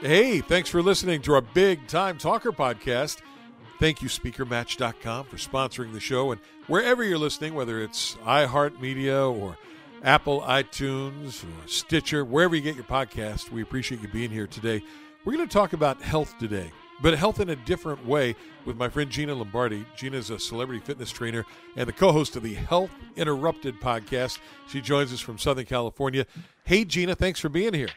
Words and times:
Hey, 0.00 0.40
thanks 0.40 0.70
for 0.70 0.80
listening 0.80 1.22
to 1.22 1.34
our 1.34 1.40
Big 1.40 1.88
Time 1.88 2.18
Talker 2.18 2.52
podcast. 2.52 3.20
Thank 3.80 4.00
you, 4.00 4.08
SpeakerMatch.com, 4.08 5.24
for 5.24 5.36
sponsoring 5.38 5.92
the 5.92 5.98
show. 5.98 6.30
And 6.30 6.40
wherever 6.68 7.02
you're 7.02 7.18
listening, 7.18 7.54
whether 7.54 7.82
it's 7.82 8.14
iHeartMedia 8.24 9.36
or 9.36 9.58
Apple, 10.04 10.42
iTunes, 10.42 11.42
or 11.42 11.66
Stitcher, 11.66 12.24
wherever 12.24 12.54
you 12.54 12.62
get 12.62 12.76
your 12.76 12.84
podcast, 12.84 13.50
we 13.50 13.60
appreciate 13.60 14.00
you 14.00 14.06
being 14.06 14.30
here 14.30 14.46
today. 14.46 14.84
We're 15.24 15.34
going 15.34 15.48
to 15.48 15.52
talk 15.52 15.72
about 15.72 16.00
health 16.00 16.32
today, 16.38 16.70
but 17.02 17.18
health 17.18 17.40
in 17.40 17.48
a 17.48 17.56
different 17.56 18.06
way 18.06 18.36
with 18.64 18.76
my 18.76 18.88
friend 18.88 19.10
Gina 19.10 19.34
Lombardi. 19.34 19.84
Gina 19.96 20.16
is 20.16 20.30
a 20.30 20.38
celebrity 20.38 20.80
fitness 20.80 21.10
trainer 21.10 21.44
and 21.74 21.88
the 21.88 21.92
co 21.92 22.12
host 22.12 22.36
of 22.36 22.44
the 22.44 22.54
Health 22.54 22.92
Interrupted 23.16 23.80
podcast. 23.80 24.38
She 24.68 24.80
joins 24.80 25.12
us 25.12 25.18
from 25.18 25.38
Southern 25.38 25.66
California. 25.66 26.24
Hey, 26.62 26.84
Gina, 26.84 27.16
thanks 27.16 27.40
for 27.40 27.48
being 27.48 27.74
here. 27.74 27.88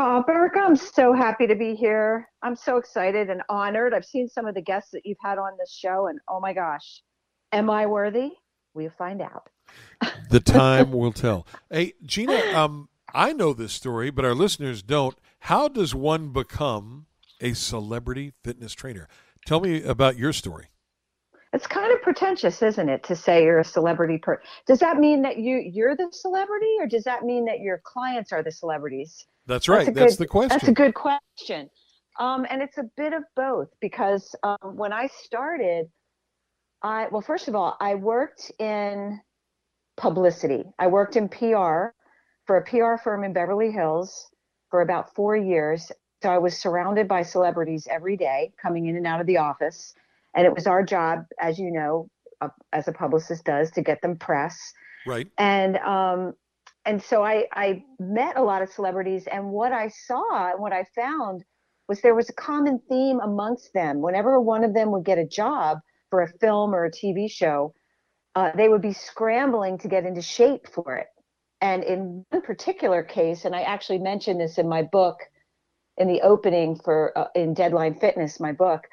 Oh, 0.00 0.22
Burke, 0.24 0.54
I'm 0.56 0.76
so 0.76 1.12
happy 1.12 1.48
to 1.48 1.56
be 1.56 1.74
here. 1.74 2.28
I'm 2.44 2.54
so 2.54 2.76
excited 2.76 3.30
and 3.30 3.42
honored. 3.48 3.92
I've 3.92 4.04
seen 4.04 4.28
some 4.28 4.46
of 4.46 4.54
the 4.54 4.62
guests 4.62 4.92
that 4.92 5.04
you've 5.04 5.18
had 5.20 5.38
on 5.38 5.56
this 5.58 5.72
show, 5.72 6.06
and 6.06 6.20
oh 6.28 6.38
my 6.38 6.52
gosh, 6.52 7.02
am 7.50 7.68
I 7.68 7.84
worthy? 7.86 8.30
We'll 8.74 8.92
find 8.96 9.20
out. 9.20 9.48
the 10.30 10.38
time 10.38 10.92
will 10.92 11.10
tell. 11.10 11.48
Hey, 11.68 11.94
Gina, 12.06 12.36
um, 12.54 12.88
I 13.12 13.32
know 13.32 13.52
this 13.52 13.72
story, 13.72 14.10
but 14.10 14.24
our 14.24 14.36
listeners 14.36 14.84
don't. 14.84 15.18
How 15.40 15.66
does 15.66 15.96
one 15.96 16.28
become 16.28 17.06
a 17.40 17.54
celebrity 17.54 18.34
fitness 18.44 18.74
trainer? 18.74 19.08
Tell 19.46 19.58
me 19.58 19.82
about 19.82 20.16
your 20.16 20.32
story. 20.32 20.66
It's 21.52 21.66
kind 21.66 21.92
of 21.92 22.02
pretentious, 22.02 22.62
isn't 22.62 22.88
it, 22.88 23.02
to 23.04 23.16
say 23.16 23.44
you're 23.44 23.60
a 23.60 23.64
celebrity 23.64 24.18
per 24.18 24.42
does 24.66 24.80
that 24.80 24.98
mean 24.98 25.22
that 25.22 25.38
you 25.38 25.56
you're 25.56 25.96
the 25.96 26.08
celebrity 26.12 26.74
or 26.78 26.86
does 26.86 27.04
that 27.04 27.22
mean 27.22 27.46
that 27.46 27.60
your 27.60 27.80
clients 27.84 28.32
are 28.32 28.42
the 28.42 28.52
celebrities? 28.52 29.24
That's 29.46 29.68
right. 29.68 29.86
That's, 29.86 29.98
that's 29.98 30.16
good, 30.16 30.24
the 30.24 30.28
question. 30.28 30.48
That's 30.50 30.68
a 30.68 30.72
good 30.72 30.94
question. 30.94 31.70
Um, 32.18 32.46
and 32.50 32.60
it's 32.60 32.78
a 32.78 32.84
bit 32.96 33.12
of 33.12 33.22
both 33.34 33.68
because 33.80 34.34
um, 34.42 34.76
when 34.76 34.92
I 34.92 35.08
started, 35.24 35.86
I 36.82 37.08
well, 37.10 37.22
first 37.22 37.48
of 37.48 37.54
all, 37.54 37.76
I 37.80 37.94
worked 37.94 38.52
in 38.58 39.20
publicity. 39.96 40.64
I 40.78 40.86
worked 40.86 41.16
in 41.16 41.28
PR 41.28 41.94
for 42.46 42.56
a 42.56 42.64
PR 42.64 43.02
firm 43.02 43.24
in 43.24 43.32
Beverly 43.32 43.70
Hills 43.70 44.30
for 44.70 44.82
about 44.82 45.14
four 45.14 45.36
years. 45.36 45.90
So 46.22 46.30
I 46.30 46.38
was 46.38 46.58
surrounded 46.58 47.08
by 47.08 47.22
celebrities 47.22 47.86
every 47.90 48.16
day 48.16 48.52
coming 48.60 48.86
in 48.86 48.96
and 48.96 49.06
out 49.06 49.20
of 49.20 49.26
the 49.26 49.38
office. 49.38 49.94
And 50.38 50.46
it 50.46 50.54
was 50.54 50.68
our 50.68 50.84
job, 50.84 51.24
as 51.40 51.58
you 51.58 51.72
know, 51.72 52.08
uh, 52.40 52.50
as 52.72 52.86
a 52.86 52.92
publicist 52.92 53.44
does, 53.44 53.72
to 53.72 53.82
get 53.82 54.00
them 54.02 54.16
press. 54.16 54.56
Right. 55.04 55.26
And 55.36 55.78
um, 55.78 56.34
and 56.84 57.02
so 57.02 57.24
I, 57.24 57.46
I 57.52 57.82
met 57.98 58.36
a 58.36 58.42
lot 58.44 58.62
of 58.62 58.70
celebrities, 58.70 59.26
and 59.26 59.50
what 59.50 59.72
I 59.72 59.88
saw 59.88 60.52
and 60.52 60.60
what 60.60 60.72
I 60.72 60.84
found 60.94 61.42
was 61.88 62.00
there 62.02 62.14
was 62.14 62.28
a 62.28 62.34
common 62.34 62.80
theme 62.88 63.18
amongst 63.18 63.72
them. 63.74 64.00
Whenever 64.00 64.40
one 64.40 64.62
of 64.62 64.74
them 64.74 64.92
would 64.92 65.04
get 65.04 65.18
a 65.18 65.26
job 65.26 65.78
for 66.08 66.22
a 66.22 66.32
film 66.38 66.72
or 66.72 66.84
a 66.84 66.92
TV 66.92 67.28
show, 67.28 67.74
uh, 68.36 68.52
they 68.56 68.68
would 68.68 68.80
be 68.80 68.92
scrambling 68.92 69.76
to 69.78 69.88
get 69.88 70.06
into 70.06 70.22
shape 70.22 70.68
for 70.72 70.94
it. 70.94 71.08
And 71.60 71.82
in 71.82 72.24
one 72.30 72.42
particular 72.42 73.02
case, 73.02 73.44
and 73.44 73.56
I 73.56 73.62
actually 73.62 73.98
mentioned 73.98 74.40
this 74.40 74.56
in 74.56 74.68
my 74.68 74.82
book, 74.82 75.16
in 75.96 76.06
the 76.06 76.20
opening 76.20 76.78
for 76.84 77.12
uh, 77.18 77.26
in 77.34 77.54
Deadline 77.54 77.98
Fitness, 77.98 78.38
my 78.38 78.52
book, 78.52 78.86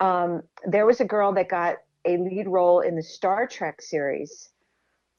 um, 0.00 0.42
there 0.66 0.86
was 0.86 1.00
a 1.00 1.04
girl 1.04 1.32
that 1.34 1.48
got 1.48 1.76
a 2.06 2.16
lead 2.16 2.48
role 2.48 2.80
in 2.80 2.96
the 2.96 3.02
Star 3.02 3.46
Trek 3.46 3.82
series, 3.82 4.48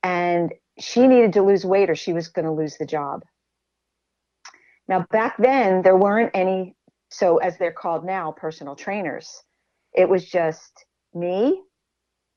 and 0.03 0.51
she 0.79 1.07
needed 1.07 1.33
to 1.33 1.43
lose 1.43 1.65
weight 1.65 1.89
or 1.89 1.95
she 1.95 2.13
was 2.13 2.27
going 2.27 2.45
to 2.45 2.51
lose 2.51 2.77
the 2.77 2.85
job. 2.85 3.23
Now, 4.88 5.05
back 5.11 5.35
then, 5.38 5.83
there 5.83 5.95
weren't 5.95 6.31
any, 6.33 6.75
so 7.09 7.38
as 7.38 7.57
they're 7.57 7.72
called 7.72 8.03
now, 8.03 8.31
personal 8.31 8.75
trainers. 8.75 9.44
It 9.94 10.09
was 10.09 10.25
just 10.25 10.85
me 11.13 11.61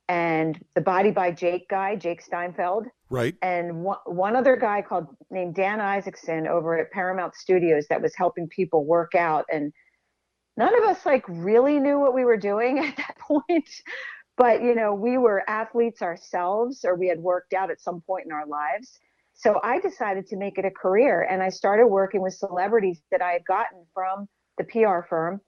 and 0.08 0.62
the 0.74 0.80
Body 0.80 1.10
by 1.10 1.30
Jake 1.30 1.68
guy, 1.68 1.96
Jake 1.96 2.20
Steinfeld. 2.20 2.86
Right. 3.08 3.34
And 3.42 3.82
one, 3.82 3.98
one 4.04 4.36
other 4.36 4.56
guy 4.56 4.82
called 4.82 5.06
named 5.30 5.54
Dan 5.54 5.80
Isaacson 5.80 6.46
over 6.46 6.78
at 6.78 6.90
Paramount 6.90 7.34
Studios 7.34 7.86
that 7.88 8.02
was 8.02 8.14
helping 8.14 8.48
people 8.48 8.84
work 8.84 9.14
out. 9.14 9.46
And 9.50 9.72
none 10.56 10.76
of 10.76 10.84
us 10.84 11.04
like 11.04 11.24
really 11.28 11.78
knew 11.78 11.98
what 11.98 12.14
we 12.14 12.24
were 12.24 12.36
doing 12.36 12.78
at 12.84 12.96
that 12.96 13.16
point 13.18 13.68
but 14.36 14.62
you 14.62 14.74
know 14.74 14.94
we 14.94 15.18
were 15.18 15.48
athletes 15.48 16.02
ourselves 16.02 16.84
or 16.84 16.94
we 16.94 17.08
had 17.08 17.18
worked 17.18 17.52
out 17.52 17.70
at 17.70 17.80
some 17.80 18.00
point 18.00 18.26
in 18.26 18.32
our 18.32 18.46
lives. 18.46 18.98
So 19.34 19.60
i 19.62 19.80
decided 19.80 20.26
to 20.28 20.36
make 20.36 20.58
it 20.58 20.64
a 20.64 20.70
career 20.70 21.22
and 21.22 21.42
i 21.42 21.48
started 21.48 21.86
working 21.86 22.22
with 22.22 22.34
celebrities 22.34 23.02
that 23.10 23.22
i 23.22 23.32
had 23.32 23.44
gotten 23.44 23.84
from 23.92 24.28
the 24.58 24.64
pr 24.64 25.06
firm 25.08 25.40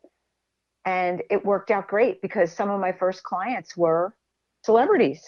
and 0.84 1.22
it 1.30 1.44
worked 1.44 1.70
out 1.70 1.88
great 1.88 2.20
because 2.22 2.52
some 2.52 2.70
of 2.70 2.80
my 2.80 2.92
first 2.92 3.22
clients 3.22 3.76
were 3.76 4.14
celebrities 4.64 5.22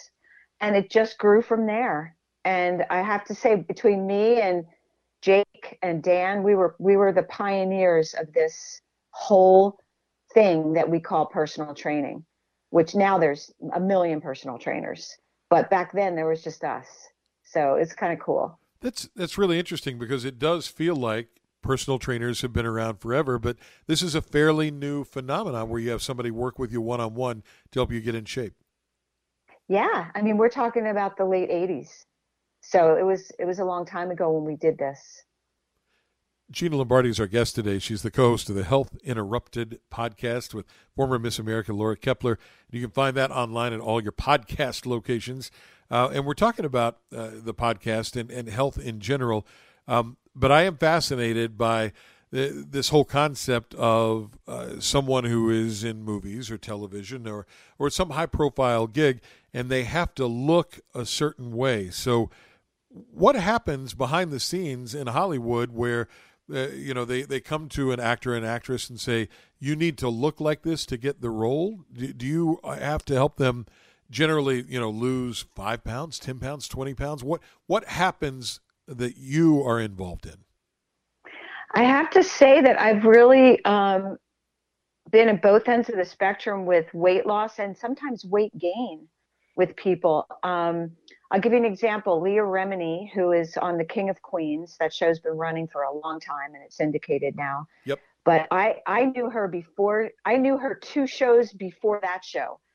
and 0.61 0.75
it 0.75 0.91
just 0.91 1.17
grew 1.17 1.41
from 1.41 1.65
there. 1.65 2.15
And 2.45 2.85
i 2.89 3.01
have 3.01 3.23
to 3.25 3.35
say 3.35 3.55
between 3.55 4.07
me 4.07 4.41
and 4.41 4.65
jake 5.21 5.77
and 5.81 6.01
dan 6.01 6.43
we 6.43 6.55
were 6.55 6.75
we 6.79 6.95
were 6.97 7.11
the 7.11 7.23
pioneers 7.23 8.13
of 8.13 8.31
this 8.33 8.81
whole 9.11 9.77
thing 10.33 10.73
that 10.73 10.89
we 10.89 10.99
call 10.99 11.25
personal 11.25 11.73
training 11.73 12.25
which 12.69 12.95
now 12.95 13.17
there's 13.17 13.51
a 13.73 13.79
million 13.79 14.21
personal 14.21 14.57
trainers, 14.57 15.17
but 15.49 15.69
back 15.69 15.91
then 15.93 16.15
there 16.15 16.27
was 16.27 16.43
just 16.43 16.63
us. 16.63 16.85
So 17.43 17.75
it's 17.75 17.93
kind 17.93 18.13
of 18.13 18.19
cool. 18.19 18.59
That's 18.81 19.09
that's 19.15 19.37
really 19.37 19.59
interesting 19.59 19.97
because 19.97 20.23
it 20.23 20.39
does 20.39 20.67
feel 20.67 20.95
like 20.95 21.27
personal 21.61 21.99
trainers 21.99 22.41
have 22.41 22.53
been 22.53 22.65
around 22.65 22.97
forever, 22.97 23.37
but 23.39 23.57
this 23.87 24.01
is 24.01 24.15
a 24.15 24.21
fairly 24.21 24.71
new 24.71 25.03
phenomenon 25.03 25.67
where 25.67 25.79
you 25.79 25.89
have 25.89 26.01
somebody 26.01 26.31
work 26.31 26.57
with 26.57 26.71
you 26.71 26.79
one 26.79 27.01
on 27.01 27.15
one 27.15 27.43
to 27.71 27.79
help 27.79 27.91
you 27.91 27.99
get 27.99 28.15
in 28.15 28.25
shape. 28.25 28.53
Yeah, 29.67 30.09
I 30.15 30.21
mean 30.21 30.37
we're 30.37 30.49
talking 30.49 30.87
about 30.87 31.17
the 31.17 31.25
late 31.25 31.49
'80s, 31.49 32.05
so 32.61 32.95
it 32.95 33.03
was 33.03 33.31
it 33.39 33.45
was 33.45 33.59
a 33.59 33.65
long 33.65 33.85
time 33.85 34.11
ago 34.11 34.31
when 34.31 34.45
we 34.45 34.55
did 34.55 34.77
this. 34.77 35.23
Gina 36.51 36.77
Lombardi 36.77 37.09
is 37.09 37.19
our 37.19 37.27
guest 37.27 37.53
today. 37.53 37.77
She's 37.77 38.01
the 38.01 38.09
co 38.09 38.31
host 38.31 38.49
of 38.49 38.55
the 38.55 38.63
Health 38.63 38.97
Interrupted 39.03 39.79
podcast 39.91 40.51
with 40.51 40.65
former 40.95 41.19
Miss 41.19 41.37
America 41.37 41.73
Laura 41.73 41.95
Kaeppeler. 41.95 42.37
You 42.71 42.81
can 42.81 42.89
find 42.89 43.15
that 43.17 43.29
online 43.29 43.71
at 43.71 43.79
all 43.79 44.01
your 44.01 44.11
podcast 44.11 44.87
locations. 44.87 45.51
Uh, 45.91 46.09
and 46.11 46.25
we're 46.25 46.33
talking 46.33 46.65
about 46.65 46.97
uh, 47.15 47.29
the 47.35 47.53
podcast 47.53 48.19
and, 48.19 48.31
and 48.31 48.49
health 48.49 48.79
in 48.79 48.99
general. 48.99 49.45
Um, 49.87 50.17
but 50.35 50.51
I 50.51 50.63
am 50.63 50.77
fascinated 50.77 51.55
by 51.55 51.93
the, 52.31 52.65
this 52.67 52.89
whole 52.89 53.05
concept 53.05 53.75
of 53.75 54.31
uh, 54.47 54.79
someone 54.79 55.25
who 55.25 55.51
is 55.51 55.83
in 55.83 56.01
movies 56.03 56.49
or 56.49 56.57
television 56.57 57.27
or, 57.27 57.45
or 57.77 57.91
some 57.91 58.11
high 58.11 58.25
profile 58.25 58.87
gig 58.87 59.21
and 59.53 59.69
they 59.69 59.83
have 59.83 60.15
to 60.15 60.25
look 60.25 60.79
a 60.95 61.05
certain 61.05 61.51
way. 61.55 61.91
So, 61.91 62.31
what 63.11 63.35
happens 63.35 63.93
behind 63.93 64.31
the 64.31 64.39
scenes 64.39 64.95
in 64.95 65.05
Hollywood 65.05 65.69
where 65.71 66.07
uh, 66.53 66.69
you 66.69 66.93
know 66.93 67.05
they, 67.05 67.23
they 67.23 67.39
come 67.39 67.69
to 67.69 67.91
an 67.91 67.99
actor 67.99 68.35
and 68.35 68.45
actress 68.45 68.89
and 68.89 68.99
say 68.99 69.29
you 69.59 69.75
need 69.75 69.97
to 69.97 70.09
look 70.09 70.39
like 70.39 70.63
this 70.63 70.85
to 70.87 70.97
get 70.97 71.21
the 71.21 71.29
role. 71.29 71.85
Do, 71.91 72.13
do 72.13 72.25
you 72.25 72.59
have 72.63 73.05
to 73.05 73.13
help 73.13 73.37
them 73.37 73.65
generally 74.09 74.65
you 74.67 74.79
know 74.79 74.89
lose 74.89 75.45
five 75.55 75.83
pounds 75.83 76.19
ten 76.19 76.39
pounds 76.39 76.67
20 76.67 76.93
pounds? 76.93 77.23
What 77.23 77.41
what 77.67 77.85
happens 77.85 78.59
that 78.87 79.17
you 79.17 79.61
are 79.63 79.79
involved 79.79 80.25
in? 80.25 80.37
I 81.75 81.83
have 81.83 82.09
to 82.11 82.23
say 82.23 82.61
that 82.61 82.79
i've 82.79 83.05
really 83.05 83.63
um, 83.63 84.17
been 85.11 85.29
at 85.29 85.41
both 85.41 85.67
ends 85.67 85.89
of 85.89 85.95
the 85.95 86.05
spectrum 86.05 86.65
with 86.65 86.85
weight 86.93 87.25
loss 87.25 87.59
and 87.59 87.77
sometimes 87.77 88.25
weight 88.25 88.51
gain 88.57 89.07
with 89.55 89.75
people. 89.75 90.25
Um, 90.43 90.91
I'll 91.31 91.39
give 91.39 91.51
you 91.51 91.59
an 91.59 91.65
example. 91.65 92.21
Leah 92.21 92.41
Remini, 92.41 93.11
who 93.13 93.31
is 93.31 93.55
on 93.57 93.77
The 93.77 93.85
King 93.85 94.09
of 94.09 94.21
Queens, 94.21 94.77
that 94.79 94.93
show's 94.93 95.19
been 95.19 95.37
running 95.37 95.67
for 95.67 95.83
a 95.83 95.93
long 95.93 96.19
time 96.19 96.55
and 96.55 96.63
it's 96.63 96.77
syndicated 96.77 97.35
now. 97.35 97.67
Yep. 97.85 97.99
But 98.25 98.47
I, 98.51 98.77
I 98.87 99.05
knew 99.05 99.29
her 99.29 99.47
before, 99.47 100.09
I 100.25 100.37
knew 100.37 100.57
her 100.57 100.75
two 100.75 101.07
shows 101.07 101.53
before 101.53 101.99
that 102.03 102.23
show. 102.23 102.59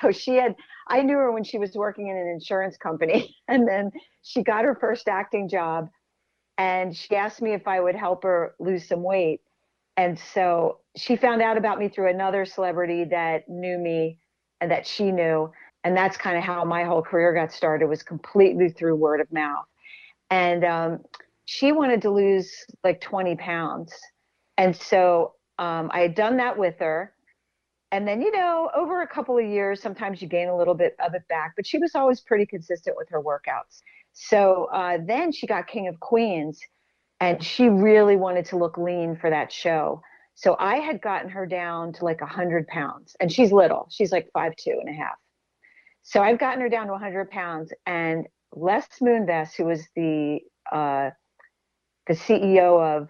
So 0.00 0.12
she 0.12 0.36
had, 0.36 0.54
I 0.86 1.02
knew 1.02 1.16
her 1.16 1.32
when 1.32 1.42
she 1.42 1.58
was 1.58 1.74
working 1.74 2.06
in 2.06 2.16
an 2.16 2.28
insurance 2.28 2.76
company. 2.76 3.34
And 3.48 3.66
then 3.66 3.90
she 4.22 4.44
got 4.44 4.64
her 4.64 4.76
first 4.80 5.08
acting 5.08 5.48
job 5.48 5.88
and 6.56 6.96
she 6.96 7.16
asked 7.16 7.42
me 7.42 7.52
if 7.52 7.66
I 7.66 7.80
would 7.80 7.96
help 7.96 8.22
her 8.22 8.54
lose 8.60 8.86
some 8.86 9.02
weight. 9.02 9.40
And 9.96 10.16
so 10.16 10.78
she 10.96 11.16
found 11.16 11.42
out 11.42 11.56
about 11.56 11.80
me 11.80 11.88
through 11.88 12.10
another 12.10 12.44
celebrity 12.44 13.04
that 13.06 13.48
knew 13.48 13.76
me 13.76 14.18
and 14.60 14.70
that 14.70 14.86
she 14.86 15.10
knew 15.10 15.50
and 15.84 15.96
that's 15.96 16.16
kind 16.16 16.36
of 16.36 16.44
how 16.44 16.64
my 16.64 16.84
whole 16.84 17.02
career 17.02 17.32
got 17.32 17.52
started 17.52 17.86
was 17.86 18.02
completely 18.02 18.68
through 18.68 18.96
word 18.96 19.20
of 19.20 19.30
mouth 19.32 19.64
and 20.30 20.64
um, 20.64 21.00
she 21.44 21.72
wanted 21.72 22.02
to 22.02 22.10
lose 22.10 22.50
like 22.84 23.00
20 23.00 23.36
pounds 23.36 23.92
and 24.58 24.74
so 24.76 25.34
um, 25.58 25.90
i 25.92 26.00
had 26.00 26.14
done 26.14 26.36
that 26.36 26.56
with 26.56 26.74
her 26.78 27.12
and 27.90 28.06
then 28.06 28.22
you 28.22 28.30
know 28.32 28.70
over 28.74 29.02
a 29.02 29.06
couple 29.06 29.36
of 29.38 29.44
years 29.44 29.80
sometimes 29.80 30.22
you 30.22 30.28
gain 30.28 30.48
a 30.48 30.56
little 30.56 30.74
bit 30.74 30.94
of 31.04 31.14
it 31.14 31.26
back 31.28 31.52
but 31.56 31.66
she 31.66 31.78
was 31.78 31.94
always 31.94 32.20
pretty 32.20 32.46
consistent 32.46 32.96
with 32.96 33.08
her 33.08 33.20
workouts 33.20 33.82
so 34.12 34.68
uh, 34.72 34.98
then 35.06 35.32
she 35.32 35.46
got 35.46 35.66
king 35.66 35.88
of 35.88 35.98
queens 36.00 36.60
and 37.22 37.42
she 37.42 37.68
really 37.68 38.16
wanted 38.16 38.44
to 38.46 38.56
look 38.56 38.76
lean 38.76 39.16
for 39.16 39.30
that 39.30 39.52
show. 39.52 40.02
So 40.34 40.56
I 40.58 40.78
had 40.78 41.00
gotten 41.00 41.30
her 41.30 41.46
down 41.46 41.92
to 41.94 42.04
like 42.04 42.20
100 42.20 42.66
pounds, 42.66 43.14
and 43.20 43.30
she's 43.30 43.52
little. 43.52 43.86
She's 43.90 44.10
like 44.10 44.28
five 44.34 44.56
two 44.56 44.76
and 44.80 44.88
a 44.88 44.92
half. 44.92 45.14
So 46.02 46.22
I've 46.22 46.38
gotten 46.38 46.60
her 46.60 46.68
down 46.68 46.86
to 46.86 46.92
100 46.92 47.30
pounds, 47.30 47.72
and 47.86 48.26
Les 48.54 48.86
Moonves, 49.00 49.54
who 49.56 49.64
was 49.66 49.86
the 49.96 50.40
uh, 50.70 51.10
the 52.06 52.14
CEO 52.14 52.80
of 52.80 53.08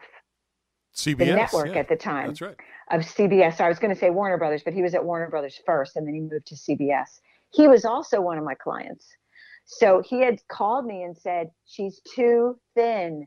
CBS, 0.95 1.19
the 1.19 1.25
network 1.27 1.69
yeah, 1.69 1.81
at 1.81 1.89
the 1.89 1.97
time 1.97 2.29
That's 2.29 2.41
right. 2.43 2.57
of 2.91 3.01
CBS. 3.01 3.57
So 3.57 3.65
I 3.65 3.69
was 3.69 3.79
going 3.79 3.95
to 3.95 3.99
say 3.99 4.11
Warner 4.11 4.37
Brothers, 4.37 4.63
but 4.63 4.75
he 4.75 4.83
was 4.83 4.95
at 4.95 5.05
Warner 5.05 5.31
Brothers 5.31 5.59
first, 5.65 5.97
and 5.97 6.07
then 6.07 6.15
he 6.15 6.21
moved 6.21 6.47
to 6.47 6.55
CBS. 6.55 7.21
He 7.51 7.67
was 7.69 7.85
also 7.85 8.21
one 8.21 8.39
of 8.39 8.45
my 8.45 8.55
clients. 8.55 9.07
So 9.65 10.03
he 10.05 10.21
had 10.21 10.41
called 10.49 10.85
me 10.85 11.03
and 11.03 11.17
said, 11.17 11.51
She's 11.65 12.01
too 12.15 12.59
thin 12.75 13.27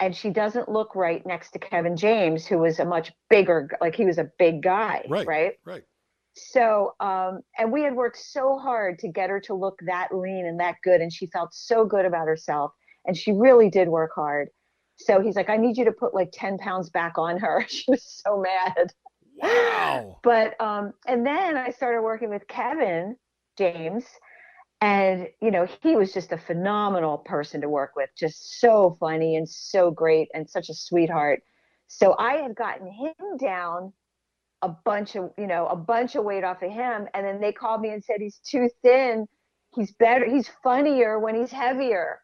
and 0.00 0.16
she 0.16 0.30
doesn't 0.30 0.68
look 0.68 0.96
right 0.96 1.24
next 1.26 1.50
to 1.50 1.58
Kevin 1.58 1.96
James, 1.96 2.46
who 2.46 2.58
was 2.58 2.80
a 2.80 2.84
much 2.84 3.12
bigger, 3.28 3.68
like 3.80 3.94
he 3.94 4.06
was 4.06 4.18
a 4.18 4.30
big 4.38 4.62
guy, 4.62 5.04
Right. 5.08 5.26
right? 5.26 5.52
Right. 5.64 5.84
So, 6.34 6.94
um, 7.00 7.40
and 7.58 7.72
we 7.72 7.82
had 7.82 7.94
worked 7.94 8.18
so 8.18 8.58
hard 8.58 8.98
to 9.00 9.08
get 9.08 9.30
her 9.30 9.40
to 9.40 9.54
look 9.54 9.78
that 9.86 10.14
lean 10.14 10.46
and 10.46 10.60
that 10.60 10.76
good, 10.82 11.00
and 11.00 11.12
she 11.12 11.26
felt 11.26 11.52
so 11.52 11.84
good 11.84 12.04
about 12.04 12.28
herself, 12.28 12.72
and 13.04 13.16
she 13.16 13.32
really 13.32 13.68
did 13.68 13.88
work 13.88 14.12
hard. 14.14 14.48
So 14.96 15.20
he's 15.20 15.34
like, 15.34 15.48
I 15.48 15.56
need 15.56 15.76
you 15.78 15.86
to 15.86 15.92
put 15.92 16.14
like 16.14 16.30
10 16.32 16.58
pounds 16.58 16.90
back 16.90 17.18
on 17.18 17.38
her. 17.38 17.64
She 17.68 17.90
was 17.90 18.22
so 18.24 18.42
mad. 18.42 18.92
Wow. 19.36 20.18
But 20.22 20.60
um, 20.60 20.92
and 21.06 21.26
then 21.26 21.56
I 21.56 21.70
started 21.70 22.02
working 22.02 22.28
with 22.28 22.46
Kevin 22.46 23.16
James, 23.56 24.04
and 24.80 25.28
you 25.40 25.50
know 25.50 25.66
he 25.82 25.96
was 25.96 26.12
just 26.12 26.32
a 26.32 26.38
phenomenal 26.38 27.18
person 27.18 27.60
to 27.62 27.68
work 27.68 27.92
with, 27.96 28.10
just 28.16 28.60
so 28.60 28.96
funny 29.00 29.36
and 29.36 29.48
so 29.48 29.90
great 29.90 30.28
and 30.34 30.48
such 30.48 30.68
a 30.68 30.74
sweetheart. 30.74 31.42
So 31.88 32.14
I 32.18 32.34
had 32.36 32.54
gotten 32.54 32.86
him 32.86 33.36
down 33.38 33.92
a 34.62 34.68
bunch 34.84 35.16
of 35.16 35.30
you 35.38 35.46
know 35.46 35.66
a 35.66 35.76
bunch 35.76 36.14
of 36.16 36.24
weight 36.24 36.44
off 36.44 36.62
of 36.62 36.70
him, 36.70 37.06
and 37.14 37.26
then 37.26 37.40
they 37.40 37.52
called 37.52 37.80
me 37.80 37.90
and 37.90 38.02
said 38.02 38.16
he's 38.20 38.38
too 38.38 38.68
thin. 38.82 39.26
He's 39.74 39.92
better. 39.92 40.26
He's 40.28 40.50
funnier 40.62 41.18
when 41.18 41.34
he's 41.34 41.52
heavier. 41.52 42.20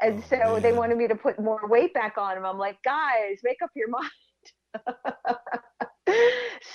And 0.00 0.22
Oh, 0.32 0.56
so 0.56 0.60
they 0.60 0.72
wanted 0.72 0.98
me 0.98 1.08
to 1.08 1.14
put 1.14 1.40
more 1.40 1.66
weight 1.68 1.94
back 1.94 2.18
on 2.18 2.36
him. 2.36 2.44
I'm 2.44 2.58
like, 2.58 2.82
guys, 2.84 3.38
make 3.42 3.58
up 3.62 3.70
your 3.74 3.88
mind. 3.88 4.10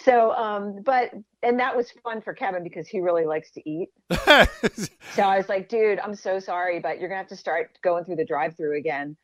so 0.03 0.31
um 0.31 0.81
but 0.83 1.11
and 1.43 1.59
that 1.59 1.75
was 1.75 1.91
fun 2.03 2.21
for 2.21 2.33
kevin 2.33 2.63
because 2.63 2.87
he 2.87 2.99
really 2.99 3.25
likes 3.25 3.51
to 3.51 3.69
eat 3.69 3.89
so 4.11 5.23
i 5.23 5.37
was 5.37 5.47
like 5.49 5.69
dude 5.69 5.99
i'm 5.99 6.15
so 6.15 6.39
sorry 6.39 6.79
but 6.79 6.99
you're 6.99 7.09
gonna 7.09 7.19
have 7.19 7.27
to 7.27 7.35
start 7.35 7.77
going 7.83 8.03
through 8.05 8.15
the 8.15 8.25
drive 8.25 8.55
through 8.55 8.77
again 8.77 9.15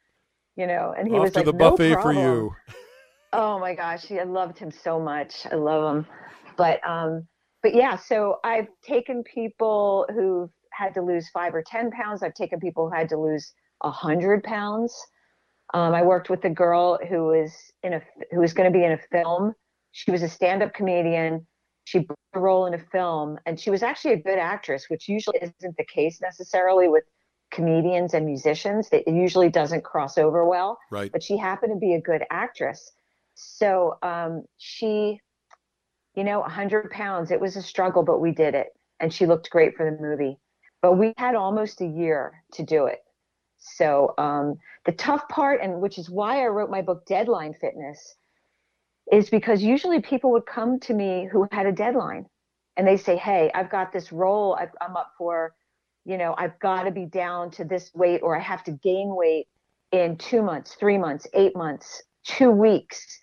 you 0.58 0.68
know 0.68 0.94
and 0.98 1.08
he 1.08 1.16
Off 1.16 1.24
was 1.24 1.32
to 1.32 1.40
like 1.40 1.46
the 1.46 1.54
no 1.54 1.72
buffet 1.72 2.02
for 2.02 2.14
you. 2.14 2.54
oh 3.36 3.60
my 3.60 3.74
gosh 3.74 4.12
i 4.12 4.24
loved 4.24 4.58
him 4.58 4.72
so 4.72 5.00
much 5.00 5.46
i 5.52 5.56
love 5.56 5.96
him 5.96 6.06
but 6.58 6.80
um 6.88 7.28
but 7.62 7.74
yeah 7.74 7.96
so 7.96 8.38
i've 8.44 8.68
taken 8.84 9.24
people 9.24 10.06
who've 10.14 10.50
had 10.72 10.94
to 10.94 11.02
lose 11.02 11.30
five 11.30 11.54
or 11.54 11.64
ten 11.66 11.92
pounds 11.92 12.24
i've 12.24 12.34
taken 12.34 12.60
people 12.60 12.90
who 12.90 12.96
had 12.96 13.10
to 13.10 13.18
lose 13.18 13.54
a 13.84 13.92
hundred 13.92 14.44
pounds 14.44 14.96
um, 15.74 15.94
I 15.94 16.04
worked 16.04 16.30
with 16.30 16.44
a 16.46 16.50
girl 16.50 17.00
who 17.10 17.26
was 17.26 17.54
in 17.84 17.94
a 17.94 18.02
who 18.32 18.40
was 18.40 18.54
going 18.54 18.72
to 18.72 18.78
be 18.78 18.86
in 18.86 18.92
a 18.92 19.00
film. 19.12 19.54
She 19.92 20.12
was 20.12 20.22
a 20.22 20.30
stand-up 20.30 20.74
comedian. 20.74 21.46
She 21.86 22.00
played 22.00 22.18
a 22.34 22.40
role 22.40 22.66
in 22.66 22.74
a 22.74 22.80
film, 22.80 23.38
and 23.46 23.60
she 23.60 23.70
was 23.70 23.84
actually 23.84 24.14
a 24.14 24.22
good 24.22 24.40
actress, 24.40 24.86
which 24.90 25.08
usually 25.08 25.38
isn't 25.42 25.78
the 25.78 25.86
case 25.86 26.20
necessarily 26.22 26.88
with 26.88 27.04
comedians 27.52 28.14
and 28.14 28.26
musicians. 28.26 28.90
It 28.92 29.08
usually 29.08 29.50
doesn't 29.50 29.84
cross 29.84 30.18
over 30.18 30.46
well. 30.46 30.78
Right. 30.92 31.12
But 31.12 31.24
she 31.24 31.38
happened 31.38 31.74
to 31.74 31.80
be 31.80 31.94
a 31.94 32.02
good 32.02 32.24
actress, 32.32 32.92
so 33.36 33.98
um, 34.02 34.44
she, 34.58 35.20
you 36.16 36.24
know, 36.24 36.40
100 36.40 36.90
pounds. 36.90 37.32
It 37.32 37.40
was 37.40 37.56
a 37.56 37.62
struggle, 37.62 38.04
but 38.04 38.20
we 38.20 38.32
did 38.32 38.56
it, 38.56 38.68
and 39.00 39.14
she 39.14 39.26
looked 39.26 39.50
great 39.50 39.76
for 39.76 39.90
the 39.90 40.02
movie. 40.02 40.38
But 40.82 40.94
we 40.94 41.14
had 41.18 41.36
almost 41.36 41.82
a 41.82 41.86
year 41.86 42.44
to 42.54 42.64
do 42.64 42.86
it. 42.86 43.00
So 43.58 44.14
um, 44.18 44.58
the 44.86 44.92
tough 44.92 45.28
part, 45.28 45.60
and 45.62 45.82
which 45.82 45.98
is 45.98 46.10
why 46.10 46.44
I 46.44 46.48
wrote 46.48 46.70
my 46.70 46.82
book 46.82 47.06
Deadline 47.06 47.56
Fitness, 47.60 48.16
is 49.12 49.30
because 49.30 49.62
usually 49.62 50.02
people 50.02 50.32
would 50.32 50.46
come 50.46 50.80
to 50.82 50.94
me 50.94 51.28
who 51.32 51.48
had 51.52 51.66
a 51.66 51.72
deadline, 51.72 52.26
and 52.78 52.88
they 52.88 52.98
say, 52.98 53.18
"Hey, 53.18 53.52
I've 53.54 53.70
got 53.70 53.92
this 53.92 54.12
role 54.12 54.56
I've, 54.56 54.72
I'm 54.82 54.96
up 54.96 55.12
for. 55.18 55.56
You 56.06 56.18
know, 56.20 56.36
I've 56.38 56.60
got 56.60 56.84
to 56.84 56.92
be 56.92 57.06
down 57.06 57.50
to 57.52 57.66
this 57.66 57.92
weight, 57.96 58.22
or 58.22 58.38
I 58.38 58.40
have 58.40 58.64
to 58.66 58.72
gain 58.72 59.16
weight 59.16 59.48
in 59.92 60.18
two 60.18 60.44
months, 60.44 60.76
three 60.76 61.00
months, 61.00 61.28
eight 61.34 61.56
months, 61.56 62.04
two 62.24 62.52
weeks." 62.52 63.20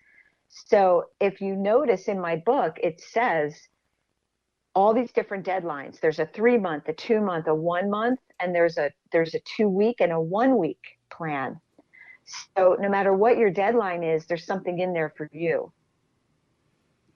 So 0.53 1.05
if 1.19 1.41
you 1.41 1.57
notice 1.57 2.09
in 2.09 2.21
my 2.21 2.37
book, 2.37 2.79
it 2.83 3.01
says 3.01 3.57
all 4.75 4.93
these 4.93 5.11
different 5.11 5.47
deadlines. 5.47 5.99
There's 5.99 6.19
a 6.19 6.27
three 6.27 6.59
month, 6.59 6.89
a 6.89 6.93
two 6.93 7.21
month, 7.21 7.47
a 7.49 7.55
one 7.55 7.89
month, 7.89 8.21
and 8.39 8.55
there's 8.55 8.77
a 8.77 8.91
there's 9.13 9.35
a 9.35 9.41
two 9.57 9.69
week 9.69 9.97
and 10.01 10.13
a 10.13 10.21
one 10.21 10.59
week 10.59 10.81
plan. 11.11 11.59
So 12.57 12.77
no 12.79 12.89
matter 12.91 13.15
what 13.15 13.39
your 13.39 13.51
deadline 13.51 14.05
is, 14.05 14.27
there's 14.27 14.45
something 14.45 14.79
in 14.79 14.93
there 14.93 15.13
for 15.17 15.29
you. 15.33 15.73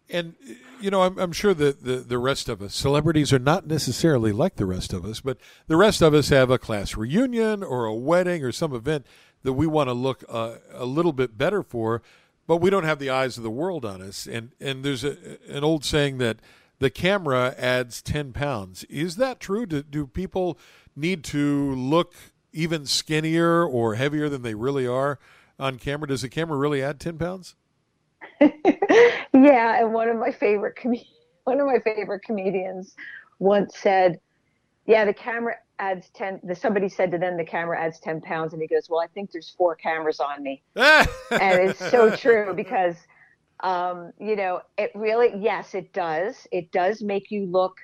And 0.09 0.35
you 0.81 0.91
know, 0.91 1.03
I'm, 1.03 1.19
I'm 1.19 1.33
sure 1.33 1.53
that 1.53 1.85
the 1.85 1.97
the 1.97 2.19
rest 2.19 2.49
of 2.49 2.62
us, 2.62 2.75
celebrities, 2.75 3.35
are 3.35 3.38
not 3.38 3.67
necessarily 3.67 4.33
like 4.33 4.56
the 4.56 4.67
rest 4.67 4.94
of 4.94 5.05
us, 5.05 5.21
but 5.21 5.37
the 5.67 5.77
rest 5.77 6.00
of 6.00 6.15
us 6.15 6.31
have 6.31 6.49
a 6.50 6.59
class 6.59 6.97
reunion 6.97 7.62
or 7.62 7.85
a 7.85 7.94
wedding 7.94 8.43
or 8.43 8.50
some 8.50 8.75
event 8.75 9.06
that 9.43 9.53
we 9.53 9.67
want 9.67 9.88
to 9.88 9.94
look 9.94 10.25
uh, 10.29 10.56
a 10.73 10.87
little 10.87 11.12
bit 11.12 11.37
better 11.37 11.62
for, 11.62 12.03
but 12.47 12.59
we 12.59 12.71
don't 12.71 12.85
have 12.85 12.99
the 12.99 13.11
eyes 13.11 13.37
of 13.37 13.43
the 13.43 13.51
world 13.51 13.85
on 13.85 14.01
us. 14.03 14.27
And 14.27 14.53
and 14.61 14.85
there's 14.85 15.05
a, 15.05 15.39
an 15.49 15.65
old 15.65 15.85
saying 15.85 16.19
that 16.19 16.39
the 16.79 16.91
camera 16.91 17.55
adds 17.59 18.03
ten 18.03 18.33
pounds. 18.33 18.85
Is 18.85 19.17
that 19.17 19.41
true? 19.41 19.67
Do, 19.67 19.83
do 19.83 20.07
people 20.07 20.59
need 20.95 21.25
to 21.25 21.75
look 21.75 22.15
even 22.53 22.87
skinnier 22.87 23.65
or 23.65 23.95
heavier 23.95 24.29
than 24.29 24.43
they 24.43 24.55
really 24.55 24.87
are 24.87 25.19
on 25.59 25.79
camera? 25.79 26.09
Does 26.09 26.23
the 26.23 26.29
camera 26.29 26.57
really 26.57 26.83
add 26.83 27.01
ten 27.01 27.19
pounds? 27.19 27.55
yeah, 28.41 29.81
and 29.81 29.93
one 29.93 30.09
of 30.09 30.17
my 30.17 30.31
favorite 30.31 30.77
com- 30.77 30.95
one 31.45 31.61
of 31.61 31.67
my 31.67 31.79
favorite 31.79 32.23
comedians 32.23 32.95
once 33.39 33.77
said, 33.77 34.21
"Yeah, 34.87 35.05
the 35.05 35.15
camera 35.15 35.57
adds 35.78 36.08
ten. 36.11 36.40
The, 36.43 36.55
somebody 36.55 36.88
said 36.88 37.11
to 37.12 37.19
them, 37.19 37.37
the 37.37 37.44
camera 37.44 37.81
adds 37.81 38.00
ten 38.00 38.21
pounds, 38.21 38.52
and 38.52 38.62
he 38.62 38.68
goes, 38.68 38.88
"Well, 38.88 39.00
I 39.00 39.06
think 39.09 39.33
there's 39.33 39.54
four 39.56 39.75
cameras 39.75 40.21
on 40.21 40.42
me." 40.42 40.62
and 40.76 41.06
it's 41.30 41.90
so 41.90 42.14
true 42.14 42.54
because 42.54 42.97
um, 43.61 44.12
you 44.18 44.37
know 44.37 44.61
it 44.76 44.90
really 44.95 45.33
yes 45.38 45.75
it 45.75 45.92
does 45.92 46.47
it 46.52 46.71
does 46.73 47.02
make 47.02 47.30
you 47.30 47.47
look 47.47 47.76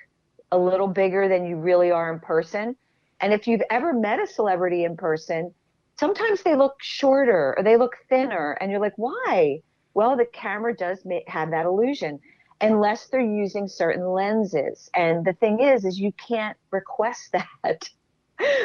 a 0.51 0.57
little 0.57 0.87
bigger 0.87 1.27
than 1.27 1.45
you 1.45 1.55
really 1.55 1.89
are 1.91 2.13
in 2.13 2.19
person 2.19 2.75
and 3.21 3.33
if 3.33 3.47
you've 3.47 3.63
ever 3.71 3.93
met 3.93 4.19
a 4.19 4.27
celebrity 4.27 4.83
in 4.83 4.95
person 4.95 5.51
sometimes 5.99 6.43
they 6.43 6.55
look 6.55 6.75
shorter 6.79 7.55
or 7.57 7.63
they 7.63 7.75
look 7.75 7.95
thinner 8.07 8.51
and 8.61 8.69
you're 8.69 8.79
like 8.79 8.93
why 8.97 9.59
well 9.95 10.15
the 10.15 10.25
camera 10.25 10.75
does 10.75 11.03
make, 11.05 11.27
have 11.27 11.49
that 11.49 11.65
illusion 11.65 12.19
unless 12.63 13.07
they're 13.07 13.21
using 13.21 13.67
certain 13.67 14.07
lenses 14.07 14.89
and 14.95 15.25
the 15.25 15.33
thing 15.33 15.59
is 15.59 15.85
is 15.85 15.99
you 15.99 16.11
can't 16.13 16.57
request 16.71 17.33
that 17.63 17.89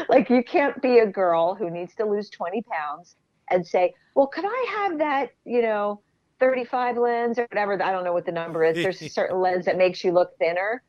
like 0.08 0.30
you 0.30 0.42
can't 0.42 0.80
be 0.80 0.98
a 0.98 1.06
girl 1.06 1.54
who 1.54 1.70
needs 1.70 1.94
to 1.96 2.04
lose 2.04 2.30
20 2.30 2.62
pounds 2.62 3.16
and 3.50 3.66
say, 3.66 3.94
well, 4.14 4.26
could 4.26 4.44
I 4.46 4.66
have 4.78 4.98
that, 4.98 5.30
you 5.44 5.62
know, 5.62 6.00
35 6.40 6.96
lens 6.96 7.38
or 7.38 7.46
whatever? 7.50 7.82
I 7.82 7.92
don't 7.92 8.04
know 8.04 8.12
what 8.12 8.26
the 8.26 8.32
number 8.32 8.64
is. 8.64 8.76
There's 8.76 9.00
a 9.02 9.08
certain 9.08 9.40
lens 9.40 9.64
that 9.66 9.76
makes 9.76 10.02
you 10.04 10.12
look 10.12 10.36
thinner. 10.38 10.82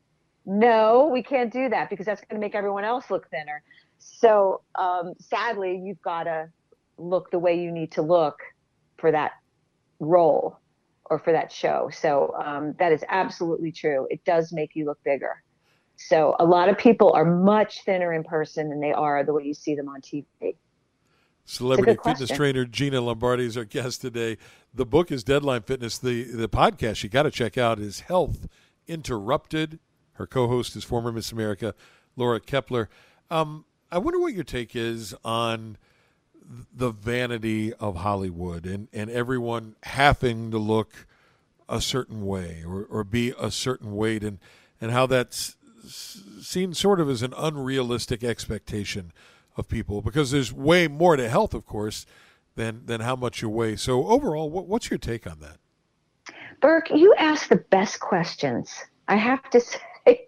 No, 0.45 1.09
we 1.11 1.21
can't 1.21 1.51
do 1.51 1.69
that 1.69 1.89
because 1.89 2.05
that's 2.05 2.21
going 2.21 2.39
to 2.39 2.45
make 2.45 2.55
everyone 2.55 2.83
else 2.83 3.09
look 3.09 3.29
thinner. 3.29 3.61
So 3.97 4.61
um, 4.75 5.13
sadly, 5.19 5.81
you've 5.83 6.01
got 6.01 6.23
to 6.23 6.49
look 6.97 7.31
the 7.31 7.39
way 7.39 7.61
you 7.61 7.71
need 7.71 7.91
to 7.93 8.01
look 8.01 8.39
for 8.97 9.11
that 9.11 9.31
role 9.99 10.57
or 11.09 11.19
for 11.19 11.31
that 11.31 11.51
show. 11.51 11.89
So 11.91 12.33
um, 12.43 12.73
that 12.79 12.91
is 12.91 13.03
absolutely 13.09 13.71
true. 13.71 14.07
It 14.09 14.23
does 14.25 14.53
make 14.53 14.75
you 14.75 14.85
look 14.85 14.99
bigger. 15.03 15.43
So 15.95 16.35
a 16.39 16.45
lot 16.45 16.69
of 16.69 16.77
people 16.77 17.11
are 17.13 17.25
much 17.25 17.83
thinner 17.83 18.13
in 18.13 18.23
person 18.23 18.69
than 18.69 18.79
they 18.79 18.93
are 18.93 19.23
the 19.23 19.33
way 19.33 19.43
you 19.43 19.53
see 19.53 19.75
them 19.75 19.89
on 19.89 20.01
TV. 20.01 20.55
Celebrity 21.43 21.93
fitness 21.93 22.17
question. 22.19 22.37
trainer 22.37 22.65
Gina 22.65 23.01
Lombardi 23.01 23.45
is 23.45 23.57
our 23.57 23.65
guest 23.65 24.01
today. 24.01 24.37
The 24.73 24.85
book 24.85 25.11
is 25.11 25.23
Deadline 25.23 25.63
Fitness. 25.63 25.97
The 25.97 26.23
the 26.25 26.47
podcast 26.47 27.03
you 27.03 27.09
got 27.09 27.23
to 27.23 27.31
check 27.31 27.57
out 27.57 27.79
is 27.79 28.01
Health 28.01 28.47
Interrupted. 28.87 29.79
Her 30.13 30.27
co-host 30.27 30.75
is 30.75 30.83
former 30.83 31.11
Miss 31.11 31.31
America 31.31 31.73
Laura 32.15 32.39
Kaeppeler. 32.39 32.87
Um, 33.31 33.65
I 33.91 33.97
wonder 33.97 34.19
what 34.19 34.33
your 34.33 34.43
take 34.43 34.75
is 34.75 35.15
on 35.25 35.77
the 36.73 36.91
vanity 36.91 37.73
of 37.73 37.97
Hollywood 37.97 38.65
and, 38.65 38.87
and 38.91 39.09
everyone 39.09 39.75
having 39.83 40.49
to 40.51 40.57
look 40.57 41.05
a 41.67 41.79
certain 41.79 42.25
way 42.25 42.63
or, 42.65 42.85
or 42.89 43.03
be 43.03 43.33
a 43.39 43.51
certain 43.51 43.95
weight 43.95 44.23
and, 44.23 44.39
and 44.81 44.91
how 44.91 45.05
that's 45.05 45.55
seen 45.85 46.73
sort 46.73 46.99
of 46.99 47.09
as 47.09 47.21
an 47.21 47.33
unrealistic 47.37 48.23
expectation 48.23 49.11
of 49.57 49.67
people 49.67 50.01
because 50.01 50.31
there's 50.31 50.51
way 50.51 50.87
more 50.87 51.15
to 51.15 51.29
health, 51.29 51.53
of 51.53 51.65
course, 51.65 52.05
than 52.55 52.85
than 52.85 53.01
how 53.01 53.15
much 53.15 53.41
you 53.41 53.49
weigh. 53.49 53.75
So 53.75 54.07
overall, 54.07 54.49
what, 54.49 54.67
what's 54.67 54.89
your 54.89 54.97
take 54.97 55.27
on 55.27 55.39
that? 55.39 55.57
Burke, 56.61 56.89
you 56.89 57.13
ask 57.17 57.47
the 57.47 57.57
best 57.57 57.99
questions. 57.99 58.73
I 59.07 59.15
have 59.15 59.49
to 59.51 59.61
say, 59.61 60.27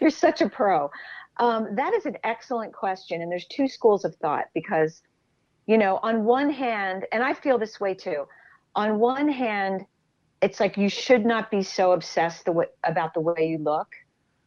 you're 0.00 0.10
such 0.10 0.42
a 0.42 0.48
pro. 0.48 0.90
Um, 1.38 1.74
that 1.76 1.94
is 1.94 2.06
an 2.06 2.16
excellent 2.24 2.72
question, 2.72 3.22
and 3.22 3.32
there's 3.32 3.46
two 3.46 3.66
schools 3.66 4.04
of 4.04 4.14
thought 4.16 4.46
because, 4.54 5.02
you 5.66 5.78
know, 5.78 5.98
on 6.02 6.24
one 6.24 6.50
hand, 6.50 7.06
and 7.12 7.22
I 7.22 7.34
feel 7.34 7.58
this 7.58 7.80
way 7.80 7.94
too. 7.94 8.26
On 8.74 8.98
one 8.98 9.28
hand, 9.28 9.86
it's 10.40 10.58
like 10.58 10.76
you 10.76 10.88
should 10.88 11.24
not 11.24 11.50
be 11.50 11.62
so 11.62 11.92
obsessed 11.92 12.44
the 12.44 12.52
way, 12.52 12.66
about 12.84 13.14
the 13.14 13.20
way 13.20 13.46
you 13.48 13.58
look. 13.58 13.88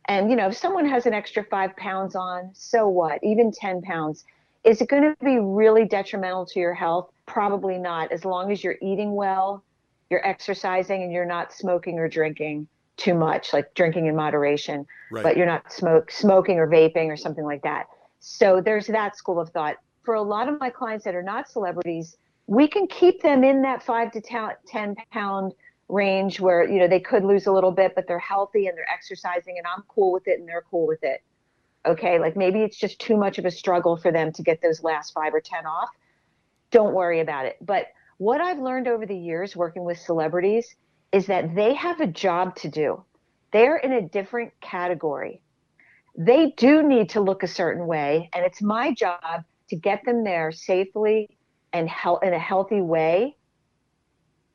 And 0.05 0.29
you 0.29 0.35
know, 0.35 0.47
if 0.47 0.57
someone 0.57 0.87
has 0.87 1.05
an 1.05 1.13
extra 1.13 1.43
five 1.43 1.75
pounds 1.77 2.15
on, 2.15 2.51
so 2.53 2.87
what? 2.87 3.23
Even 3.23 3.51
ten 3.51 3.81
pounds, 3.81 4.25
is 4.63 4.81
it 4.81 4.89
going 4.89 5.03
to 5.03 5.15
be 5.23 5.37
really 5.39 5.85
detrimental 5.85 6.45
to 6.47 6.59
your 6.59 6.73
health? 6.73 7.09
Probably 7.25 7.77
not. 7.77 8.11
As 8.11 8.25
long 8.25 8.51
as 8.51 8.63
you're 8.63 8.77
eating 8.81 9.15
well, 9.15 9.63
you're 10.09 10.25
exercising, 10.27 11.01
and 11.01 11.11
you're 11.11 11.25
not 11.25 11.53
smoking 11.53 11.97
or 11.97 12.07
drinking 12.07 12.67
too 12.97 13.13
much, 13.13 13.51
like 13.53 13.73
drinking 13.73 14.05
in 14.05 14.15
moderation, 14.15 14.85
right. 15.11 15.23
but 15.23 15.37
you're 15.37 15.45
not 15.45 15.71
smoke 15.71 16.11
smoking 16.11 16.59
or 16.59 16.67
vaping 16.67 17.07
or 17.07 17.17
something 17.17 17.43
like 17.43 17.61
that. 17.63 17.87
So 18.19 18.61
there's 18.61 18.87
that 18.87 19.17
school 19.17 19.39
of 19.39 19.49
thought. 19.49 19.77
For 20.05 20.13
a 20.13 20.21
lot 20.21 20.47
of 20.47 20.59
my 20.59 20.69
clients 20.69 21.03
that 21.05 21.15
are 21.15 21.23
not 21.23 21.49
celebrities, 21.49 22.15
we 22.47 22.67
can 22.67 22.87
keep 22.87 23.23
them 23.23 23.43
in 23.43 23.63
that 23.63 23.83
five 23.83 24.11
to 24.11 24.21
ten 24.21 24.95
pound 25.11 25.53
range 25.89 26.39
where 26.39 26.69
you 26.69 26.79
know 26.79 26.87
they 26.87 26.99
could 26.99 27.23
lose 27.23 27.47
a 27.47 27.51
little 27.51 27.71
bit, 27.71 27.93
but 27.95 28.07
they're 28.07 28.19
healthy 28.19 28.67
and 28.67 28.77
they're 28.77 28.91
exercising, 28.91 29.57
and 29.57 29.65
I'm 29.65 29.83
cool 29.87 30.11
with 30.11 30.27
it, 30.27 30.39
and 30.39 30.47
they're 30.47 30.63
cool 30.69 30.85
with 30.85 31.03
it. 31.03 31.23
Okay, 31.87 32.19
like 32.19 32.35
maybe 32.35 32.61
it's 32.61 32.77
just 32.77 32.99
too 32.99 33.17
much 33.17 33.39
of 33.39 33.45
a 33.45 33.51
struggle 33.51 33.97
for 33.97 34.11
them 34.11 34.31
to 34.33 34.43
get 34.43 34.61
those 34.61 34.83
last 34.83 35.11
five 35.11 35.33
or 35.33 35.41
ten 35.41 35.65
off. 35.65 35.89
Don't 36.69 36.93
worry 36.93 37.19
about 37.19 37.47
it. 37.47 37.57
But 37.61 37.87
what 38.17 38.41
I've 38.41 38.59
learned 38.59 38.87
over 38.87 39.05
the 39.05 39.17
years 39.17 39.55
working 39.55 39.83
with 39.83 39.97
celebrities 39.97 40.75
is 41.11 41.25
that 41.27 41.55
they 41.55 41.73
have 41.73 41.99
a 41.99 42.07
job 42.07 42.55
to 42.57 42.69
do. 42.69 43.03
They're 43.51 43.77
in 43.77 43.91
a 43.91 44.01
different 44.01 44.51
category. 44.61 45.41
They 46.17 46.51
do 46.57 46.83
need 46.83 47.09
to 47.09 47.21
look 47.21 47.43
a 47.43 47.47
certain 47.47 47.87
way, 47.87 48.29
and 48.33 48.45
it's 48.45 48.61
my 48.61 48.93
job 48.93 49.43
to 49.69 49.75
get 49.75 50.03
them 50.05 50.23
there 50.23 50.51
safely 50.51 51.29
and 51.73 51.89
he- 51.89 52.17
in 52.27 52.33
a 52.33 52.39
healthy 52.39 52.81
way. 52.81 53.37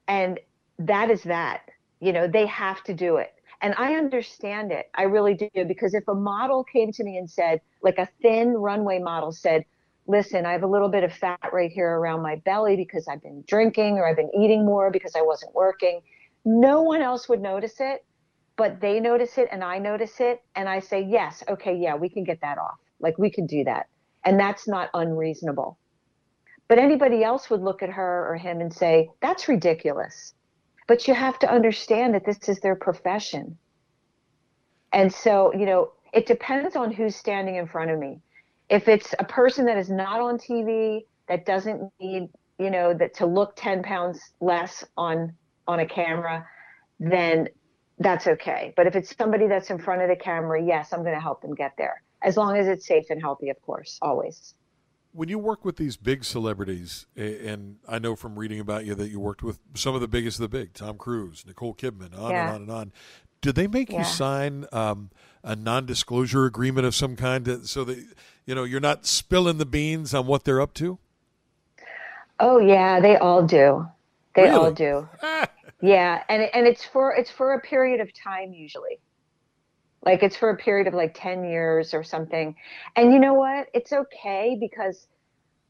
And 0.08 0.40
that 0.78 1.10
is 1.10 1.22
that. 1.24 1.62
You 2.00 2.12
know, 2.12 2.26
they 2.26 2.46
have 2.46 2.82
to 2.84 2.94
do 2.94 3.16
it. 3.16 3.32
And 3.62 3.74
I 3.76 3.94
understand 3.94 4.72
it. 4.72 4.90
I 4.94 5.02
really 5.04 5.34
do. 5.34 5.48
Because 5.66 5.94
if 5.94 6.04
a 6.08 6.14
model 6.14 6.64
came 6.64 6.92
to 6.92 7.04
me 7.04 7.16
and 7.18 7.30
said, 7.30 7.60
like 7.82 7.98
a 7.98 8.08
thin 8.22 8.54
runway 8.54 8.98
model 8.98 9.32
said, 9.32 9.64
listen, 10.06 10.46
I 10.46 10.52
have 10.52 10.62
a 10.62 10.68
little 10.68 10.88
bit 10.88 11.04
of 11.04 11.12
fat 11.12 11.38
right 11.52 11.70
here 11.70 11.88
around 11.90 12.22
my 12.22 12.36
belly 12.36 12.76
because 12.76 13.06
I've 13.06 13.22
been 13.22 13.44
drinking 13.46 13.98
or 13.98 14.08
I've 14.08 14.16
been 14.16 14.30
eating 14.38 14.64
more 14.64 14.90
because 14.90 15.14
I 15.16 15.22
wasn't 15.22 15.54
working. 15.54 16.00
No 16.44 16.82
one 16.82 17.02
else 17.02 17.28
would 17.28 17.42
notice 17.42 17.76
it, 17.80 18.04
but 18.56 18.80
they 18.80 19.00
notice 19.00 19.38
it 19.38 19.48
and 19.52 19.62
I 19.62 19.78
notice 19.78 20.20
it. 20.20 20.40
And 20.56 20.68
I 20.68 20.80
say, 20.80 21.02
yes, 21.02 21.44
okay, 21.48 21.76
yeah, 21.76 21.96
we 21.96 22.08
can 22.08 22.24
get 22.24 22.40
that 22.42 22.58
off. 22.58 22.78
Like 22.98 23.18
we 23.18 23.30
can 23.30 23.46
do 23.46 23.64
that. 23.64 23.88
And 24.24 24.38
that's 24.38 24.68
not 24.68 24.90
unreasonable. 24.94 25.78
But 26.68 26.78
anybody 26.78 27.24
else 27.24 27.50
would 27.50 27.62
look 27.62 27.82
at 27.82 27.90
her 27.90 28.28
or 28.28 28.36
him 28.36 28.60
and 28.60 28.72
say, 28.72 29.10
that's 29.20 29.48
ridiculous. 29.48 30.34
But 30.86 31.08
you 31.08 31.14
have 31.14 31.38
to 31.40 31.50
understand 31.50 32.14
that 32.14 32.24
this 32.24 32.48
is 32.48 32.60
their 32.60 32.76
profession. 32.76 33.58
And 34.92 35.12
so, 35.12 35.52
you 35.54 35.66
know, 35.66 35.92
it 36.12 36.26
depends 36.26 36.76
on 36.76 36.92
who's 36.92 37.16
standing 37.16 37.56
in 37.56 37.66
front 37.66 37.90
of 37.90 37.98
me. 37.98 38.20
If 38.68 38.88
it's 38.88 39.14
a 39.18 39.24
person 39.24 39.66
that 39.66 39.78
is 39.78 39.90
not 39.90 40.20
on 40.20 40.38
TV, 40.38 41.04
that 41.28 41.46
doesn't 41.46 41.90
need, 42.00 42.28
you 42.58 42.70
know, 42.70 42.94
that 42.94 43.14
to 43.14 43.26
look 43.26 43.54
10 43.56 43.82
pounds 43.82 44.20
less 44.40 44.84
on 44.96 45.32
on 45.66 45.80
a 45.80 45.86
camera, 45.86 46.44
then 46.98 47.48
that's 47.98 48.26
okay. 48.26 48.72
But 48.76 48.86
if 48.86 48.96
it's 48.96 49.14
somebody 49.16 49.46
that's 49.46 49.70
in 49.70 49.78
front 49.78 50.02
of 50.02 50.08
the 50.08 50.16
camera, 50.16 50.60
yes, 50.62 50.92
I'm 50.92 51.02
going 51.02 51.14
to 51.14 51.20
help 51.20 51.42
them 51.42 51.54
get 51.54 51.72
there. 51.78 52.02
As 52.22 52.36
long 52.36 52.56
as 52.56 52.68
it's 52.68 52.86
safe 52.86 53.06
and 53.10 53.20
healthy, 53.20 53.48
of 53.50 53.60
course, 53.62 53.98
always 54.02 54.54
when 55.12 55.28
you 55.28 55.38
work 55.38 55.64
with 55.64 55.76
these 55.76 55.96
big 55.96 56.24
celebrities, 56.24 57.06
and 57.16 57.76
I 57.88 57.98
know 57.98 58.14
from 58.14 58.38
reading 58.38 58.60
about 58.60 58.84
you 58.84 58.94
that 58.94 59.08
you 59.08 59.18
worked 59.18 59.42
with 59.42 59.58
some 59.74 59.94
of 59.94 60.00
the 60.00 60.08
biggest 60.08 60.38
of 60.38 60.42
the 60.42 60.56
big, 60.56 60.72
Tom 60.72 60.98
Cruise, 60.98 61.44
Nicole 61.46 61.74
Kidman, 61.74 62.16
on 62.18 62.30
yeah. 62.30 62.46
and 62.46 62.54
on 62.54 62.62
and 62.62 62.70
on. 62.70 62.92
Did 63.40 63.54
they 63.54 63.66
make 63.66 63.90
yeah. 63.90 63.98
you 63.98 64.04
sign 64.04 64.66
um, 64.70 65.10
a 65.42 65.56
non-disclosure 65.56 66.44
agreement 66.44 66.86
of 66.86 66.94
some 66.94 67.16
kind, 67.16 67.44
to, 67.46 67.66
so 67.66 67.84
that 67.84 67.98
you 68.46 68.54
know 68.54 68.64
you're 68.64 68.80
not 68.80 69.06
spilling 69.06 69.58
the 69.58 69.66
beans 69.66 70.14
on 70.14 70.26
what 70.26 70.44
they're 70.44 70.60
up 70.60 70.74
to? 70.74 70.98
Oh 72.38 72.58
yeah, 72.58 73.00
they 73.00 73.16
all 73.16 73.42
do. 73.42 73.86
They 74.36 74.42
really? 74.42 74.54
all 74.54 74.72
do. 74.72 75.08
yeah, 75.80 76.22
and 76.28 76.42
and 76.54 76.66
it's 76.66 76.84
for 76.84 77.14
it's 77.16 77.30
for 77.30 77.54
a 77.54 77.60
period 77.60 78.00
of 78.00 78.10
time 78.14 78.52
usually. 78.52 79.00
Like 80.02 80.22
it's 80.22 80.36
for 80.36 80.50
a 80.50 80.56
period 80.56 80.86
of 80.86 80.94
like 80.94 81.12
10 81.14 81.44
years 81.44 81.92
or 81.92 82.02
something. 82.02 82.54
And 82.96 83.12
you 83.12 83.18
know 83.18 83.34
what? 83.34 83.68
It's 83.74 83.92
okay 83.92 84.56
because 84.58 85.06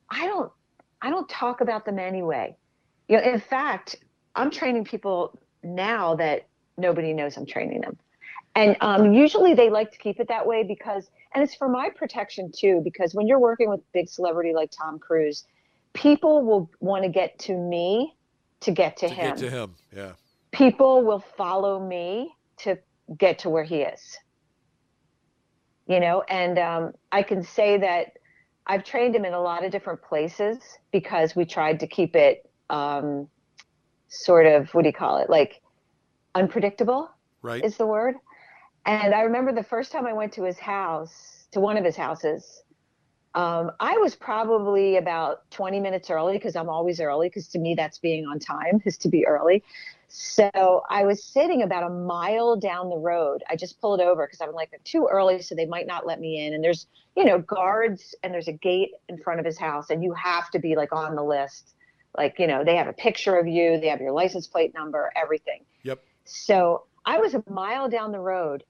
I 0.08 0.26
don't 0.26 0.52
I 1.02 1.10
don't 1.10 1.28
talk 1.28 1.60
about 1.60 1.84
them 1.84 1.98
anyway. 1.98 2.56
You 3.08 3.16
know, 3.16 3.22
in 3.22 3.40
fact, 3.40 3.96
I'm 4.36 4.50
training 4.50 4.84
people 4.84 5.38
now 5.62 6.14
that 6.16 6.46
nobody 6.76 7.12
knows 7.12 7.36
I'm 7.36 7.46
training 7.46 7.80
them. 7.80 7.96
And 8.54 8.76
um, 8.80 9.12
usually 9.12 9.54
they 9.54 9.70
like 9.70 9.92
to 9.92 9.98
keep 9.98 10.20
it 10.20 10.28
that 10.28 10.46
way 10.46 10.64
because, 10.64 11.08
and 11.34 11.42
it's 11.42 11.54
for 11.54 11.68
my 11.68 11.88
protection 11.90 12.50
too, 12.52 12.80
because 12.82 13.14
when 13.14 13.26
you're 13.26 13.38
working 13.38 13.70
with 13.70 13.80
big 13.92 14.08
celebrity 14.08 14.52
like 14.52 14.70
Tom 14.70 14.98
Cruise, 14.98 15.44
people 15.92 16.44
will 16.44 16.70
want 16.80 17.04
to 17.04 17.08
get 17.08 17.38
to 17.40 17.54
me 17.54 18.14
to 18.60 18.72
get 18.72 18.96
to, 18.98 19.08
to 19.08 19.14
him. 19.14 19.28
Get 19.28 19.38
to 19.38 19.50
him, 19.50 19.74
yeah. 19.94 20.12
People 20.52 21.02
will 21.02 21.24
follow 21.36 21.78
me 21.78 22.34
to 22.58 22.76
get 23.16 23.38
to 23.40 23.50
where 23.50 23.64
he 23.64 23.82
is. 23.82 24.18
You 25.86 26.00
know, 26.00 26.22
and 26.28 26.58
um, 26.58 26.92
I 27.10 27.22
can 27.22 27.42
say 27.42 27.78
that 27.78 28.12
I've 28.66 28.84
trained 28.84 29.16
him 29.16 29.24
in 29.24 29.34
a 29.34 29.40
lot 29.40 29.64
of 29.64 29.72
different 29.72 30.02
places 30.02 30.58
because 30.92 31.34
we 31.34 31.44
tried 31.44 31.80
to 31.80 31.86
keep 31.86 32.14
it 32.14 32.48
um, 32.68 33.28
sort 34.08 34.46
of 34.46 34.72
what 34.74 34.82
do 34.82 34.88
you 34.88 34.92
call 34.92 35.18
it? 35.18 35.28
Like 35.28 35.60
unpredictable 36.34 37.10
right. 37.42 37.64
is 37.64 37.76
the 37.76 37.86
word. 37.86 38.16
And 38.86 39.14
i 39.14 39.20
remember 39.22 39.52
the 39.52 39.62
first 39.62 39.92
time 39.92 40.06
i 40.06 40.12
went 40.12 40.32
to 40.32 40.44
his 40.44 40.58
house 40.58 41.46
to 41.52 41.60
one 41.60 41.76
of 41.76 41.84
his 41.84 41.96
houses 41.96 42.62
um, 43.34 43.70
i 43.78 43.96
was 43.98 44.16
probably 44.16 44.96
about 44.96 45.48
20 45.50 45.80
minutes 45.80 46.10
early 46.10 46.32
because 46.34 46.56
i'm 46.56 46.68
always 46.68 47.00
early 47.00 47.28
because 47.28 47.48
to 47.48 47.58
me 47.58 47.74
that's 47.74 47.98
being 47.98 48.26
on 48.26 48.38
time 48.38 48.80
is 48.84 48.96
to 48.98 49.08
be 49.08 49.26
early 49.26 49.62
so 50.12 50.82
I 50.90 51.04
was 51.04 51.22
sitting 51.22 51.62
about 51.62 51.84
a 51.84 51.88
mile 51.88 52.56
down 52.56 52.90
the 52.90 52.98
road. 52.98 53.44
I 53.48 53.54
just 53.54 53.80
pulled 53.80 54.00
over 54.00 54.26
because 54.26 54.40
I'm 54.40 54.52
like 54.52 54.72
too 54.84 55.08
early, 55.10 55.40
so 55.40 55.54
they 55.54 55.66
might 55.66 55.86
not 55.86 56.04
let 56.04 56.18
me 56.18 56.44
in. 56.44 56.52
And 56.52 56.64
there's, 56.64 56.88
you 57.16 57.24
know, 57.24 57.38
guards 57.38 58.14
and 58.24 58.34
there's 58.34 58.48
a 58.48 58.52
gate 58.52 58.90
in 59.08 59.18
front 59.18 59.38
of 59.38 59.46
his 59.46 59.56
house, 59.56 59.90
and 59.90 60.02
you 60.02 60.12
have 60.14 60.50
to 60.50 60.58
be 60.58 60.74
like 60.74 60.92
on 60.92 61.14
the 61.14 61.22
list. 61.22 61.74
Like, 62.16 62.40
you 62.40 62.48
know, 62.48 62.64
they 62.64 62.74
have 62.74 62.88
a 62.88 62.92
picture 62.92 63.36
of 63.36 63.46
you, 63.46 63.78
they 63.78 63.86
have 63.86 64.00
your 64.00 64.10
license 64.10 64.48
plate 64.48 64.74
number, 64.74 65.12
everything. 65.14 65.64
Yep. 65.84 66.02
So 66.24 66.86
I 67.06 67.18
was 67.18 67.34
a 67.34 67.44
mile 67.48 67.88
down 67.88 68.10
the 68.10 68.18
road. 68.18 68.64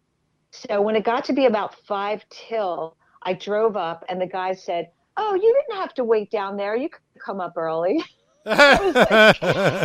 So 0.50 0.82
when 0.82 0.94
it 0.94 1.04
got 1.04 1.24
to 1.24 1.32
be 1.32 1.46
about 1.46 1.74
five 1.86 2.22
till, 2.28 2.96
I 3.22 3.32
drove 3.32 3.78
up, 3.78 4.04
and 4.10 4.20
the 4.20 4.26
guy 4.26 4.52
said, 4.52 4.90
"Oh, 5.16 5.34
you 5.34 5.54
didn't 5.54 5.80
have 5.80 5.94
to 5.94 6.04
wait 6.04 6.30
down 6.30 6.58
there. 6.58 6.76
You 6.76 6.90
could 6.90 7.00
come 7.24 7.40
up 7.40 7.56
early." 7.56 8.02
like, 8.44 9.38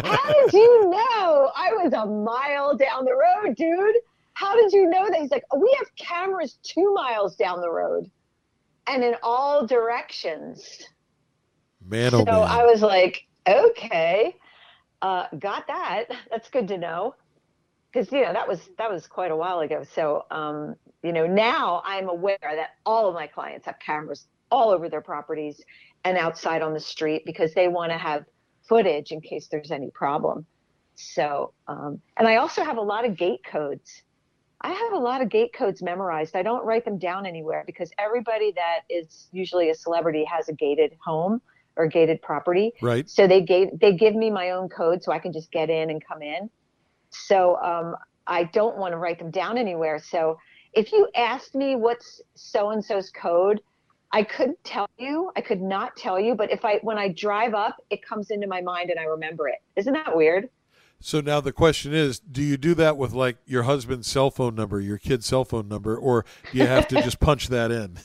how 0.05 0.33
did 0.33 0.53
you 0.53 0.89
know? 0.89 1.51
I 1.55 1.71
was 1.73 1.93
a 1.93 2.05
mile 2.05 2.75
down 2.77 3.05
the 3.05 3.13
road, 3.13 3.55
dude. 3.55 3.95
How 4.33 4.55
did 4.55 4.73
you 4.73 4.89
know 4.89 5.07
that? 5.09 5.19
He's 5.19 5.31
like, 5.31 5.45
oh, 5.51 5.59
we 5.59 5.73
have 5.79 5.87
cameras 5.95 6.57
two 6.63 6.93
miles 6.93 7.35
down 7.35 7.61
the 7.61 7.71
road 7.71 8.09
and 8.87 9.03
in 9.03 9.15
all 9.23 9.65
directions. 9.65 10.83
Man, 11.87 12.13
oh 12.13 12.19
so 12.19 12.25
man. 12.25 12.35
I 12.35 12.65
was 12.65 12.81
like, 12.81 13.25
okay, 13.47 14.35
uh, 15.01 15.27
got 15.39 15.67
that. 15.67 16.05
That's 16.29 16.49
good 16.49 16.67
to 16.69 16.77
know. 16.77 17.15
Because 17.91 18.11
you 18.11 18.21
know 18.21 18.33
that 18.33 18.47
was 18.47 18.69
that 18.77 18.91
was 18.91 19.07
quite 19.07 19.31
a 19.31 19.35
while 19.35 19.61
ago. 19.61 19.85
So 19.89 20.25
um, 20.31 20.75
you 21.01 21.13
know 21.13 21.25
now 21.27 21.81
I'm 21.85 22.09
aware 22.09 22.37
that 22.41 22.71
all 22.85 23.07
of 23.07 23.13
my 23.13 23.27
clients 23.27 23.65
have 23.67 23.79
cameras 23.79 24.27
all 24.51 24.69
over 24.69 24.89
their 24.89 25.01
properties 25.01 25.61
and 26.03 26.17
outside 26.17 26.61
on 26.61 26.73
the 26.73 26.79
street 26.79 27.23
because 27.25 27.53
they 27.53 27.67
want 27.67 27.91
to 27.91 27.97
have 27.97 28.25
footage 28.67 29.11
in 29.11 29.21
case 29.21 29.47
there's 29.47 29.71
any 29.71 29.91
problem. 29.91 30.45
So, 30.95 31.53
um, 31.67 31.99
and 32.17 32.27
I 32.27 32.37
also 32.37 32.63
have 32.63 32.77
a 32.77 32.81
lot 32.81 33.05
of 33.05 33.17
gate 33.17 33.41
codes. 33.49 34.03
I 34.61 34.71
have 34.71 34.93
a 34.93 34.97
lot 34.97 35.21
of 35.21 35.29
gate 35.29 35.53
codes 35.53 35.81
memorized. 35.81 36.35
I 36.35 36.41
don't 36.41 36.65
write 36.65 36.85
them 36.85 36.97
down 36.97 37.25
anywhere 37.25 37.63
because 37.65 37.91
everybody 37.99 38.53
that 38.53 38.81
is 38.89 39.27
usually 39.31 39.69
a 39.69 39.75
celebrity 39.75 40.23
has 40.23 40.49
a 40.49 40.53
gated 40.53 40.95
home 41.03 41.41
or 41.75 41.87
gated 41.87 42.21
property. 42.21 42.73
Right. 42.81 43.09
So 43.09 43.27
they 43.27 43.41
gave 43.41 43.77
they 43.79 43.93
give 43.93 44.15
me 44.15 44.31
my 44.31 44.51
own 44.51 44.69
code 44.69 45.03
so 45.03 45.11
I 45.11 45.19
can 45.19 45.33
just 45.33 45.51
get 45.51 45.69
in 45.69 45.89
and 45.89 46.01
come 46.05 46.21
in. 46.21 46.49
So 47.09 47.57
um, 47.57 47.95
I 48.27 48.45
don't 48.45 48.77
want 48.77 48.93
to 48.93 48.97
write 48.97 49.19
them 49.19 49.31
down 49.31 49.57
anywhere. 49.57 49.99
So 49.99 50.37
if 50.73 50.91
you 50.91 51.09
asked 51.15 51.55
me 51.55 51.75
what's 51.75 52.21
so 52.35 52.69
and 52.69 52.83
so's 52.83 53.09
code, 53.09 53.61
I 54.11 54.23
couldn't 54.23 54.63
tell 54.63 54.89
you. 54.97 55.31
I 55.35 55.41
could 55.41 55.61
not 55.61 55.95
tell 55.95 56.19
you, 56.19 56.35
but 56.35 56.51
if 56.51 56.63
I 56.63 56.79
when 56.83 56.97
I 56.97 57.09
drive 57.09 57.53
up, 57.53 57.77
it 57.89 58.05
comes 58.05 58.31
into 58.31 58.47
my 58.47 58.61
mind 58.61 58.89
and 58.89 58.99
I 58.99 59.03
remember 59.03 59.47
it. 59.47 59.61
Isn't 59.75 59.93
that 59.93 60.15
weird? 60.15 60.49
So 61.01 61.21
now 61.21 61.41
the 61.41 61.51
question 61.51 61.93
is, 61.93 62.19
do 62.19 62.41
you 62.41 62.57
do 62.57 62.73
that 62.75 62.97
with 62.97 63.13
like 63.13 63.37
your 63.45 63.63
husband's 63.63 64.07
cell 64.07 64.31
phone 64.31 64.55
number, 64.55 64.79
your 64.79 64.97
kid's 64.97 65.25
cell 65.25 65.43
phone 65.43 65.67
number, 65.67 65.97
or 65.97 66.25
do 66.51 66.57
you 66.57 66.65
have 66.65 66.87
to 66.87 67.01
just 67.01 67.19
punch 67.19 67.49
that 67.49 67.71
in? 67.71 67.97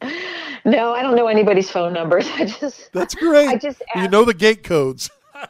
No, 0.66 0.92
I 0.92 1.00
don't 1.00 1.14
know 1.14 1.28
anybody's 1.28 1.70
phone 1.70 1.92
numbers. 1.92 2.28
I 2.34 2.44
just 2.44 2.92
That's 2.92 3.14
great. 3.14 3.48
I 3.48 3.56
just 3.56 3.82
you 3.94 4.08
know 4.08 4.24
the 4.24 4.34
gate 4.34 4.64
codes. 4.64 5.08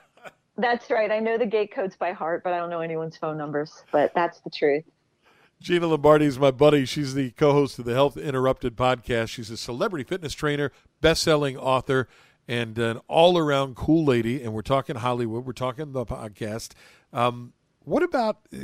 That's 0.58 0.90
right. 0.90 1.10
I 1.10 1.20
know 1.20 1.38
the 1.38 1.46
gate 1.46 1.72
codes 1.72 1.96
by 1.96 2.12
heart, 2.12 2.44
but 2.44 2.52
I 2.52 2.58
don't 2.58 2.68
know 2.68 2.80
anyone's 2.80 3.16
phone 3.16 3.38
numbers. 3.38 3.82
But 3.92 4.12
that's 4.14 4.40
the 4.40 4.48
truth. 4.48 4.84
Gina 5.66 5.88
Lombardi 5.88 6.26
is 6.26 6.38
my 6.38 6.52
buddy. 6.52 6.84
She's 6.84 7.14
the 7.14 7.32
co-host 7.32 7.80
of 7.80 7.86
the 7.86 7.92
Health 7.92 8.16
Interrupted 8.16 8.76
podcast. 8.76 9.30
She's 9.30 9.50
a 9.50 9.56
celebrity 9.56 10.04
fitness 10.04 10.32
trainer, 10.32 10.70
best-selling 11.00 11.56
author, 11.56 12.06
and 12.46 12.78
an 12.78 13.00
all-around 13.08 13.74
cool 13.74 14.04
lady. 14.04 14.44
And 14.44 14.54
we're 14.54 14.62
talking 14.62 14.94
Hollywood. 14.94 15.44
We're 15.44 15.52
talking 15.54 15.90
the 15.90 16.06
podcast. 16.06 16.74
Um, 17.12 17.52
what 17.80 18.04
about 18.04 18.42
uh, 18.54 18.58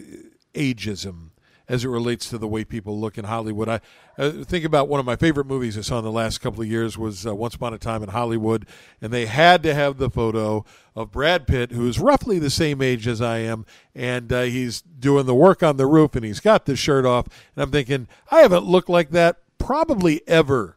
ageism 0.55 1.31
as 1.69 1.85
it 1.85 1.88
relates 1.88 2.28
to 2.31 2.38
the 2.38 2.49
way 2.49 2.64
people 2.64 2.99
look 2.99 3.19
in 3.19 3.25
Hollywood? 3.25 3.69
I 3.69 3.81
uh, 4.19 4.31
think 4.45 4.64
about 4.64 4.88
one 4.88 5.00
of 5.00 5.07
my 5.07 5.16
favorite 5.16 5.47
movies 5.47 5.78
I 5.78 5.81
saw 5.81 5.99
in 5.99 6.04
the 6.04 6.12
last 6.12 6.38
couple 6.38 6.62
of 6.62 6.69
years 6.69 6.99
was 6.99 7.26
uh, 7.26 7.35
Once 7.35 7.54
Upon 7.54 7.73
a 7.75 7.78
Time 7.78 8.02
in 8.02 8.11
Hollywood, 8.11 8.66
and 9.00 9.12
they 9.12 9.26
had 9.26 9.62
to 9.62 9.75
have 9.75 9.99
the 9.99 10.11
photo 10.11 10.64
of 10.95 11.11
Brad 11.11 11.47
Pitt, 11.47 11.73
who 11.73 11.88
is 11.88 11.99
roughly 11.99 12.38
the 12.38 12.50
same 12.50 12.83
age 12.83 13.09
as 13.09 13.21
I 13.23 13.38
am, 13.38 13.64
and 13.95 14.33
uh, 14.33 14.42
he's 14.42 14.83
doing 14.83 15.26
the 15.26 15.35
work 15.35 15.62
on 15.62 15.76
the 15.76 15.87
roof, 15.87 16.14
and 16.14 16.25
he's 16.25 16.40
got 16.40 16.66
the 16.66 16.76
shirt 16.76 17.07
off, 17.07 17.26
and 17.54 17.62
I'm 17.62 17.71
thinking 17.71 18.09
I 18.31 18.40
haven't 18.40 18.64
looked 18.64 18.88
like 18.88 19.11
that 19.11 19.38
probably 19.59 20.23
ever. 20.26 20.76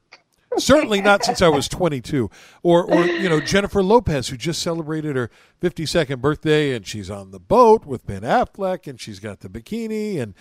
Certainly 0.57 1.01
not 1.01 1.23
since 1.23 1.41
I 1.41 1.49
was 1.49 1.67
22. 1.67 2.29
Or, 2.63 2.85
or 2.85 3.05
you 3.05 3.27
know, 3.27 3.41
Jennifer 3.41 3.83
Lopez, 3.83 4.29
who 4.29 4.37
just 4.37 4.61
celebrated 4.61 5.15
her 5.15 5.29
52nd 5.61 6.21
birthday, 6.21 6.73
and 6.73 6.85
she's 6.85 7.09
on 7.09 7.31
the 7.31 7.39
boat 7.39 7.85
with 7.85 8.05
Ben 8.05 8.21
Affleck, 8.21 8.87
and 8.87 8.99
she's 8.99 9.19
got 9.19 9.41
the 9.41 9.49
bikini, 9.49 10.21
and 10.21 10.33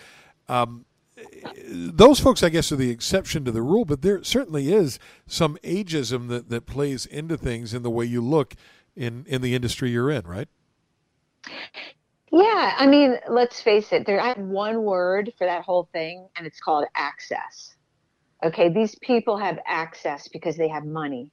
um, 0.47 0.85
those 1.67 2.19
folks, 2.19 2.43
I 2.43 2.49
guess, 2.49 2.71
are 2.71 2.75
the 2.75 2.89
exception 2.89 3.45
to 3.45 3.51
the 3.51 3.61
rule. 3.61 3.85
But 3.85 4.01
there 4.01 4.23
certainly 4.23 4.73
is 4.73 4.99
some 5.27 5.57
ageism 5.63 6.27
that, 6.29 6.49
that 6.49 6.65
plays 6.65 7.05
into 7.05 7.37
things 7.37 7.73
in 7.73 7.83
the 7.83 7.89
way 7.89 8.05
you 8.05 8.21
look 8.21 8.55
in 8.95 9.25
in 9.27 9.41
the 9.41 9.55
industry 9.55 9.91
you're 9.91 10.11
in, 10.11 10.25
right? 10.25 10.47
Yeah, 12.31 12.75
I 12.77 12.87
mean, 12.87 13.17
let's 13.29 13.61
face 13.61 13.93
it. 13.93 14.05
There, 14.05 14.19
I 14.19 14.29
have 14.29 14.39
one 14.39 14.83
word 14.83 15.31
for 15.37 15.45
that 15.45 15.63
whole 15.63 15.87
thing, 15.93 16.27
and 16.35 16.45
it's 16.45 16.59
called 16.59 16.85
access. 16.95 17.75
Okay, 18.43 18.69
these 18.69 18.95
people 18.95 19.37
have 19.37 19.57
access 19.65 20.27
because 20.27 20.57
they 20.57 20.67
have 20.67 20.85
money. 20.85 21.31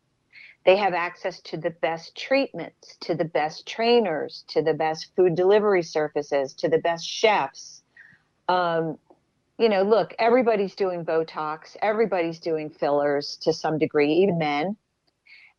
They 0.64 0.76
have 0.76 0.94
access 0.94 1.40
to 1.42 1.56
the 1.56 1.70
best 1.70 2.16
treatments, 2.16 2.96
to 3.00 3.16
the 3.16 3.24
best 3.24 3.66
trainers, 3.66 4.44
to 4.48 4.62
the 4.62 4.74
best 4.74 5.10
food 5.16 5.34
delivery 5.34 5.82
services, 5.82 6.54
to 6.54 6.68
the 6.68 6.78
best 6.78 7.04
chefs. 7.04 7.81
Um, 8.48 8.98
you 9.58 9.68
know, 9.68 9.82
look, 9.82 10.14
everybody's 10.18 10.74
doing 10.74 11.04
Botox, 11.04 11.76
everybody's 11.80 12.40
doing 12.40 12.70
fillers 12.70 13.38
to 13.42 13.52
some 13.52 13.78
degree, 13.78 14.12
even 14.14 14.38
men. 14.38 14.76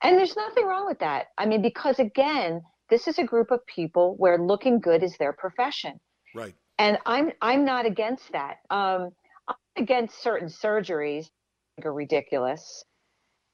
And 0.04 0.18
there's 0.18 0.36
nothing 0.36 0.66
wrong 0.66 0.86
with 0.86 1.00
that. 1.00 1.28
I 1.38 1.46
mean, 1.46 1.62
because 1.62 2.00
again, 2.00 2.62
this 2.90 3.08
is 3.08 3.18
a 3.18 3.24
group 3.24 3.52
of 3.52 3.66
people 3.66 4.16
where 4.18 4.38
looking 4.38 4.80
good 4.80 5.04
is 5.04 5.16
their 5.18 5.32
profession. 5.32 6.00
Right. 6.36 6.54
And 6.78 6.98
I'm 7.06 7.32
I'm 7.42 7.64
not 7.64 7.86
against 7.86 8.32
that. 8.34 8.58
Um, 8.70 9.12
I'm 9.48 9.56
against 9.78 10.22
certain 10.22 10.50
surgeries 10.50 11.30
that 11.78 11.86
are 11.86 11.94
ridiculous. 11.94 12.84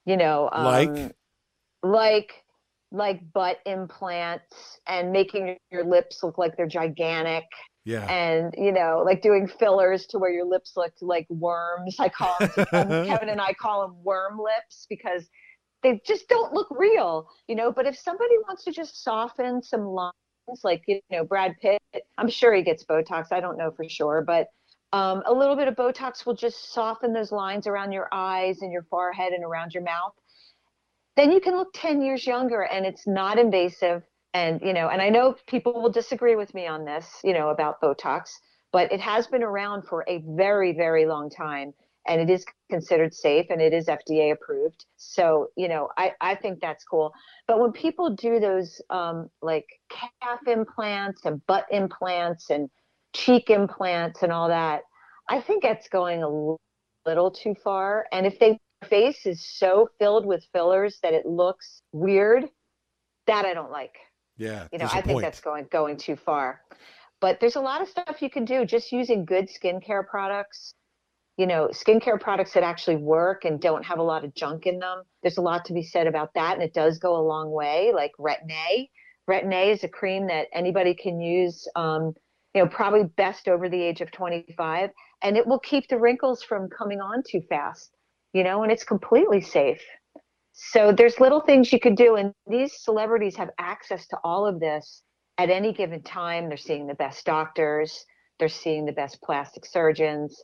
You 0.05 0.17
know, 0.17 0.49
um, 0.51 0.65
Like? 0.65 1.15
like 1.83 2.43
like 2.91 3.21
butt 3.33 3.59
implants 3.65 4.79
and 4.87 5.11
making 5.11 5.55
your 5.71 5.83
lips 5.83 6.23
look 6.23 6.39
like 6.39 6.57
they're 6.57 6.67
gigantic 6.67 7.43
Yeah. 7.89 8.05
and 8.05 8.53
you 8.57 8.71
know 8.71 9.01
like 9.05 9.21
doing 9.21 9.47
fillers 9.47 10.05
to 10.07 10.19
where 10.19 10.31
your 10.31 10.45
lips 10.45 10.73
look 10.77 10.93
like 11.01 11.27
worms. 11.29 11.95
I 11.99 12.09
call 12.09 12.35
them 12.39 12.49
kevin 13.07 13.29
and 13.29 13.41
i 13.41 13.53
call 13.53 13.81
them 13.81 13.95
worm 14.03 14.39
lips 14.39 14.85
because 14.89 15.29
they 15.81 16.01
just 16.05 16.27
don't 16.29 16.53
look 16.53 16.67
real 16.69 17.27
you 17.47 17.55
know 17.55 17.71
but 17.71 17.85
if 17.85 17.97
somebody 17.97 18.35
wants 18.47 18.63
to 18.65 18.71
just 18.71 19.03
soften 19.03 19.63
some 19.63 19.85
lines 19.85 20.13
like 20.63 20.83
you 20.87 20.99
know 21.11 21.23
brad 21.23 21.55
pitt 21.61 21.81
i'm 22.17 22.29
sure 22.29 22.53
he 22.53 22.61
gets 22.61 22.83
botox 22.83 23.27
i 23.31 23.39
don't 23.39 23.57
know 23.57 23.71
for 23.71 23.87
sure 23.87 24.23
but 24.25 24.49
um, 24.91 25.21
a 25.25 25.33
little 25.33 25.55
bit 25.55 25.67
of 25.67 25.75
botox 25.75 26.25
will 26.25 26.35
just 26.35 26.73
soften 26.73 27.13
those 27.13 27.31
lines 27.31 27.67
around 27.67 27.91
your 27.91 28.07
eyes 28.11 28.61
and 28.61 28.71
your 28.71 28.83
forehead 28.83 29.33
and 29.33 29.43
around 29.43 29.73
your 29.73 29.83
mouth. 29.83 30.13
Then 31.15 31.31
you 31.31 31.39
can 31.39 31.55
look 31.55 31.69
10 31.73 32.01
years 32.01 32.25
younger 32.25 32.63
and 32.63 32.85
it's 32.85 33.05
not 33.05 33.37
invasive 33.37 34.03
and 34.33 34.61
you 34.61 34.73
know 34.73 34.89
and 34.89 35.01
i 35.01 35.09
know 35.09 35.35
people 35.47 35.73
will 35.81 35.91
disagree 35.91 36.35
with 36.35 36.53
me 36.53 36.67
on 36.67 36.85
this 36.85 37.05
you 37.23 37.33
know 37.33 37.49
about 37.49 37.81
botox 37.81 38.29
but 38.71 38.91
it 38.91 38.99
has 38.99 39.27
been 39.27 39.43
around 39.43 39.83
for 39.87 40.05
a 40.07 40.23
very 40.27 40.73
very 40.73 41.05
long 41.05 41.29
time 41.29 41.73
and 42.07 42.21
it 42.21 42.29
is 42.29 42.45
considered 42.69 43.13
safe 43.13 43.45
and 43.49 43.61
it 43.61 43.73
is 43.73 43.85
fda 43.85 44.33
approved. 44.33 44.85
So 44.97 45.47
you 45.55 45.67
know 45.67 45.89
i 45.97 46.13
i 46.21 46.35
think 46.35 46.59
that's 46.59 46.83
cool. 46.83 47.13
But 47.47 47.59
when 47.59 47.71
people 47.71 48.15
do 48.15 48.39
those 48.39 48.81
um 48.89 49.29
like 49.41 49.67
calf 49.89 50.39
implants 50.47 51.25
and 51.25 51.45
butt 51.45 51.65
implants 51.71 52.49
and 52.49 52.69
cheek 53.13 53.49
implants 53.49 54.21
and 54.23 54.31
all 54.31 54.47
that 54.49 54.81
i 55.29 55.41
think 55.41 55.63
that's 55.63 55.89
going 55.89 56.23
a 56.23 56.55
little 57.07 57.31
too 57.31 57.55
far. 57.63 58.05
And 58.11 58.25
if 58.25 58.39
they 58.39 58.59
face 58.89 59.25
is 59.25 59.45
so 59.45 59.89
filled 59.99 60.25
with 60.25 60.43
fillers 60.53 60.99
that 61.03 61.13
it 61.13 61.25
looks 61.25 61.81
weird 61.91 62.45
that 63.27 63.45
i 63.45 63.53
don't 63.53 63.71
like 63.71 63.97
Yeah. 64.39 64.67
you 64.71 64.79
know 64.79 64.85
I 64.85 65.01
think 65.01 65.15
point. 65.15 65.23
that's 65.23 65.41
going 65.41 65.67
going 65.69 65.97
too 65.97 66.15
far 66.15 66.61
but 67.21 67.39
there's 67.39 67.57
a 67.57 67.61
lot 67.61 67.81
of 67.81 67.89
stuff 67.89 68.21
you 68.21 68.29
can 68.29 68.45
do 68.45 68.65
just 68.65 68.91
using 68.91 69.25
good 69.25 69.49
skincare 69.49 70.07
products 70.07 70.73
you 71.37 71.45
know 71.45 71.69
skincare 71.71 72.19
products 72.19 72.53
that 72.53 72.63
actually 72.63 72.95
work 72.95 73.45
and 73.45 73.61
don't 73.61 73.85
have 73.85 73.99
a 73.99 74.03
lot 74.03 74.23
of 74.23 74.33
junk 74.33 74.65
in 74.65 74.79
them 74.79 75.03
there's 75.21 75.37
a 75.37 75.41
lot 75.41 75.65
to 75.65 75.73
be 75.73 75.83
said 75.83 76.07
about 76.07 76.33
that 76.33 76.53
and 76.53 76.63
it 76.63 76.73
does 76.73 76.97
go 76.97 77.15
a 77.15 77.23
long 77.25 77.51
way 77.51 77.91
like 77.93 78.11
retin-a 78.19 78.89
retin-a 79.29 79.71
is 79.71 79.83
a 79.83 79.87
cream 79.87 80.27
that 80.27 80.47
anybody 80.53 80.93
can 80.93 81.19
use 81.19 81.67
um, 81.75 82.13
you 82.55 82.61
know 82.61 82.67
probably 82.67 83.03
best 83.03 83.47
over 83.47 83.69
the 83.69 83.81
age 83.81 84.01
of 84.01 84.11
25 84.11 84.89
and 85.21 85.37
it 85.37 85.45
will 85.45 85.59
keep 85.59 85.87
the 85.89 85.97
wrinkles 85.97 86.43
from 86.43 86.69
coming 86.69 86.99
on 86.99 87.23
too 87.29 87.41
fast 87.49 87.91
you 88.33 88.43
know 88.43 88.63
and 88.63 88.71
it's 88.71 88.83
completely 88.83 89.41
safe 89.41 89.81
so 90.61 90.91
there's 90.91 91.21
little 91.21 91.39
things 91.39 91.71
you 91.71 91.79
could 91.79 91.95
do, 91.95 92.15
and 92.17 92.33
these 92.45 92.81
celebrities 92.83 93.37
have 93.37 93.49
access 93.57 94.05
to 94.07 94.17
all 94.25 94.45
of 94.45 94.59
this 94.59 95.03
at 95.37 95.49
any 95.49 95.71
given 95.71 96.03
time. 96.03 96.49
They're 96.49 96.57
seeing 96.57 96.85
the 96.85 96.95
best 96.95 97.25
doctors, 97.25 98.05
they're 98.37 98.49
seeing 98.49 98.85
the 98.85 98.91
best 98.91 99.21
plastic 99.21 99.65
surgeons. 99.65 100.43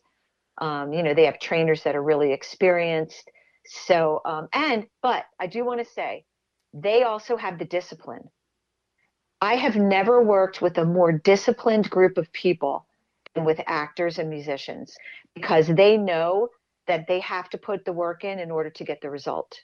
Um, 0.59 0.93
you 0.93 1.03
know, 1.03 1.13
they 1.13 1.25
have 1.25 1.39
trainers 1.39 1.83
that 1.83 1.97
are 1.97 2.01
really 2.01 2.31
experienced. 2.31 3.29
So, 3.65 4.21
um, 4.23 4.47
and 4.53 4.87
but 5.01 5.25
I 5.37 5.47
do 5.47 5.65
want 5.65 5.85
to 5.85 5.93
say, 5.93 6.23
they 6.73 7.03
also 7.03 7.35
have 7.35 7.59
the 7.59 7.65
discipline. 7.65 8.29
I 9.41 9.55
have 9.55 9.75
never 9.75 10.23
worked 10.23 10.61
with 10.61 10.77
a 10.77 10.85
more 10.85 11.11
disciplined 11.11 11.89
group 11.89 12.17
of 12.17 12.31
people 12.31 12.87
than 13.33 13.43
with 13.43 13.59
actors 13.67 14.17
and 14.17 14.29
musicians 14.29 14.95
because 15.35 15.67
they 15.67 15.97
know 15.97 16.47
that 16.87 17.05
they 17.09 17.19
have 17.19 17.49
to 17.49 17.57
put 17.57 17.83
the 17.83 17.91
work 17.91 18.23
in 18.23 18.39
in 18.39 18.49
order 18.49 18.69
to 18.69 18.85
get 18.85 19.01
the 19.01 19.09
result 19.09 19.59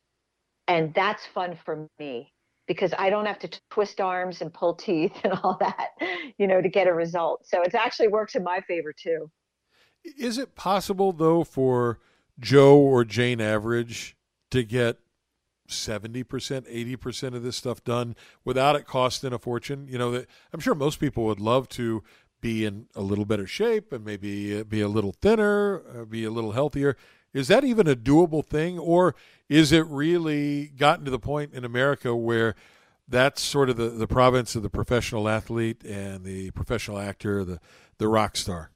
and 0.67 0.93
that's 0.93 1.25
fun 1.25 1.57
for 1.65 1.87
me 1.99 2.31
because 2.67 2.93
I 2.97 3.09
don't 3.09 3.25
have 3.25 3.39
to 3.39 3.49
twist 3.69 3.99
arms 3.99 4.41
and 4.41 4.53
pull 4.53 4.75
teeth 4.75 5.13
and 5.23 5.33
all 5.43 5.57
that, 5.59 5.89
you 6.37 6.47
know, 6.47 6.61
to 6.61 6.69
get 6.69 6.87
a 6.87 6.93
result. 6.93 7.45
So 7.45 7.61
it 7.61 7.75
actually 7.75 8.07
works 8.07 8.35
in 8.35 8.43
my 8.43 8.61
favor 8.61 8.93
too. 8.93 9.29
Is 10.17 10.37
it 10.37 10.55
possible 10.55 11.11
though 11.11 11.43
for 11.43 11.99
Joe 12.39 12.77
or 12.77 13.03
Jane 13.05 13.41
Average 13.41 14.15
to 14.49 14.63
get 14.63 14.97
seventy 15.67 16.23
percent, 16.23 16.65
eighty 16.67 16.95
percent 16.95 17.35
of 17.35 17.43
this 17.43 17.55
stuff 17.55 17.83
done 17.83 18.15
without 18.43 18.75
it 18.75 18.87
costing 18.87 19.33
a 19.33 19.39
fortune? 19.39 19.87
You 19.87 19.97
know, 19.97 20.11
that 20.11 20.27
I'm 20.53 20.59
sure 20.59 20.73
most 20.73 20.99
people 20.99 21.25
would 21.25 21.39
love 21.39 21.69
to 21.69 22.03
be 22.41 22.65
in 22.65 22.87
a 22.95 23.01
little 23.01 23.25
better 23.25 23.45
shape 23.45 23.93
and 23.93 24.03
maybe 24.03 24.59
uh, 24.59 24.63
be 24.63 24.81
a 24.81 24.87
little 24.87 25.13
thinner, 25.21 25.83
uh, 25.95 26.05
be 26.05 26.25
a 26.25 26.31
little 26.31 26.53
healthier. 26.53 26.97
Is 27.33 27.47
that 27.47 27.63
even 27.63 27.87
a 27.87 27.95
doable 27.95 28.45
thing, 28.45 28.77
or 28.77 29.15
is 29.47 29.71
it 29.71 29.85
really 29.87 30.67
gotten 30.67 31.05
to 31.05 31.11
the 31.11 31.19
point 31.19 31.53
in 31.53 31.63
America 31.63 32.15
where 32.15 32.55
that's 33.07 33.41
sort 33.41 33.69
of 33.69 33.77
the, 33.77 33.89
the 33.89 34.07
province 34.07 34.55
of 34.55 34.63
the 34.63 34.69
professional 34.69 35.27
athlete 35.29 35.83
and 35.85 36.23
the 36.23 36.51
professional 36.51 36.97
actor, 36.97 37.43
the 37.43 37.59
the 37.97 38.07
rock 38.07 38.35
star? 38.35 38.71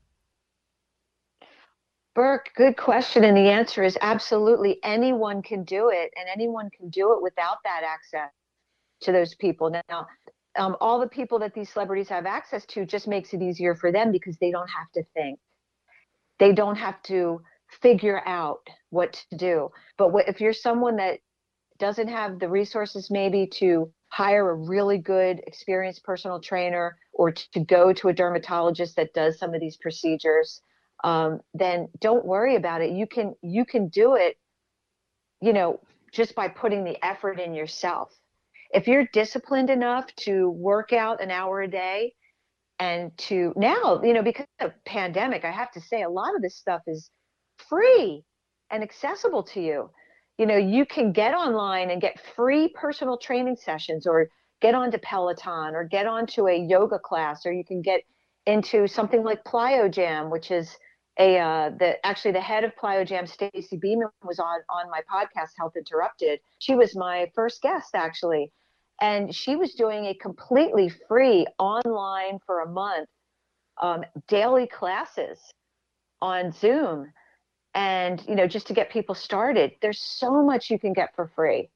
Burke, 2.14 2.52
good 2.56 2.78
question. 2.78 3.26
And 3.26 3.36
the 3.36 3.50
answer 3.50 3.84
is 3.84 3.98
absolutely 4.02 4.80
anyone 4.84 5.42
can 5.42 5.64
do 5.64 5.90
it, 5.90 6.14
and 6.16 6.30
anyone 6.34 6.70
can 6.70 6.90
do 6.90 7.14
it 7.14 7.22
without 7.22 7.58
that 7.66 7.84
access 7.84 8.32
to 9.02 9.12
those 9.12 9.36
people. 9.36 9.70
Now, 9.70 10.08
um, 10.58 10.78
all 10.80 11.00
the 11.00 11.08
people 11.08 11.40
that 11.40 11.54
these 11.54 11.70
celebrities 11.70 12.08
have 12.08 12.26
access 12.26 12.66
to 12.68 12.86
just 12.86 13.08
makes 13.08 13.34
it 13.34 13.42
easier 13.42 13.76
for 13.76 13.92
them 13.92 14.14
because 14.14 14.38
they 14.38 14.52
don't 14.52 14.70
have 14.70 14.90
to 14.94 15.04
think. 15.14 15.40
They 16.40 16.54
don't 16.54 16.78
have 16.78 17.02
to 17.04 17.42
figure 17.82 18.22
out 18.26 18.68
what 18.90 19.26
to 19.30 19.38
do. 19.38 19.70
But 19.98 20.12
what, 20.12 20.28
if 20.28 20.42
you're 20.42 20.54
someone 20.54 20.98
that 20.98 21.20
doesn't 21.78 22.08
have 22.08 22.40
the 22.40 22.50
resources 22.50 23.10
maybe 23.12 23.48
to 23.48 23.92
hire 24.10 24.50
a 24.50 24.56
really 24.56 24.98
good 24.98 25.42
experienced 25.46 26.04
personal 26.04 26.40
trainer 26.40 26.98
or 27.14 27.32
to 27.32 27.60
go 27.60 27.92
to 27.92 28.08
a 28.08 28.14
dermatologist 28.14 28.96
that 28.96 29.14
does 29.14 29.38
some 29.38 29.54
of 29.54 29.60
these 29.60 29.78
procedures 29.78 30.62
um, 31.04 31.42
then 31.54 31.90
don't 32.00 32.26
worry 32.26 32.56
about 32.56 32.82
it 32.82 32.92
you 32.92 33.06
can 33.06 33.36
you 33.42 33.66
can 33.66 33.90
do 33.90 34.16
it 34.16 34.38
you 35.42 35.52
know 35.52 35.80
just 36.14 36.34
by 36.34 36.48
putting 36.48 36.84
the 36.86 37.04
effort 37.04 37.40
in 37.40 37.54
yourself 37.54 38.10
if 38.72 38.88
you're 38.88 39.06
disciplined 39.12 39.70
enough 39.70 40.08
to 40.16 40.50
work 40.50 40.94
out 40.94 41.22
an 41.22 41.32
hour 41.32 41.62
a 41.62 41.68
day 41.68 42.14
and 42.80 43.16
to 43.18 43.54
now 43.58 44.02
you 44.02 44.14
know 44.14 44.24
because 44.24 44.46
of 44.62 44.72
pandemic 44.86 45.44
i 45.44 45.52
have 45.52 45.72
to 45.72 45.82
say 45.82 46.04
a 46.04 46.10
lot 46.10 46.36
of 46.36 46.42
this 46.42 46.56
stuff 46.56 46.82
is 46.88 47.10
free 47.58 48.24
and 48.72 48.84
accessible 48.84 49.44
to 49.44 49.62
you. 49.62 49.90
You 50.38 50.46
know 50.46 50.58
you 50.58 50.86
can 50.86 51.14
get 51.14 51.34
online 51.34 51.92
and 51.92 52.02
get 52.02 52.20
free 52.36 52.70
personal 52.76 53.18
training 53.18 53.56
sessions 53.56 54.06
or 54.06 54.30
get 54.62 54.76
onto 54.76 54.98
peloton 54.98 55.76
or 55.76 55.84
get 55.84 56.08
onto 56.08 56.48
a 56.48 56.58
yoga 56.58 57.00
class 57.00 57.46
or 57.46 57.54
you 57.54 57.64
can 57.64 57.82
get 57.82 58.02
into 58.46 58.88
something 58.88 59.24
like 59.24 59.44
plyo 59.44 60.30
which 60.30 60.52
is 60.52 60.78
a 61.20 61.40
uh, 61.40 61.70
the 61.80 62.06
actually 62.06 62.32
the 62.32 62.42
head 62.42 62.64
of 62.64 62.72
plyo 62.76 63.28
stacy 63.28 63.78
beeman 63.78 64.10
was 64.24 64.40
on 64.40 64.60
on 64.70 64.90
my 64.90 65.02
podcast 65.12 65.52
health 65.58 65.74
interrupted. 65.78 66.40
She 66.60 66.76
was 66.76 66.96
my 66.96 67.32
first 67.34 67.62
guest 67.62 67.96
actually. 67.96 68.52
And 69.02 69.36
she 69.36 69.58
was 69.58 69.74
doing 69.74 70.06
a 70.06 70.14
completely 70.14 70.90
free 71.08 71.46
online 71.60 72.40
for 72.46 72.62
a 72.62 72.68
month 72.68 73.10
um, 73.82 74.04
daily 74.28 74.68
classes 74.68 75.40
on 76.22 76.52
zoom 76.52 77.12
and 77.76 78.24
you 78.28 78.36
know 78.36 78.48
just 78.48 78.68
to 78.68 78.74
get 78.74 78.90
people 78.90 79.14
started 79.14 79.74
there's 79.82 80.00
so 80.00 80.42
much 80.42 80.72
you 80.72 80.80
can 80.80 80.94
get 80.94 81.14
for 81.16 81.32
free. 81.36 81.70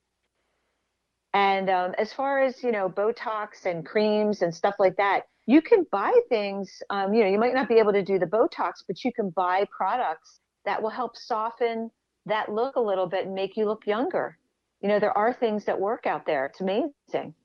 And 1.32 1.70
um, 1.70 1.94
as 2.00 2.12
far 2.12 2.42
as 2.42 2.64
you 2.64 2.72
know 2.72 2.90
botox 2.90 3.66
and 3.66 3.86
creams 3.86 4.42
and 4.42 4.56
stuff 4.56 4.76
like 4.80 4.98
that 4.98 5.28
you 5.46 5.62
can 5.62 5.86
buy 5.92 6.14
things 6.30 6.82
um, 6.90 7.14
you 7.14 7.24
know 7.24 7.30
you 7.30 7.38
might 7.38 7.54
not 7.54 7.70
be 7.70 7.78
able 7.78 7.94
to 7.94 8.04
do 8.04 8.18
the 8.18 8.26
botox 8.26 8.84
but 8.88 9.04
you 9.04 9.12
can 9.14 9.30
buy 9.30 9.66
products 9.76 10.40
that 10.66 10.82
will 10.82 10.90
help 10.90 11.16
soften 11.16 11.92
that 12.26 12.52
look 12.52 12.76
a 12.76 12.82
little 12.82 13.08
bit 13.08 13.26
and 13.26 13.36
make 13.36 13.56
you 13.58 13.66
look 13.66 13.86
younger. 13.86 14.38
You 14.82 14.90
know 14.90 15.00
there 15.00 15.18
are 15.18 15.34
things 15.34 15.66
that 15.66 15.80
work 15.80 16.08
out 16.08 16.26
there. 16.26 16.46
It's 16.48 16.62
amazing 16.62 17.36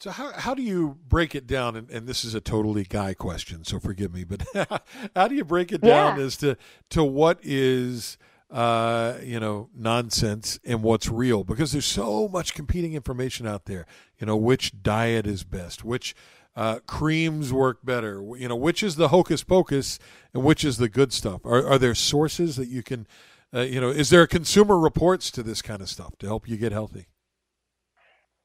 so 0.00 0.10
how 0.10 0.32
how 0.32 0.54
do 0.54 0.62
you 0.62 0.98
break 1.08 1.34
it 1.34 1.46
down? 1.46 1.76
And, 1.76 1.90
and 1.90 2.06
this 2.06 2.24
is 2.24 2.34
a 2.34 2.40
totally 2.40 2.84
guy 2.84 3.12
question, 3.12 3.64
so 3.64 3.78
forgive 3.78 4.12
me, 4.12 4.24
but 4.24 4.42
how 5.14 5.28
do 5.28 5.34
you 5.34 5.44
break 5.44 5.72
it 5.72 5.82
down 5.82 6.18
yeah. 6.18 6.24
as 6.24 6.36
to 6.38 6.56
to 6.90 7.04
what 7.04 7.38
is 7.42 8.16
uh, 8.50 9.18
you 9.22 9.38
know 9.38 9.68
nonsense 9.76 10.58
and 10.64 10.82
what's 10.82 11.08
real? 11.08 11.44
Because 11.44 11.72
there's 11.72 11.84
so 11.84 12.28
much 12.28 12.54
competing 12.54 12.94
information 12.94 13.46
out 13.46 13.66
there. 13.66 13.86
You 14.18 14.26
know 14.26 14.36
which 14.36 14.82
diet 14.82 15.26
is 15.26 15.44
best, 15.44 15.84
which 15.84 16.14
uh, 16.56 16.78
creams 16.86 17.52
work 17.52 17.84
better. 17.84 18.24
You 18.38 18.48
know 18.48 18.56
which 18.56 18.82
is 18.82 18.96
the 18.96 19.08
hocus 19.08 19.44
pocus 19.44 19.98
and 20.32 20.42
which 20.42 20.64
is 20.64 20.78
the 20.78 20.88
good 20.88 21.12
stuff. 21.12 21.44
Are 21.44 21.66
are 21.66 21.78
there 21.78 21.94
sources 21.94 22.56
that 22.56 22.68
you 22.68 22.82
can? 22.82 23.06
Uh, 23.52 23.62
you 23.62 23.80
know, 23.80 23.90
is 23.90 24.10
there 24.10 24.26
consumer 24.28 24.78
reports 24.78 25.28
to 25.32 25.42
this 25.42 25.60
kind 25.60 25.82
of 25.82 25.88
stuff 25.88 26.16
to 26.20 26.26
help 26.26 26.48
you 26.48 26.56
get 26.56 26.70
healthy? 26.70 27.08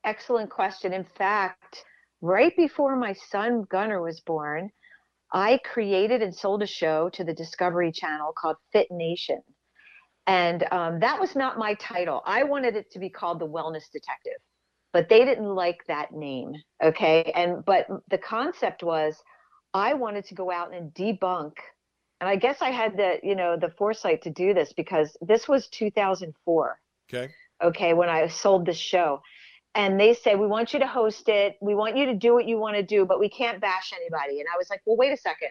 Excellent 0.06 0.50
question. 0.50 0.94
In 0.94 1.06
fact, 1.18 1.84
right 2.22 2.56
before 2.56 2.96
my 2.96 3.14
son 3.30 3.66
Gunnar 3.70 4.02
was 4.02 4.22
born, 4.22 4.70
I 5.34 5.60
created 5.66 6.22
and 6.22 6.34
sold 6.34 6.64
a 6.64 6.68
show 6.68 7.10
to 7.10 7.24
the 7.24 7.34
Discovery 7.34 7.92
Channel 7.92 8.34
called 8.38 8.56
Fit 8.72 8.88
Nation. 8.92 9.42
And 10.28 10.66
um, 10.72 11.00
that 11.02 11.20
was 11.20 11.36
not 11.36 11.58
my 11.58 11.76
title. 11.76 12.22
I 12.26 12.44
wanted 12.44 12.76
it 12.76 12.92
to 12.92 13.00
be 13.00 13.10
called 13.10 13.40
The 13.40 13.48
Wellness 13.48 13.92
Detective, 13.92 14.40
but 14.94 15.10
they 15.10 15.26
didn't 15.26 15.54
like 15.54 15.80
that 15.88 16.14
name. 16.14 16.54
Okay. 16.84 17.32
And, 17.36 17.64
but 17.66 17.88
the 18.10 18.18
concept 18.18 18.82
was 18.82 19.16
I 19.74 19.94
wanted 19.94 20.26
to 20.26 20.36
go 20.36 20.52
out 20.52 20.74
and 20.74 20.92
debunk. 20.94 21.54
And 22.22 22.30
I 22.30 22.38
guess 22.38 22.62
I 22.62 22.70
had 22.70 22.96
the, 22.96 23.18
you 23.22 23.36
know, 23.36 23.58
the 23.60 23.74
foresight 23.78 24.22
to 24.24 24.30
do 24.30 24.54
this 24.54 24.74
because 24.74 25.16
this 25.22 25.48
was 25.48 25.68
2004. 25.68 26.80
Okay. 27.14 27.32
Okay. 27.62 27.94
When 27.94 28.10
I 28.10 28.28
sold 28.28 28.66
this 28.66 28.78
show 28.78 29.22
and 29.76 30.00
they 30.00 30.14
say 30.14 30.36
we 30.36 30.48
want 30.48 30.74
you 30.74 30.80
to 30.80 30.88
host 30.88 31.28
it. 31.28 31.58
We 31.62 31.76
want 31.76 31.98
you 31.98 32.06
to 32.06 32.16
do 32.16 32.34
what 32.34 32.48
you 32.48 32.58
want 32.58 32.78
to 32.78 32.84
do 32.84 33.06
but 33.06 33.20
we 33.20 33.30
can't 33.30 33.62
bash 33.62 33.94
anybody. 33.94 34.40
And 34.40 34.48
i 34.54 34.58
was 34.58 34.70
like 34.70 34.82
well 34.86 34.98
wait 34.98 35.14
a 35.14 35.18
second. 35.18 35.50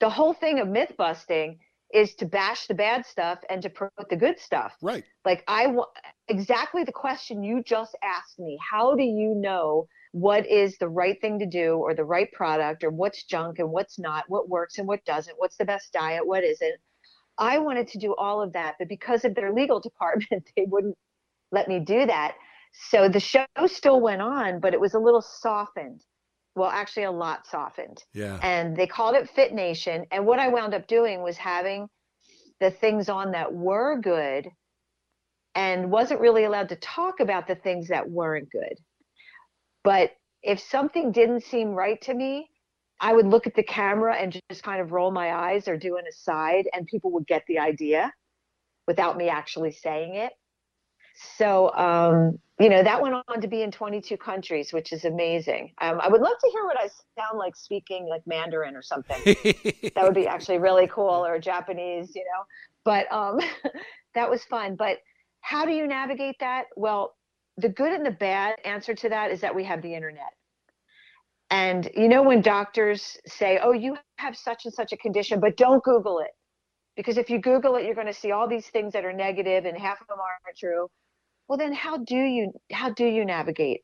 The 0.00 0.10
whole 0.10 0.34
thing 0.34 0.60
of 0.60 0.68
myth 0.68 0.92
busting 0.96 1.58
is 1.92 2.14
to 2.16 2.26
bash 2.26 2.66
the 2.66 2.74
bad 2.74 3.06
stuff 3.06 3.38
and 3.48 3.62
to 3.62 3.70
promote 3.70 4.08
the 4.10 4.16
good 4.16 4.38
stuff. 4.38 4.74
Right. 4.82 5.04
Like 5.24 5.42
i 5.48 5.66
want 5.66 5.88
exactly 6.28 6.84
the 6.84 6.92
question 6.92 7.42
you 7.42 7.62
just 7.62 7.96
asked 8.02 8.38
me. 8.38 8.58
How 8.70 8.94
do 8.94 9.02
you 9.02 9.34
know 9.34 9.88
what 10.12 10.46
is 10.46 10.78
the 10.78 10.88
right 10.88 11.20
thing 11.20 11.40
to 11.40 11.46
do 11.46 11.76
or 11.76 11.94
the 11.94 12.04
right 12.04 12.30
product 12.32 12.84
or 12.84 12.90
what's 12.90 13.24
junk 13.24 13.58
and 13.58 13.70
what's 13.70 13.98
not 13.98 14.24
what 14.28 14.48
works 14.48 14.78
and 14.78 14.86
what 14.86 15.04
doesn't 15.04 15.38
what's 15.38 15.56
the 15.56 15.64
best 15.64 15.92
diet 15.92 16.26
what 16.26 16.44
isn't? 16.44 16.76
I 17.36 17.58
wanted 17.58 17.88
to 17.88 17.98
do 17.98 18.14
all 18.14 18.42
of 18.42 18.52
that 18.52 18.74
but 18.78 18.88
because 18.88 19.24
of 19.24 19.34
their 19.34 19.52
legal 19.52 19.80
department 19.88 20.44
they 20.54 20.66
wouldn't 20.68 20.98
let 21.50 21.68
me 21.68 21.78
do 21.78 22.04
that 22.06 22.34
so 22.90 23.08
the 23.08 23.20
show 23.20 23.46
still 23.66 24.00
went 24.00 24.20
on, 24.20 24.60
but 24.60 24.74
it 24.74 24.80
was 24.80 24.94
a 24.94 24.98
little 24.98 25.22
softened. 25.22 26.02
Well, 26.56 26.70
actually, 26.70 27.04
a 27.04 27.10
lot 27.10 27.46
softened. 27.46 28.02
Yeah. 28.12 28.38
And 28.42 28.76
they 28.76 28.86
called 28.86 29.16
it 29.16 29.28
Fit 29.30 29.52
Nation. 29.52 30.06
And 30.10 30.26
what 30.26 30.38
I 30.38 30.48
wound 30.48 30.74
up 30.74 30.86
doing 30.86 31.22
was 31.22 31.36
having 31.36 31.88
the 32.60 32.70
things 32.70 33.08
on 33.08 33.32
that 33.32 33.52
were 33.52 33.98
good 34.00 34.48
and 35.54 35.90
wasn't 35.90 36.20
really 36.20 36.44
allowed 36.44 36.68
to 36.68 36.76
talk 36.76 37.20
about 37.20 37.46
the 37.46 37.56
things 37.56 37.88
that 37.88 38.08
weren't 38.08 38.50
good. 38.50 38.78
But 39.82 40.10
if 40.42 40.60
something 40.60 41.12
didn't 41.12 41.42
seem 41.44 41.70
right 41.70 42.00
to 42.02 42.14
me, 42.14 42.48
I 43.00 43.12
would 43.12 43.26
look 43.26 43.46
at 43.46 43.54
the 43.54 43.62
camera 43.62 44.16
and 44.16 44.38
just 44.50 44.62
kind 44.62 44.80
of 44.80 44.92
roll 44.92 45.10
my 45.10 45.34
eyes 45.34 45.68
or 45.68 45.76
do 45.76 45.96
an 45.96 46.04
aside, 46.08 46.68
and 46.72 46.86
people 46.86 47.10
would 47.12 47.26
get 47.26 47.42
the 47.48 47.58
idea 47.58 48.12
without 48.86 49.16
me 49.16 49.28
actually 49.28 49.72
saying 49.72 50.14
it. 50.14 50.32
So, 51.14 51.72
um, 51.74 52.38
you 52.58 52.68
know, 52.68 52.82
that 52.82 53.00
went 53.00 53.14
on 53.28 53.40
to 53.40 53.48
be 53.48 53.62
in 53.62 53.70
22 53.70 54.16
countries, 54.16 54.72
which 54.72 54.92
is 54.92 55.04
amazing. 55.04 55.72
Um, 55.80 56.00
I 56.00 56.08
would 56.08 56.20
love 56.20 56.36
to 56.40 56.50
hear 56.50 56.64
what 56.64 56.78
I 56.78 56.88
sound 57.18 57.38
like 57.38 57.56
speaking 57.56 58.06
like 58.08 58.22
Mandarin 58.26 58.76
or 58.76 58.82
something. 58.82 59.20
that 59.94 60.02
would 60.02 60.14
be 60.14 60.26
actually 60.26 60.58
really 60.58 60.88
cool, 60.88 61.24
or 61.24 61.38
Japanese, 61.38 62.12
you 62.14 62.24
know. 62.24 62.44
But 62.84 63.12
um, 63.12 63.40
that 64.14 64.28
was 64.28 64.44
fun. 64.44 64.76
But 64.76 64.98
how 65.40 65.64
do 65.64 65.72
you 65.72 65.86
navigate 65.86 66.36
that? 66.40 66.64
Well, 66.76 67.14
the 67.56 67.68
good 67.68 67.92
and 67.92 68.04
the 68.04 68.12
bad 68.12 68.56
answer 68.64 68.94
to 68.94 69.08
that 69.08 69.30
is 69.30 69.40
that 69.40 69.54
we 69.54 69.64
have 69.64 69.82
the 69.82 69.94
internet. 69.94 70.32
And 71.50 71.88
you 71.96 72.08
know, 72.08 72.22
when 72.22 72.40
doctors 72.40 73.16
say, 73.26 73.58
oh, 73.62 73.72
you 73.72 73.96
have 74.16 74.36
such 74.36 74.64
and 74.64 74.74
such 74.74 74.92
a 74.92 74.96
condition, 74.96 75.40
but 75.40 75.56
don't 75.56 75.82
Google 75.84 76.20
it. 76.20 76.30
Because 76.96 77.18
if 77.18 77.30
you 77.30 77.40
Google 77.40 77.74
it, 77.74 77.84
you're 77.84 77.96
going 77.96 78.06
to 78.06 78.14
see 78.14 78.30
all 78.30 78.48
these 78.48 78.68
things 78.68 78.92
that 78.92 79.04
are 79.04 79.12
negative 79.12 79.64
and 79.64 79.76
half 79.76 80.00
of 80.00 80.06
them 80.06 80.18
aren't 80.20 80.56
true 80.56 80.88
well 81.48 81.58
then 81.58 81.72
how 81.72 81.98
do 81.98 82.16
you 82.16 82.52
how 82.72 82.90
do 82.90 83.06
you 83.06 83.24
navigate? 83.24 83.82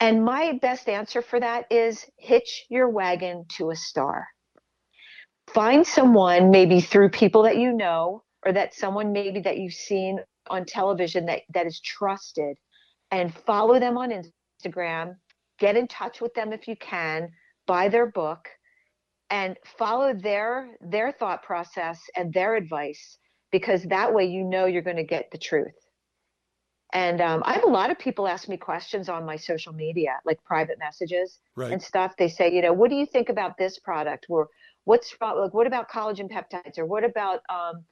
And 0.00 0.24
my 0.24 0.58
best 0.60 0.88
answer 0.88 1.22
for 1.22 1.38
that 1.40 1.66
is 1.70 2.04
hitch 2.18 2.66
your 2.68 2.88
wagon 2.88 3.44
to 3.56 3.70
a 3.70 3.76
star. 3.76 4.26
Find 5.52 5.86
someone 5.86 6.50
maybe 6.50 6.80
through 6.80 7.10
people 7.10 7.42
that 7.44 7.58
you 7.58 7.72
know 7.72 8.22
or 8.44 8.52
that 8.52 8.74
someone 8.74 9.12
maybe 9.12 9.40
that 9.40 9.58
you've 9.58 9.74
seen 9.74 10.18
on 10.48 10.64
television 10.64 11.26
that 11.26 11.42
that 11.52 11.66
is 11.66 11.80
trusted 11.80 12.56
and 13.10 13.34
follow 13.34 13.78
them 13.78 13.96
on 13.96 14.10
Instagram. 14.10 15.14
Get 15.58 15.76
in 15.76 15.86
touch 15.86 16.20
with 16.20 16.34
them 16.34 16.52
if 16.52 16.66
you 16.66 16.76
can 16.76 17.28
buy 17.66 17.88
their 17.88 18.06
book 18.10 18.48
and 19.30 19.56
follow 19.78 20.12
their 20.12 20.76
their 20.80 21.12
thought 21.12 21.42
process 21.42 22.00
and 22.16 22.32
their 22.32 22.56
advice 22.56 23.18
because 23.52 23.84
that 23.84 24.12
way 24.12 24.24
you 24.24 24.44
know 24.44 24.66
you're 24.66 24.82
going 24.82 24.96
to 24.96 25.04
get 25.04 25.30
the 25.30 25.38
truth 25.38 25.74
and 26.94 27.20
um, 27.20 27.42
I 27.44 27.54
have 27.54 27.64
a 27.64 27.68
lot 27.68 27.90
of 27.90 27.98
people 27.98 28.28
ask 28.28 28.48
me 28.48 28.56
questions 28.56 29.08
on 29.08 29.26
my 29.26 29.34
social 29.36 29.72
media, 29.72 30.20
like 30.24 30.42
private 30.44 30.78
messages 30.78 31.40
right. 31.56 31.72
and 31.72 31.82
stuff. 31.82 32.16
They 32.16 32.28
say, 32.28 32.52
you 32.52 32.62
know, 32.62 32.72
what 32.72 32.88
do 32.88 32.94
you 32.94 33.04
think 33.04 33.28
about 33.28 33.58
this 33.58 33.80
product? 33.80 34.26
Or 34.28 34.48
what's 34.84 35.12
like, 35.20 35.52
what 35.52 35.66
about 35.66 35.90
collagen 35.90 36.30
peptides? 36.30 36.78
Or 36.78 36.86
what 36.86 37.02
about 37.02 37.40
um, 37.50 37.84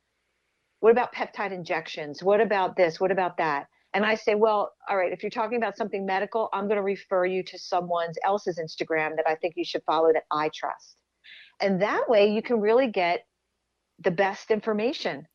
what 0.79 0.93
about 0.93 1.12
peptide 1.12 1.53
injections? 1.53 2.23
What 2.23 2.41
about 2.41 2.77
this? 2.77 3.01
What 3.01 3.11
about 3.11 3.37
that? 3.38 3.67
And 3.93 4.07
I 4.07 4.15
say, 4.15 4.37
well, 4.37 4.73
all 4.88 4.97
right, 4.97 5.12
if 5.12 5.23
you're 5.23 5.31
talking 5.31 5.59
about 5.59 5.77
something 5.77 6.07
medical, 6.07 6.49
I'm 6.53 6.65
going 6.65 6.77
to 6.77 6.83
refer 6.83 7.27
you 7.27 7.43
to 7.43 7.59
someone 7.59 8.12
else's 8.25 8.59
Instagram 8.59 9.17
that 9.17 9.27
I 9.27 9.35
think 9.35 9.55
you 9.57 9.65
should 9.65 9.83
follow 9.85 10.12
that 10.12 10.25
I 10.31 10.49
trust. 10.55 10.97
And 11.61 11.83
that 11.83 12.09
way 12.09 12.33
you 12.33 12.41
can 12.41 12.61
really 12.61 12.88
get 12.88 13.27
the 13.99 14.11
best 14.11 14.51
information 14.51 15.27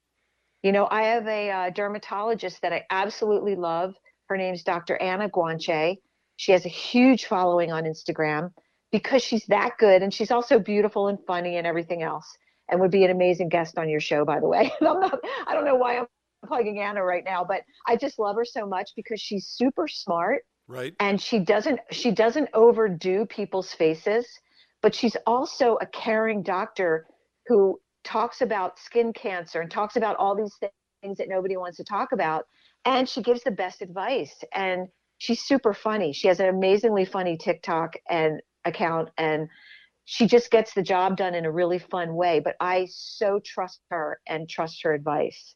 you 0.63 0.71
know, 0.71 0.87
I 0.89 1.03
have 1.03 1.27
a 1.27 1.49
uh, 1.49 1.69
dermatologist 1.69 2.61
that 2.61 2.73
I 2.73 2.85
absolutely 2.89 3.55
love. 3.55 3.95
Her 4.27 4.37
name's 4.37 4.63
Dr. 4.63 4.97
Anna 5.01 5.29
Guanche. 5.29 5.97
She 6.35 6.51
has 6.51 6.65
a 6.65 6.69
huge 6.69 7.25
following 7.25 7.71
on 7.71 7.83
Instagram 7.83 8.51
because 8.91 9.23
she's 9.23 9.45
that 9.47 9.77
good 9.77 10.01
and 10.01 10.13
she's 10.13 10.31
also 10.31 10.59
beautiful 10.59 11.07
and 11.07 11.19
funny 11.25 11.57
and 11.57 11.67
everything 11.67 12.03
else. 12.03 12.27
and 12.69 12.81
would 12.81 12.91
be 12.91 13.05
an 13.05 13.11
amazing 13.11 13.49
guest 13.49 13.77
on 13.77 13.87
your 13.87 14.01
show, 14.01 14.25
by 14.25 14.39
the 14.39 14.47
way. 14.47 14.71
I'm 14.81 14.99
not, 14.99 15.19
I 15.47 15.53
don't 15.53 15.65
know 15.65 15.75
why 15.75 15.99
I'm 15.99 16.05
plugging 16.45 16.79
Anna 16.79 17.03
right 17.03 17.23
now, 17.23 17.45
but 17.47 17.61
I 17.87 17.95
just 17.95 18.19
love 18.19 18.35
her 18.35 18.45
so 18.45 18.65
much 18.65 18.91
because 18.95 19.21
she's 19.21 19.47
super 19.47 19.87
smart. 19.87 20.43
Right. 20.67 20.93
And 20.99 21.21
she 21.21 21.39
doesn't 21.39 21.79
she 21.91 22.11
doesn't 22.11 22.49
overdo 22.53 23.25
people's 23.25 23.73
faces, 23.73 24.27
but 24.81 24.93
she's 24.93 25.15
also 25.25 25.77
a 25.81 25.85
caring 25.85 26.43
doctor 26.43 27.07
who 27.47 27.79
talks 28.07 28.41
about 28.41 28.79
skin 28.79 29.11
cancer 29.11 29.59
and 29.59 29.69
talks 29.69 29.97
about 29.97 30.15
all 30.15 30.35
these 30.35 30.55
things 31.01 31.17
that 31.17 31.27
nobody 31.27 31.57
wants 31.57 31.77
to 31.77 31.83
talk 31.83 32.13
about. 32.13 32.45
And 32.85 33.07
she 33.07 33.21
gives 33.21 33.43
the 33.43 33.51
best 33.51 33.81
advice. 33.81 34.33
And 34.53 34.87
she's 35.17 35.41
super 35.41 35.73
funny. 35.73 36.13
She 36.13 36.27
has 36.29 36.39
an 36.39 36.47
amazingly 36.47 37.05
funny 37.05 37.37
TikTok 37.37 37.95
and 38.09 38.41
account 38.65 39.09
and 39.17 39.49
she 40.09 40.25
just 40.25 40.51
gets 40.51 40.73
the 40.73 40.81
job 40.81 41.17
done 41.17 41.35
in 41.35 41.43
a 41.43 41.51
really 41.51 41.79
fun 41.79 42.15
way. 42.15 42.39
But 42.39 42.55
I 42.61 42.87
so 42.89 43.41
trust 43.43 43.81
her 43.89 44.21
and 44.25 44.47
trust 44.47 44.81
her 44.83 44.93
advice. 44.93 45.55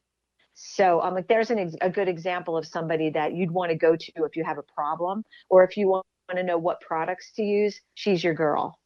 So 0.54 1.00
I'm 1.00 1.14
like, 1.14 1.30
there's 1.30 1.52
an 1.52 1.74
a 1.80 1.90
good 1.90 2.10
example 2.10 2.58
of 2.58 2.68
somebody 2.68 3.10
that 3.12 3.34
you'd 3.34 3.50
want 3.50 3.72
to 3.72 3.78
go 3.78 3.96
to 3.96 4.12
if 4.26 4.36
you 4.36 4.44
have 4.44 4.58
a 4.58 4.64
problem 4.64 5.24
or 5.50 5.64
if 5.64 5.78
you 5.78 5.88
want 5.88 6.06
to 6.36 6.44
know 6.44 6.58
what 6.58 6.82
products 6.82 7.32
to 7.38 7.44
use. 7.44 7.80
She's 7.94 8.26
your 8.26 8.34
girl. 8.34 8.78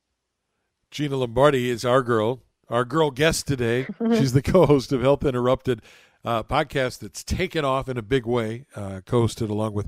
Gina 0.92 1.18
Lombardi 1.18 1.72
is 1.72 1.84
our 1.84 2.04
girl, 2.04 2.44
our 2.70 2.86
girl 2.86 3.12
guest 3.12 3.48
today. 3.48 3.88
She's 4.10 4.34
the 4.34 4.42
co-host 4.42 4.92
of 4.92 5.02
Health 5.02 5.24
Interrupted 5.24 5.82
uh, 6.24 6.44
podcast 6.44 7.00
that's 7.00 7.24
taken 7.24 7.64
off 7.64 7.88
in 7.88 7.98
a 7.98 8.02
big 8.02 8.26
way, 8.26 8.66
uh, 8.76 9.02
co-hosted 9.06 9.50
along 9.50 9.74
with 9.74 9.88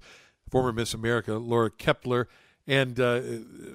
former 0.49 0.71
Miss 0.71 0.93
America 0.93 1.33
Laura 1.33 1.69
Kaeppeler 1.71 2.25
and 2.67 2.99
uh, 2.99 3.21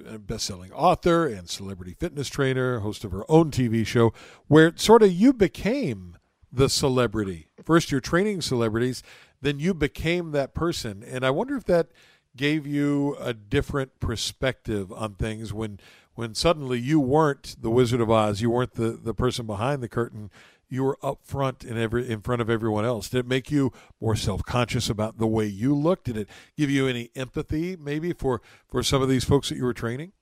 a 0.07 0.19
best-selling 0.19 0.71
author 0.73 1.27
and 1.27 1.49
celebrity 1.49 1.95
fitness 1.95 2.29
trainer, 2.29 2.81
host 2.81 3.05
of 3.05 3.11
her 3.11 3.25
own 3.31 3.51
TV 3.51 3.87
show, 3.87 4.12
where 4.49 4.73
sort 4.77 5.03
of 5.03 5.11
you 5.11 5.33
became 5.33 6.17
the 6.53 6.69
celebrity. 6.69 7.49
First, 7.65 7.91
you're 7.91 8.03
training 8.03 8.43
celebrities, 8.43 9.03
then 9.41 9.59
you 9.59 9.73
became 9.73 10.33
that 10.33 10.55
person, 10.55 11.03
and 11.03 11.25
I 11.25 11.31
wonder 11.31 11.57
if 11.57 11.65
that 11.65 11.88
gave 12.37 12.67
you 12.67 13.17
a 13.19 13.33
different 13.33 13.99
perspective 14.01 14.93
on 14.93 15.15
things 15.15 15.53
when 15.53 15.81
when 16.14 16.35
suddenly 16.35 16.79
you 16.79 17.01
weren't 17.01 17.57
the 17.61 17.70
Wizard 17.70 18.01
of 18.01 18.11
Oz, 18.11 18.40
you 18.40 18.51
weren't 18.51 18.75
the, 18.75 18.90
the 18.90 19.14
person 19.14 19.46
behind 19.46 19.83
the 19.83 19.88
curtain, 19.88 20.31
you 20.68 20.83
were 20.85 20.98
up 21.03 21.18
front 21.22 21.64
in 21.64 21.77
every 21.77 22.09
in 22.11 22.22
front 22.22 22.40
of 22.40 22.48
everyone 22.48 22.85
else. 22.85 23.11
Did 23.11 23.18
it 23.18 23.27
make 23.27 23.51
you 23.51 23.72
more 24.01 24.16
self 24.16 24.42
conscious 24.44 24.88
about 24.88 25.18
the 25.18 25.27
way 25.27 25.44
you 25.44 25.75
looked? 25.75 26.05
Did 26.05 26.16
it 26.16 26.29
give 26.57 26.70
you 26.70 26.88
any 26.88 27.11
empathy 27.14 27.77
maybe 27.77 28.14
for 28.14 28.40
for 28.68 28.83
some 28.83 29.03
of 29.03 29.09
these 29.11 29.25
folks 29.25 29.51
that 29.51 29.57
you 29.57 29.64
were 29.64 29.75
training? 29.75 30.12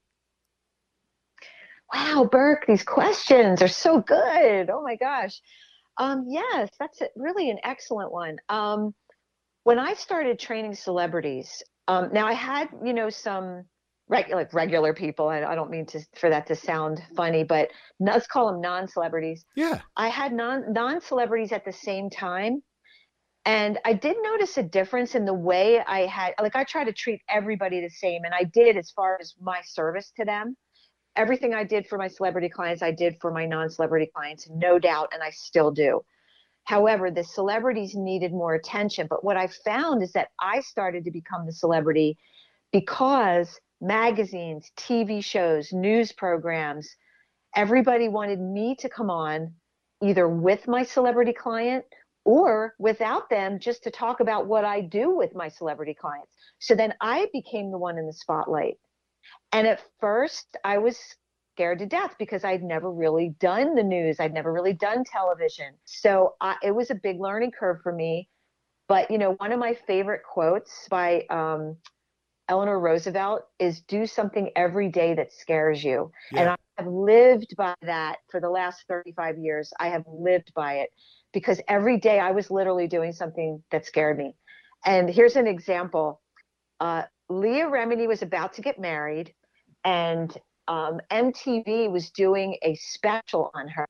Wow, 1.94 2.28
Burke, 2.30 2.66
these 2.66 2.82
questions 2.82 3.62
are 3.62 3.68
so 3.68 4.00
good. 4.00 4.70
Oh 4.70 4.82
my 4.82 4.96
gosh. 4.96 5.40
Um, 5.98 6.24
yes, 6.28 6.70
that's 6.78 7.00
a, 7.00 7.08
really 7.16 7.50
an 7.50 7.58
excellent 7.62 8.12
one. 8.12 8.36
Um, 8.48 8.94
when 9.64 9.78
I 9.78 9.94
started 9.94 10.38
training 10.38 10.74
celebrities, 10.74 11.62
um, 11.88 12.10
now 12.12 12.26
I 12.26 12.32
had, 12.32 12.68
you 12.84 12.92
know, 12.92 13.10
some 13.10 13.64
regular, 14.10 14.42
like 14.42 14.52
regular 14.52 14.92
people. 14.92 15.28
I, 15.28 15.42
I, 15.42 15.54
don't 15.54 15.70
mean 15.70 15.86
to 15.86 16.00
for 16.16 16.28
that 16.28 16.46
to 16.48 16.56
sound 16.56 17.02
funny, 17.16 17.44
but 17.44 17.70
let's 17.98 18.26
call 18.26 18.52
them 18.52 18.60
non-celebrities. 18.60 19.44
Yeah. 19.54 19.80
I 19.96 20.08
had 20.08 20.32
non 20.32 20.72
non-celebrities 20.72 21.52
at 21.52 21.64
the 21.64 21.72
same 21.72 22.10
time, 22.10 22.62
and 23.46 23.78
I 23.84 23.94
did 23.94 24.16
notice 24.20 24.58
a 24.58 24.62
difference 24.62 25.14
in 25.14 25.24
the 25.24 25.34
way 25.34 25.80
I 25.80 26.00
had. 26.00 26.34
Like 26.38 26.56
I 26.56 26.64
try 26.64 26.84
to 26.84 26.92
treat 26.92 27.22
everybody 27.28 27.80
the 27.80 27.90
same, 27.90 28.24
and 28.24 28.34
I 28.34 28.44
did 28.44 28.76
as 28.76 28.90
far 28.90 29.16
as 29.20 29.34
my 29.40 29.60
service 29.64 30.12
to 30.18 30.26
them 30.26 30.56
everything 31.16 31.54
I 31.54 31.64
did 31.64 31.86
for 31.86 31.98
my 31.98 32.08
celebrity 32.08 32.48
clients, 32.48 32.82
I 32.82 32.92
did 32.92 33.16
for 33.20 33.30
my 33.30 33.46
non 33.46 33.70
celebrity 33.70 34.10
clients, 34.14 34.48
no 34.50 34.78
doubt, 34.78 35.10
and 35.12 35.22
I 35.22 35.30
still 35.30 35.70
do. 35.70 36.02
However, 36.64 37.10
the 37.10 37.24
celebrities 37.24 37.94
needed 37.94 38.32
more 38.32 38.54
attention. 38.54 39.06
But 39.08 39.24
what 39.24 39.36
I 39.36 39.48
found 39.48 40.02
is 40.02 40.12
that 40.12 40.28
I 40.40 40.60
started 40.60 41.04
to 41.04 41.10
become 41.10 41.46
the 41.46 41.52
celebrity 41.52 42.18
because 42.72 43.58
magazines, 43.80 44.70
TV 44.76 45.24
shows, 45.24 45.72
news 45.72 46.12
programs, 46.12 46.88
everybody 47.54 48.08
wanted 48.08 48.40
me 48.40 48.76
to 48.76 48.88
come 48.88 49.10
on 49.10 49.54
either 50.02 50.28
with 50.28 50.66
my 50.66 50.82
celebrity 50.82 51.32
client 51.32 51.84
or 52.24 52.74
without 52.78 53.28
them 53.30 53.58
just 53.58 53.82
to 53.84 53.90
talk 53.90 54.20
about 54.20 54.46
what 54.46 54.64
I 54.64 54.80
do 54.80 55.16
with 55.16 55.34
my 55.34 55.48
celebrity 55.48 55.94
clients. 55.94 56.32
So 56.58 56.74
then 56.74 56.94
I 57.00 57.28
became 57.32 57.70
the 57.70 57.78
one 57.78 57.98
in 57.98 58.06
the 58.06 58.12
spotlight. 58.12 58.76
And 59.52 59.66
at 59.66 59.82
first, 60.00 60.56
I 60.64 60.78
was 60.78 60.98
scared 61.54 61.78
to 61.80 61.86
death 61.86 62.14
because 62.18 62.44
I'd 62.44 62.62
never 62.62 62.90
really 62.90 63.34
done 63.40 63.74
the 63.74 63.82
news. 63.82 64.20
I'd 64.20 64.34
never 64.34 64.52
really 64.52 64.72
done 64.72 65.04
television. 65.04 65.74
So 65.84 66.34
I, 66.40 66.56
it 66.62 66.74
was 66.74 66.90
a 66.90 66.94
big 66.94 67.20
learning 67.20 67.52
curve 67.58 67.80
for 67.82 67.92
me. 67.92 68.28
But, 68.88 69.10
you 69.10 69.18
know, 69.18 69.32
one 69.34 69.52
of 69.52 69.58
my 69.58 69.74
favorite 69.86 70.22
quotes 70.24 70.88
by 70.90 71.24
um, 71.30 71.76
Eleanor 72.50 72.80
Roosevelt 72.80 73.44
is 73.60 73.80
do 73.82 74.06
something 74.06 74.50
every 74.56 74.88
day 74.88 75.14
that 75.14 75.32
scares 75.32 75.84
you. 75.84 76.10
Yeah. 76.32 76.40
And 76.40 76.48
I 76.50 76.56
have 76.78 76.88
lived 76.88 77.54
by 77.56 77.74
that 77.82 78.16
for 78.28 78.40
the 78.40 78.50
last 78.50 78.84
35 78.88 79.38
years. 79.38 79.72
I 79.78 79.86
have 79.88 80.02
lived 80.08 80.52
by 80.52 80.78
it 80.78 80.90
because 81.32 81.60
every 81.68 81.96
day 81.96 82.18
I 82.18 82.32
was 82.32 82.50
literally 82.50 82.88
doing 82.88 83.12
something 83.12 83.62
that 83.70 83.86
scared 83.86 84.18
me. 84.18 84.34
And 84.84 85.08
here's 85.08 85.36
an 85.36 85.46
example. 85.46 86.20
Uh, 86.80 87.04
Leah 87.28 87.66
Remini 87.66 88.08
was 88.08 88.22
about 88.22 88.54
to 88.54 88.62
get 88.62 88.80
married, 88.80 89.32
and 89.84 90.36
um, 90.66 91.00
MTV 91.12 91.88
was 91.88 92.10
doing 92.10 92.56
a 92.62 92.74
special 92.74 93.52
on 93.54 93.68
her. 93.68 93.86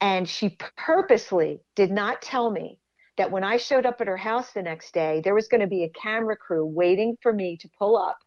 And 0.00 0.28
she 0.28 0.56
purposely 0.76 1.60
did 1.74 1.90
not 1.90 2.22
tell 2.22 2.52
me 2.52 2.78
that 3.18 3.30
when 3.30 3.44
I 3.44 3.58
showed 3.58 3.84
up 3.84 4.00
at 4.00 4.06
her 4.06 4.16
house 4.16 4.52
the 4.52 4.62
next 4.62 4.94
day, 4.94 5.20
there 5.22 5.34
was 5.34 5.48
going 5.48 5.60
to 5.60 5.66
be 5.66 5.84
a 5.84 5.90
camera 5.90 6.36
crew 6.36 6.64
waiting 6.64 7.16
for 7.20 7.32
me 7.32 7.56
to 7.58 7.68
pull 7.78 7.96
up 7.96 8.18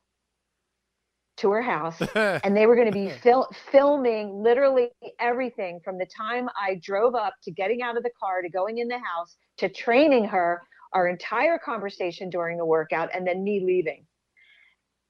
to 1.38 1.50
her 1.52 1.62
house 1.62 2.00
and 2.16 2.56
they 2.56 2.68
were 2.68 2.76
going 2.76 2.92
to 2.92 2.94
be 2.94 3.10
fil- 3.24 3.50
filming 3.72 4.44
literally 4.44 4.90
everything 5.20 5.80
from 5.84 5.98
the 5.98 6.06
time 6.06 6.48
I 6.60 6.80
drove 6.82 7.16
up 7.16 7.34
to 7.44 7.52
getting 7.52 7.82
out 7.82 7.98
of 7.98 8.04
the 8.04 8.12
car 8.20 8.42
to 8.42 8.50
going 8.50 8.78
in 8.78 8.88
the 8.88 9.00
house 9.00 9.36
to 9.58 9.70
training 9.70 10.26
her 10.26 10.62
our 10.94 11.08
entire 11.08 11.58
conversation 11.58 12.30
during 12.30 12.58
the 12.58 12.66
workout 12.66 13.10
and 13.14 13.26
then 13.26 13.44
me 13.44 13.64
leaving. 13.66 14.06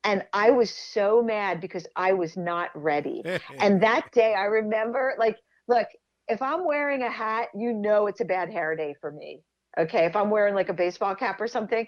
And 0.03 0.23
I 0.33 0.51
was 0.51 0.69
so 0.69 1.21
mad 1.21 1.61
because 1.61 1.87
I 1.95 2.13
was 2.13 2.37
not 2.37 2.69
ready. 2.75 3.23
and 3.59 3.81
that 3.81 4.11
day 4.11 4.33
I 4.33 4.45
remember 4.45 5.15
like, 5.17 5.37
look, 5.67 5.87
if 6.27 6.41
I'm 6.41 6.65
wearing 6.65 7.01
a 7.01 7.11
hat, 7.11 7.49
you 7.55 7.73
know 7.73 8.07
it's 8.07 8.21
a 8.21 8.25
bad 8.25 8.51
hair 8.51 8.75
day 8.75 8.95
for 9.01 9.11
me. 9.11 9.41
Okay. 9.79 10.05
If 10.05 10.15
I'm 10.15 10.29
wearing 10.29 10.55
like 10.55 10.69
a 10.69 10.73
baseball 10.73 11.15
cap 11.15 11.39
or 11.39 11.47
something. 11.47 11.87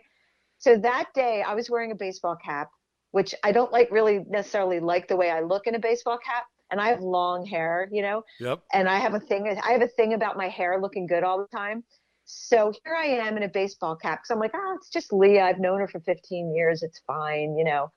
So 0.57 0.77
that 0.77 1.09
day 1.13 1.43
I 1.45 1.53
was 1.55 1.69
wearing 1.69 1.91
a 1.91 1.95
baseball 1.95 2.37
cap, 2.43 2.69
which 3.11 3.35
I 3.43 3.51
don't 3.51 3.71
like 3.71 3.89
really 3.91 4.23
necessarily 4.29 4.79
like 4.79 5.07
the 5.07 5.17
way 5.17 5.29
I 5.29 5.41
look 5.41 5.67
in 5.67 5.75
a 5.75 5.79
baseball 5.79 6.17
cap. 6.17 6.45
And 6.71 6.81
I 6.81 6.87
have 6.87 7.01
long 7.01 7.45
hair, 7.45 7.87
you 7.91 8.01
know? 8.01 8.23
Yep. 8.39 8.61
And 8.73 8.89
I 8.89 8.97
have 8.97 9.13
a 9.13 9.19
thing, 9.19 9.59
I 9.63 9.71
have 9.73 9.83
a 9.83 9.87
thing 9.87 10.13
about 10.13 10.37
my 10.37 10.47
hair 10.47 10.79
looking 10.81 11.05
good 11.05 11.23
all 11.23 11.37
the 11.37 11.55
time. 11.55 11.83
So 12.25 12.73
here 12.83 12.95
I 12.95 13.05
am 13.05 13.37
in 13.37 13.43
a 13.43 13.49
baseball 13.49 13.95
cap. 13.95 14.21
So 14.23 14.33
I'm 14.33 14.39
like, 14.39 14.53
oh, 14.55 14.75
it's 14.77 14.89
just 14.89 15.11
Leah. 15.11 15.43
I've 15.43 15.59
known 15.59 15.79
her 15.79 15.87
for 15.87 15.99
15 15.99 16.55
years. 16.55 16.81
It's 16.81 17.01
fine, 17.05 17.57
you 17.57 17.63
know. 17.63 17.91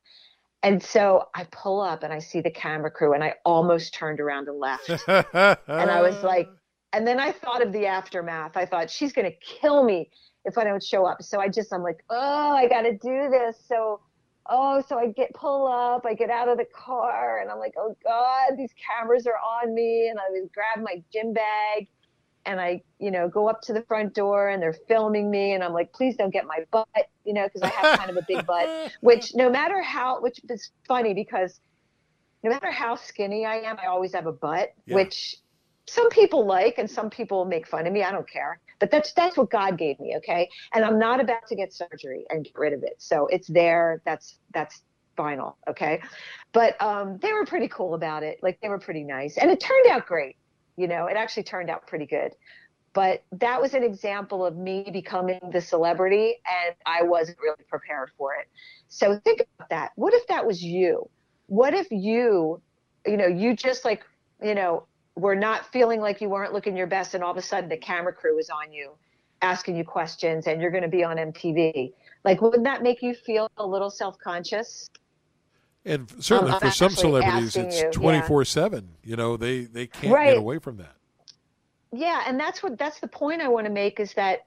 And 0.63 0.83
so 0.83 1.29
I 1.35 1.45
pull 1.53 1.81
up 1.81 2.03
and 2.03 2.13
I 2.13 2.19
see 2.19 2.41
the 2.41 2.51
camera 2.51 2.91
crew 2.91 3.13
and 3.13 3.23
I 3.23 3.35
almost 3.45 3.95
turned 3.95 4.21
around 4.21 4.49
and 4.49 4.59
left. 4.59 4.91
and 5.09 5.91
I 5.91 6.03
was 6.03 6.23
like, 6.23 6.49
and 6.93 7.07
then 7.07 7.21
I 7.21 7.33
thought 7.33 7.63
of 7.63 7.73
the 7.73 7.87
aftermath. 7.87 8.57
I 8.57 8.67
thought 8.67 8.91
she's 8.91 9.13
going 9.13 9.31
to 9.31 9.37
kill 9.39 9.85
me 9.85 10.11
if 10.45 10.57
I 10.57 10.65
don't 10.65 10.83
show 10.83 11.05
up. 11.05 11.23
So 11.23 11.41
I 11.41 11.49
just, 11.49 11.73
I'm 11.73 11.83
like, 11.83 12.05
oh, 12.09 12.53
I 12.55 12.69
got 12.69 12.83
to 12.83 12.93
do 12.93 13.29
this. 13.31 13.57
So, 13.69 14.01
oh, 14.49 14.83
so 14.89 14.99
I 14.99 15.09
get 15.09 15.35
pull 15.35 15.67
up, 15.67 16.07
I 16.07 16.15
get 16.15 16.31
out 16.31 16.49
of 16.49 16.59
the 16.59 16.67
car 16.67 17.41
and 17.41 17.51
I'm 17.51 17.59
like, 17.59 17.75
oh 17.77 17.97
God, 18.05 18.57
these 18.57 18.71
cameras 18.75 19.27
are 19.27 19.35
on 19.35 19.75
me. 19.75 20.09
And 20.09 20.19
I 20.19 20.31
would 20.31 20.51
grab 20.53 20.85
my 20.85 21.03
gym 21.13 21.33
bag 21.33 21.89
and 22.47 22.61
I, 22.61 22.83
you 23.01 23.11
know, 23.11 23.29
go 23.29 23.49
up 23.49 23.61
to 23.63 23.73
the 23.73 23.83
front 23.83 24.15
door 24.15 24.49
and 24.49 24.63
they're 24.63 24.77
filming 24.87 25.31
me 25.31 25.53
and 25.53 25.65
I'm 25.65 25.73
like, 25.73 25.93
please 25.93 26.17
don't 26.17 26.33
get 26.33 26.47
my 26.47 26.65
butt, 26.71 26.87
you 27.25 27.35
know, 27.35 27.45
because 27.45 27.63
I 27.63 27.69
have 27.69 27.99
kind 27.99 28.11
of 28.11 28.17
a 28.17 28.25
big 28.27 28.47
butt, 28.47 28.93
which 29.01 29.35
no 29.35 29.51
matter 29.51 29.83
how, 29.83 30.21
which 30.21 30.41
is 30.49 30.71
funny 30.87 31.13
because 31.13 31.61
no 32.45 32.51
matter 32.51 32.71
how 32.71 32.95
skinny 32.95 33.45
I 33.45 33.57
am, 33.57 33.77
I 33.83 33.87
always 33.87 34.15
have 34.15 34.27
a 34.27 34.33
butt, 34.33 34.73
yeah. 34.87 34.95
which 34.95 35.37
some 35.87 36.09
people 36.11 36.47
like 36.47 36.79
and 36.79 36.91
some 36.91 37.11
people 37.11 37.45
make 37.45 37.67
fun 37.67 37.87
of 37.87 37.93
me. 37.93 38.03
I 38.03 38.11
don't 38.11 38.29
care. 38.29 38.61
But 38.79 38.91
that's 38.91 39.13
that's 39.13 39.37
what 39.37 39.51
God 39.51 39.79
gave 39.79 39.99
me, 40.01 40.17
okay? 40.19 40.49
And 40.75 40.85
I'm 40.85 40.99
not 40.99 41.21
about 41.21 41.47
to 41.49 41.57
get 41.57 41.73
surgery 41.73 42.25
and 42.29 42.45
get 42.45 42.55
rid 42.57 42.73
of 42.73 42.83
it. 42.83 42.97
So 42.99 43.27
it's 43.29 43.49
there. 43.49 44.03
That's 44.05 44.39
that's 44.53 44.83
final, 45.17 45.57
okay? 45.69 46.03
But 46.53 46.81
um, 46.83 47.19
they 47.23 47.33
were 47.33 47.47
pretty 47.47 47.69
cool 47.69 47.95
about 47.95 48.23
it. 48.23 48.39
Like 48.43 48.61
they 48.61 48.69
were 48.69 48.79
pretty 48.79 49.03
nice. 49.03 49.39
And 49.39 49.51
it 49.51 49.61
turned 49.61 49.87
out 49.87 50.07
great 50.07 50.37
you 50.77 50.87
know 50.87 51.07
it 51.07 51.17
actually 51.17 51.43
turned 51.43 51.71
out 51.71 51.87
pretty 51.87 52.07
good 52.07 52.33
but 52.93 53.25
that 53.33 53.61
was 53.61 53.75
an 53.75 53.83
example 53.83 54.45
of 54.45 54.57
me 54.57 54.89
becoming 54.93 55.41
the 55.53 55.61
celebrity 55.61 56.35
and 56.47 56.75
i 56.85 57.03
wasn't 57.03 57.37
really 57.41 57.65
prepared 57.69 58.11
for 58.17 58.35
it 58.35 58.49
so 58.89 59.19
think 59.25 59.41
about 59.41 59.69
that 59.71 59.91
what 59.97 60.15
if 60.15 60.27
that 60.29 60.47
was 60.47 60.63
you 60.63 61.09
what 61.47 61.75
if 61.75 61.91
you 61.91 62.61
you 63.07 63.17
know 63.17 63.27
you 63.27 63.55
just 63.55 63.85
like 63.85 64.05
you 64.43 64.55
know 64.55 64.87
were 65.17 65.35
not 65.35 65.73
feeling 65.73 66.01
like 66.01 66.21
you 66.21 66.29
weren't 66.29 66.53
looking 66.53 66.77
your 66.77 66.87
best 66.87 67.15
and 67.15 67.25
all 67.25 67.31
of 67.31 67.37
a 67.37 67.43
sudden 67.43 67.69
the 67.69 67.77
camera 67.77 68.13
crew 68.13 68.39
is 68.39 68.51
on 68.51 68.73
you 68.73 68.93
asking 69.43 69.77
you 69.77 69.85
questions 69.85 70.47
and 70.47 70.61
you're 70.61 70.71
going 70.71 70.83
to 70.83 70.89
be 70.89 71.05
on 71.05 71.17
MTV. 71.17 71.93
Like, 72.25 72.43
wouldn't 72.43 72.65
that 72.65 72.83
make 72.83 73.03
you 73.03 73.15
feel 73.15 73.51
a 73.57 73.67
little 73.67 73.91
self 73.91 74.19
conscious? 74.19 74.89
And 75.85 76.11
certainly 76.19 76.53
um, 76.53 76.61
for 76.61 76.71
some 76.71 76.91
celebrities, 76.91 77.55
it's 77.57 77.97
twenty 77.97 78.21
four 78.27 78.45
seven. 78.45 78.89
You 79.05 79.15
know, 79.15 79.37
they 79.37 79.63
they 79.63 79.87
can't 79.87 80.13
right. 80.13 80.31
get 80.31 80.39
away 80.39 80.59
from 80.59 80.79
that. 80.79 80.97
Yeah, 81.93 82.25
and 82.27 82.39
that's 82.39 82.63
what 82.63 82.77
that's 82.77 82.99
the 82.99 83.07
point 83.07 83.41
I 83.41 83.49
want 83.49 83.67
to 83.67 83.73
make 83.73 84.01
is 84.01 84.13
that, 84.15 84.41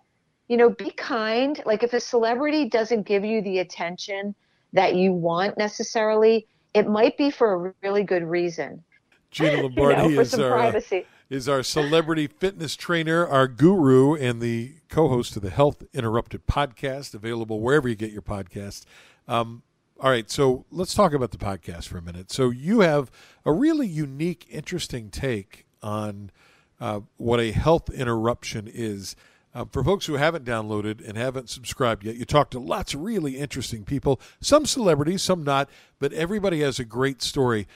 you 0.50 0.58
know, 0.58 0.70
be 0.70 0.92
kind. 0.92 1.62
Like 1.66 1.82
if 1.82 1.94
a 1.94 2.00
celebrity 2.00 2.68
doesn't 2.68 3.04
give 3.04 3.24
you 3.24 3.42
the 3.42 3.60
attention 3.60 4.36
that 4.74 4.96
you 4.96 5.14
want 5.14 5.58
necessarily, 5.58 6.46
it 6.74 6.88
might 6.88 7.18
be 7.18 7.32
for 7.32 7.70
a 7.70 7.74
really 7.82 8.04
good 8.04 8.24
reason. 8.24 8.84
Gina 9.32 9.62
Lombardi 9.64 10.10
you 10.10 10.16
know, 10.16 10.22
is 10.22 10.34
our 10.34 10.60
uh, 10.60 10.82
is 11.30 11.48
our 11.48 11.62
celebrity 11.62 12.28
fitness 12.28 12.76
trainer, 12.76 13.26
our 13.28 13.48
guru, 13.48 14.16
and 14.16 14.42
the 14.42 14.74
co-host 14.90 15.36
of 15.36 15.44
the 15.44 15.52
Health 15.52 15.84
Interrupted 15.94 16.48
podcast, 16.48 17.14
available 17.14 17.62
wherever 17.62 17.88
you 17.88 17.96
get 17.96 18.12
your 18.12 18.24
podcasts. 18.24 18.86
Um, 19.28 19.62
all 20.00 20.10
right, 20.10 20.30
so 20.32 20.66
let's 20.72 20.94
talk 20.94 21.14
about 21.14 21.32
the 21.32 21.38
podcast 21.38 21.88
for 21.88 21.98
a 21.98 22.02
minute. 22.02 22.32
So 22.32 22.50
you 22.50 22.80
have 22.80 23.12
a 23.46 23.52
really 23.52 23.88
unique, 23.88 24.48
interesting 24.50 25.10
take 25.10 25.66
on 25.84 26.32
uh, 26.80 27.02
what 27.18 27.40
a 27.40 27.52
health 27.52 27.90
interruption 27.90 28.70
is. 28.72 29.16
Uh, 29.54 29.66
for 29.66 29.84
folks 29.84 30.06
who 30.06 30.14
haven't 30.14 30.46
downloaded 30.46 31.06
and 31.06 31.18
haven't 31.18 31.50
subscribed 31.50 32.06
yet, 32.06 32.16
you 32.16 32.24
talk 32.24 32.50
to 32.52 32.60
lots 32.60 32.94
of 32.94 33.02
really 33.02 33.38
interesting 33.38 33.84
people, 33.84 34.22
some 34.40 34.66
celebrities, 34.66 35.22
some 35.22 35.44
not, 35.44 35.70
but 36.00 36.14
everybody 36.14 36.62
has 36.62 36.80
a 36.80 36.86
great 36.86 37.22
story 37.22 37.68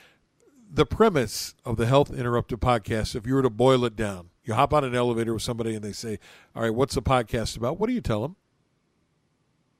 the 0.73 0.85
premise 0.87 1.53
of 1.63 1.77
the 1.77 1.85
Health 1.85 2.11
Interrupted 2.11 2.59
podcast, 2.59 3.15
if 3.15 3.27
you 3.27 3.35
were 3.35 3.43
to 3.43 3.49
boil 3.49 3.85
it 3.85 3.95
down, 3.95 4.31
you 4.43 4.55
hop 4.55 4.73
on 4.73 4.83
an 4.83 4.95
elevator 4.95 5.33
with 5.33 5.43
somebody 5.43 5.75
and 5.75 5.83
they 5.83 5.91
say, 5.91 6.17
All 6.55 6.63
right, 6.63 6.73
what's 6.73 6.95
the 6.95 7.01
podcast 7.01 7.55
about? 7.55 7.79
What 7.79 7.87
do 7.87 7.93
you 7.93 8.01
tell 8.01 8.23
them? 8.23 8.35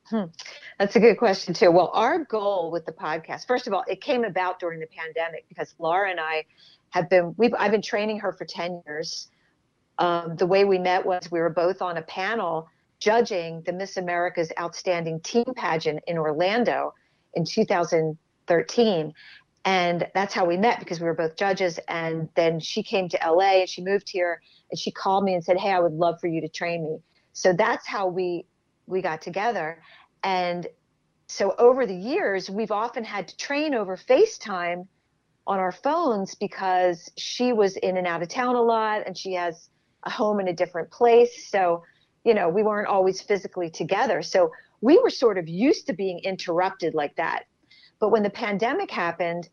Hmm. 0.06 0.26
That's 0.78 0.96
a 0.96 1.00
good 1.00 1.18
question, 1.18 1.56
too. 1.56 1.72
Well, 1.72 1.90
our 1.94 2.20
goal 2.26 2.70
with 2.70 2.86
the 2.86 2.92
podcast, 2.92 3.48
first 3.48 3.66
of 3.66 3.74
all, 3.74 3.84
it 3.88 4.02
came 4.02 4.24
about 4.24 4.60
during 4.60 4.80
the 4.80 4.88
pandemic 4.88 5.46
because 5.50 5.74
Laura 5.80 6.12
and 6.12 6.20
I 6.20 6.46
have 6.92 7.10
been, 7.10 7.34
we've, 7.38 7.54
I've 7.58 7.72
been 7.72 7.82
training 7.82 8.20
her 8.20 8.32
for 8.32 8.46
10 8.46 8.84
years. 8.86 9.30
Um, 9.98 10.36
the 10.36 10.46
way 10.46 10.66
we 10.66 10.78
met 10.78 11.04
was 11.06 11.32
we 11.32 11.40
were 11.40 11.50
both 11.50 11.82
on 11.82 11.98
a 11.98 12.02
panel 12.04 12.68
judging 13.00 13.64
the 13.66 13.74
Miss 13.74 13.98
America's 13.98 14.52
Outstanding 14.60 15.20
Teen 15.22 15.46
Pageant 15.56 16.04
in 16.06 16.18
Orlando 16.18 16.94
in 17.34 17.46
2013 17.46 19.14
and 19.66 20.08
that's 20.14 20.34
how 20.34 20.46
we 20.46 20.58
met 20.58 20.80
because 20.80 21.00
we 21.00 21.06
were 21.06 21.14
both 21.14 21.38
judges. 21.38 21.80
And 21.88 22.30
then 22.36 22.60
she 22.60 22.84
came 22.84 23.08
to 23.10 23.20
LA 23.26 23.62
and 23.62 23.70
she 23.70 23.82
moved 23.82 24.10
here 24.10 24.42
and 24.70 24.80
she 24.80 24.92
called 24.92 25.24
me 25.24 25.34
and 25.34 25.44
said 25.44 25.58
hey 25.58 25.72
I 25.72 25.80
would 25.80 25.94
love 25.94 26.20
for 26.20 26.28
you 26.28 26.42
to 26.42 26.50
train 26.50 26.84
me. 26.84 26.98
So 27.32 27.54
that's 27.54 27.88
how 27.88 28.08
we 28.08 28.46
we 28.88 29.02
got 29.02 29.22
together. 29.22 29.82
And 30.24 30.68
so 31.28 31.56
over 31.58 31.86
the 31.86 31.96
years 31.96 32.50
we've 32.50 32.72
often 32.72 33.04
had 33.04 33.30
to 33.30 33.38
train 33.38 33.74
over 33.74 33.96
FaceTime 33.96 34.88
on 35.48 35.60
our 35.60 35.72
phones 35.72 36.36
because 36.36 37.10
she 37.18 37.54
was 37.54 37.78
in 37.78 37.98
and 37.98 38.08
out 38.08 38.22
of 38.22 38.28
town 38.28 38.56
a 38.56 38.62
lot 38.62 39.04
and 39.06 39.18
she 39.18 39.34
has 39.34 39.70
a 40.04 40.10
home 40.10 40.40
in 40.42 40.50
a 40.50 40.54
different 40.54 40.92
place. 40.92 41.50
So 41.50 41.84
you 42.26 42.34
know 42.34 42.50
we 42.50 42.64
weren't 42.64 42.90
always 42.90 43.22
physically 43.22 43.70
together. 43.70 44.22
So 44.22 44.52
we 44.82 45.00
were 45.00 45.10
sort 45.10 45.38
of 45.38 45.48
used 45.48 45.88
to 45.88 45.94
being 45.94 46.20
interrupted 46.20 46.94
like 46.94 47.16
that 47.16 47.46
but 48.04 48.10
when 48.10 48.24
the 48.24 48.30
pandemic 48.30 48.92
happened, 48.92 49.48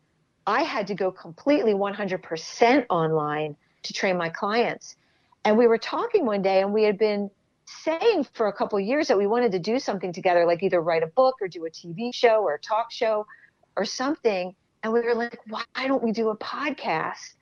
I 0.45 0.63
had 0.63 0.85
to 0.87 0.93
go 0.93 1.09
completely 1.09 1.73
100% 1.73 2.85
online 2.89 3.55
to 3.83 3.93
train 3.93 4.17
my 4.17 4.27
clients. 4.27 4.97
And 5.45 5.57
we 5.57 5.67
were 5.67 5.77
talking 5.77 6.25
one 6.25 6.41
day, 6.41 6.59
and 6.59 6.73
we 6.73 6.83
had 6.83 6.97
been 6.97 7.31
saying 7.65 8.27
for 8.33 8.47
a 8.47 8.51
couple 8.51 8.77
years 8.77 9.07
that 9.07 9.17
we 9.17 9.25
wanted 9.25 9.53
to 9.53 9.59
do 9.59 9.79
something 9.79 10.11
together, 10.11 10.45
like 10.45 10.63
either 10.63 10.81
write 10.81 11.01
a 11.01 11.07
book 11.07 11.35
or 11.39 11.47
do 11.47 11.65
a 11.65 11.69
TV 11.69 12.13
show 12.13 12.41
or 12.41 12.55
a 12.55 12.59
talk 12.59 12.91
show 12.91 13.25
or 13.77 13.85
something. 13.85 14.53
And 14.83 14.91
we 14.91 14.99
were 14.99 15.15
like, 15.15 15.39
why 15.47 15.87
don't 15.87 16.03
we 16.03 16.11
do 16.11 16.27
a 16.27 16.35
podcast? 16.35 17.35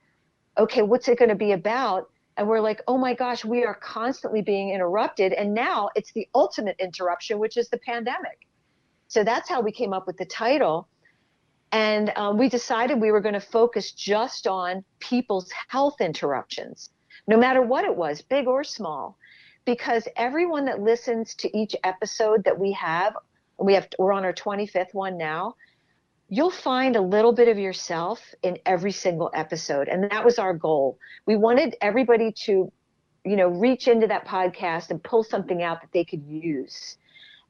Okay, 0.58 0.82
what's 0.82 1.08
it 1.08 1.18
going 1.18 1.30
to 1.30 1.34
be 1.34 1.50
about? 1.50 2.08
And 2.36 2.46
we're 2.46 2.60
like, 2.60 2.82
oh 2.86 2.98
my 2.98 3.14
gosh, 3.14 3.44
we 3.44 3.64
are 3.64 3.74
constantly 3.74 4.42
being 4.42 4.70
interrupted. 4.70 5.32
And 5.32 5.54
now 5.54 5.90
it's 5.96 6.12
the 6.12 6.28
ultimate 6.36 6.76
interruption, 6.78 7.40
which 7.40 7.56
is 7.56 7.68
the 7.68 7.78
pandemic. 7.78 8.46
So 9.08 9.24
that's 9.24 9.48
how 9.48 9.60
we 9.60 9.72
came 9.72 9.92
up 9.92 10.06
with 10.06 10.16
the 10.18 10.24
title. 10.24 10.86
And 11.72 12.12
um, 12.16 12.36
we 12.36 12.48
decided 12.48 13.00
we 13.00 13.12
were 13.12 13.20
going 13.20 13.34
to 13.34 13.40
focus 13.40 13.92
just 13.92 14.46
on 14.46 14.84
people's 14.98 15.50
health 15.68 16.00
interruptions, 16.00 16.90
no 17.28 17.36
matter 17.36 17.62
what 17.62 17.84
it 17.84 17.94
was, 17.94 18.22
big 18.22 18.48
or 18.48 18.64
small, 18.64 19.16
because 19.64 20.08
everyone 20.16 20.64
that 20.64 20.80
listens 20.80 21.34
to 21.36 21.56
each 21.56 21.76
episode 21.84 22.44
that 22.44 22.58
we 22.58 22.72
have, 22.72 23.16
we 23.58 23.74
have 23.74 23.86
we're 23.98 24.12
on 24.12 24.24
our 24.24 24.32
25th 24.32 24.94
one 24.94 25.16
now, 25.16 25.54
you'll 26.28 26.50
find 26.50 26.96
a 26.96 27.00
little 27.00 27.32
bit 27.32 27.48
of 27.48 27.58
yourself 27.58 28.20
in 28.42 28.58
every 28.66 28.92
single 28.92 29.30
episode, 29.34 29.88
and 29.88 30.10
that 30.10 30.24
was 30.24 30.38
our 30.38 30.54
goal. 30.54 30.98
We 31.26 31.36
wanted 31.36 31.76
everybody 31.80 32.32
to, 32.46 32.72
you 33.24 33.36
know, 33.36 33.48
reach 33.48 33.86
into 33.86 34.08
that 34.08 34.26
podcast 34.26 34.90
and 34.90 35.02
pull 35.02 35.22
something 35.22 35.62
out 35.62 35.82
that 35.82 35.92
they 35.92 36.04
could 36.04 36.24
use. 36.24 36.96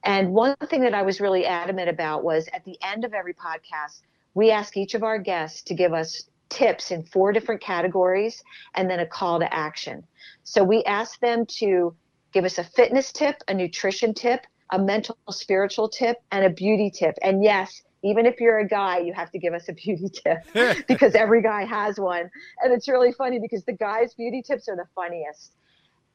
And 0.02 0.32
one 0.32 0.56
thing 0.68 0.82
that 0.82 0.94
I 0.94 1.02
was 1.02 1.20
really 1.20 1.44
adamant 1.44 1.90
about 1.90 2.24
was 2.24 2.48
at 2.52 2.64
the 2.64 2.78
end 2.82 3.04
of 3.04 3.12
every 3.12 3.34
podcast, 3.34 4.00
we 4.34 4.50
ask 4.50 4.76
each 4.76 4.94
of 4.94 5.02
our 5.02 5.18
guests 5.18 5.62
to 5.62 5.74
give 5.74 5.92
us 5.92 6.24
tips 6.48 6.90
in 6.90 7.04
four 7.04 7.32
different 7.32 7.60
categories 7.60 8.42
and 8.74 8.90
then 8.90 9.00
a 9.00 9.06
call 9.06 9.38
to 9.38 9.54
action. 9.54 10.04
So 10.44 10.64
we 10.64 10.82
ask 10.84 11.18
them 11.20 11.46
to 11.58 11.94
give 12.32 12.44
us 12.44 12.58
a 12.58 12.64
fitness 12.64 13.12
tip, 13.12 13.36
a 13.48 13.54
nutrition 13.54 14.14
tip, 14.14 14.46
a 14.72 14.78
mental 14.78 15.16
spiritual 15.30 15.88
tip, 15.88 16.18
and 16.32 16.44
a 16.44 16.50
beauty 16.50 16.90
tip. 16.90 17.16
And 17.22 17.42
yes, 17.42 17.82
even 18.02 18.26
if 18.26 18.40
you're 18.40 18.58
a 18.58 18.68
guy, 18.68 18.98
you 18.98 19.12
have 19.12 19.30
to 19.32 19.38
give 19.38 19.54
us 19.54 19.68
a 19.68 19.72
beauty 19.72 20.08
tip 20.08 20.86
because 20.88 21.14
every 21.14 21.42
guy 21.42 21.64
has 21.64 21.98
one. 21.98 22.30
And 22.62 22.72
it's 22.72 22.88
really 22.88 23.12
funny 23.12 23.38
because 23.38 23.64
the 23.64 23.72
guys' 23.72 24.14
beauty 24.14 24.42
tips 24.42 24.68
are 24.68 24.76
the 24.76 24.86
funniest. 24.94 25.54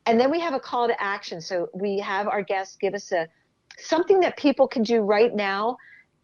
And 0.05 0.19
then 0.19 0.31
we 0.31 0.39
have 0.39 0.53
a 0.53 0.59
call 0.59 0.87
to 0.87 1.01
action. 1.01 1.41
So 1.41 1.69
we 1.73 1.99
have 1.99 2.27
our 2.27 2.43
guests 2.43 2.77
give 2.79 2.93
us 2.93 3.11
a 3.11 3.27
something 3.77 4.21
that 4.21 4.37
people 4.37 4.67
can 4.67 4.83
do 4.83 5.01
right 5.01 5.33
now 5.35 5.77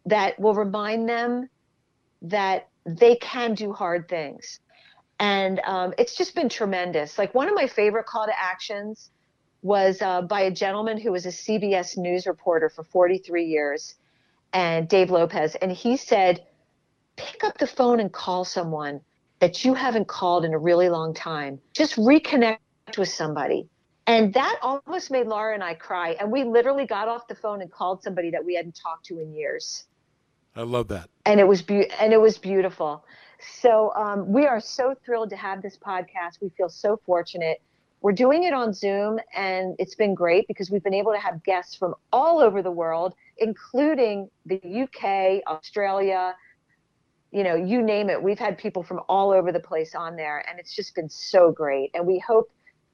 that 0.06 0.38
will 0.40 0.54
remind 0.54 1.08
them 1.08 1.48
that 2.22 2.68
they 2.86 3.16
can 3.16 3.54
do 3.54 3.72
hard 3.72 4.08
things. 4.08 4.60
And 5.18 5.60
um, 5.64 5.94
it's 5.98 6.16
just 6.16 6.34
been 6.34 6.48
tremendous. 6.48 7.18
Like 7.18 7.34
one 7.34 7.48
of 7.48 7.54
my 7.54 7.66
favorite 7.66 8.06
call 8.06 8.26
to 8.26 8.32
actions 8.36 9.10
was 9.62 10.02
uh, 10.02 10.22
by 10.22 10.42
a 10.42 10.50
gentleman 10.50 10.98
who 10.98 11.12
was 11.12 11.26
a 11.26 11.30
CBS 11.30 11.96
News 11.96 12.26
reporter 12.26 12.68
for 12.68 12.82
43 12.82 13.44
years, 13.44 13.94
and 14.52 14.88
Dave 14.88 15.10
Lopez. 15.10 15.54
And 15.56 15.72
he 15.72 15.96
said, 15.96 16.44
pick 17.16 17.44
up 17.44 17.58
the 17.58 17.66
phone 17.66 18.00
and 18.00 18.12
call 18.12 18.44
someone 18.44 19.00
that 19.38 19.64
you 19.64 19.74
haven't 19.74 20.08
called 20.08 20.44
in 20.44 20.54
a 20.54 20.58
really 20.58 20.88
long 20.88 21.14
time. 21.14 21.60
Just 21.72 21.96
reconnect 21.96 22.58
with 22.98 23.08
somebody. 23.08 23.68
And 24.06 24.34
that 24.34 24.58
almost 24.62 25.10
made 25.10 25.26
Laura 25.26 25.54
and 25.54 25.62
I 25.62 25.74
cry. 25.74 26.16
And 26.20 26.30
we 26.30 26.44
literally 26.44 26.86
got 26.86 27.08
off 27.08 27.28
the 27.28 27.34
phone 27.34 27.62
and 27.62 27.70
called 27.70 28.02
somebody 28.02 28.30
that 28.30 28.44
we 28.44 28.54
hadn't 28.54 28.78
talked 28.80 29.06
to 29.06 29.20
in 29.20 29.32
years. 29.32 29.84
I 30.54 30.62
love 30.62 30.88
that. 30.88 31.08
And 31.24 31.40
it 31.40 31.46
was 31.46 31.62
be- 31.62 31.90
and 32.00 32.12
it 32.12 32.20
was 32.20 32.38
beautiful. 32.38 33.04
So 33.60 33.92
um, 33.94 34.32
we 34.32 34.46
are 34.46 34.60
so 34.60 34.94
thrilled 35.04 35.30
to 35.30 35.36
have 35.36 35.62
this 35.62 35.76
podcast. 35.76 36.40
We 36.40 36.50
feel 36.50 36.68
so 36.68 37.00
fortunate. 37.04 37.60
We're 38.00 38.12
doing 38.12 38.42
it 38.44 38.52
on 38.52 38.72
Zoom, 38.72 39.20
and 39.34 39.76
it's 39.78 39.94
been 39.94 40.14
great 40.14 40.48
because 40.48 40.70
we've 40.70 40.82
been 40.82 40.94
able 40.94 41.12
to 41.12 41.18
have 41.18 41.42
guests 41.44 41.76
from 41.76 41.94
all 42.12 42.40
over 42.40 42.60
the 42.60 42.70
world, 42.70 43.14
including 43.38 44.28
the 44.46 44.60
UK, 44.82 45.42
Australia, 45.46 46.34
you 47.30 47.44
know, 47.44 47.54
you 47.54 47.80
name 47.80 48.10
it. 48.10 48.22
We've 48.22 48.38
had 48.38 48.58
people 48.58 48.82
from 48.82 49.00
all 49.08 49.30
over 49.30 49.52
the 49.52 49.60
place 49.60 49.94
on 49.94 50.16
there, 50.16 50.44
and 50.48 50.58
it's 50.58 50.74
just 50.74 50.94
been 50.94 51.08
so 51.08 51.50
great. 51.50 51.90
And 51.94 52.06
we 52.06 52.18
hope, 52.18 52.50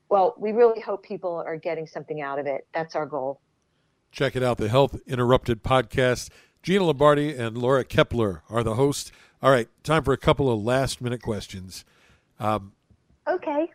well, 0.08 0.34
we 0.38 0.52
really 0.52 0.80
hope 0.80 1.02
people 1.02 1.42
are 1.44 1.56
getting 1.56 1.86
something 1.86 2.20
out 2.20 2.38
of 2.38 2.46
it. 2.46 2.66
That's 2.72 2.94
our 2.94 3.06
goal. 3.06 3.40
Check 4.12 4.36
it 4.36 4.42
out, 4.42 4.58
the 4.58 4.68
Health 4.68 4.98
Interrupted 5.06 5.62
podcast. 5.62 6.30
Gina 6.68 6.84
Lombardi 6.84 7.34
and 7.34 7.56
Laura 7.56 7.82
Kaeppeler 7.82 8.42
are 8.50 8.62
the 8.62 8.74
hosts. 8.74 9.10
All 9.42 9.50
right, 9.50 9.68
time 9.84 10.02
for 10.02 10.12
a 10.12 10.18
couple 10.18 10.52
of 10.52 10.62
last 10.62 11.00
minute 11.00 11.22
questions. 11.22 11.82
Um, 12.38 12.72
okay. 13.26 13.70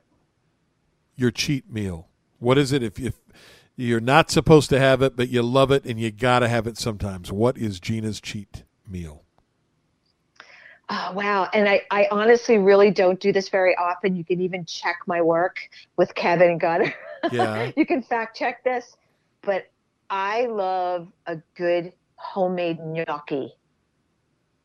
Your 1.16 1.32
cheat 1.32 1.72
meal. 1.72 2.08
What 2.38 2.60
is 2.60 2.72
it 2.72 2.84
if, 2.84 3.00
if 3.00 3.16
you're 3.76 4.00
not 4.00 4.30
supposed 4.30 4.70
to 4.70 4.80
have 4.80 5.02
it, 5.02 5.16
but 5.16 5.30
you 5.30 5.42
love 5.42 5.72
it 5.72 5.86
and 5.86 6.00
you 6.00 6.12
got 6.12 6.42
to 6.42 6.48
have 6.48 6.68
it 6.68 6.78
sometimes? 6.78 7.32
What 7.32 7.58
is 7.58 7.80
Gina's 7.80 8.22
cheat 8.22 8.62
meal? 8.88 9.24
Oh, 10.88 11.14
wow. 11.16 11.50
And 11.52 11.68
I, 11.68 11.82
I 11.90 12.08
honestly 12.12 12.60
really 12.60 12.92
don't 12.92 13.20
do 13.20 13.34
this 13.34 13.50
very 13.50 13.76
often. 13.76 14.16
You 14.16 14.24
can 14.24 14.40
even 14.40 14.66
check 14.66 14.98
my 15.08 15.20
work 15.20 15.58
with 15.98 16.14
Kevin 16.14 16.52
and 16.52 16.60
Gunner. 16.60 16.94
Yeah. 17.32 17.72
you 17.76 17.88
can 17.88 18.04
fact 18.04 18.38
check 18.38 18.64
this. 18.64 18.98
But 19.42 19.72
I 20.12 20.46
love 20.46 21.12
a 21.26 21.38
good 21.56 21.92
homemade 22.24 22.80
gnocchi, 22.80 23.54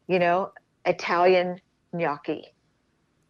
you 0.06 0.18
know, 0.18 0.52
Italian 0.84 1.60
gnocchi 1.92 2.54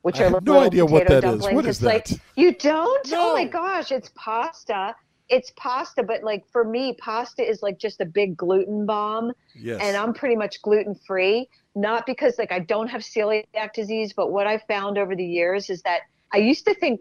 which 0.03 0.21
I 0.21 0.25
are 0.25 0.31
have 0.31 0.45
no 0.45 0.61
idea 0.61 0.87
what 0.87 1.07
that 1.09 1.25
is. 1.25 1.43
What 1.43 1.67
is 1.67 1.79
it's 1.79 1.83
like 1.83 2.07
that? 2.07 2.21
you 2.37 2.55
don't? 2.55 3.07
Oh 3.13 3.35
my 3.35 3.45
gosh, 3.45 3.93
it's 3.93 4.11
pasta. 4.15 4.95
It's 5.29 5.53
pasta, 5.57 6.03
but 6.03 6.23
like 6.23 6.45
for 6.51 6.65
me, 6.65 6.97
pasta 6.99 7.47
is 7.47 7.63
like 7.63 7.79
just 7.79 8.01
a 8.01 8.07
big 8.07 8.35
gluten 8.37 8.87
bomb 8.87 9.33
Yes. 9.55 9.81
and 9.83 9.97
I'm 9.97 10.15
pretty 10.15 10.37
much 10.37 10.63
gluten 10.63 10.95
free. 10.95 11.49
Not 11.75 12.07
because 12.07 12.39
like 12.39 12.53
I 12.53 12.61
don't 12.61 12.89
have 12.89 13.03
celiac 13.03 13.75
disease, 13.75 14.15
but 14.15 14.33
what 14.33 14.47
I've 14.47 14.63
found 14.63 14.97
over 14.97 15.15
the 15.15 15.27
years 15.27 15.69
is 15.69 15.83
that 15.83 16.01
I 16.33 16.39
used 16.39 16.65
to 16.67 16.75
think 16.75 17.01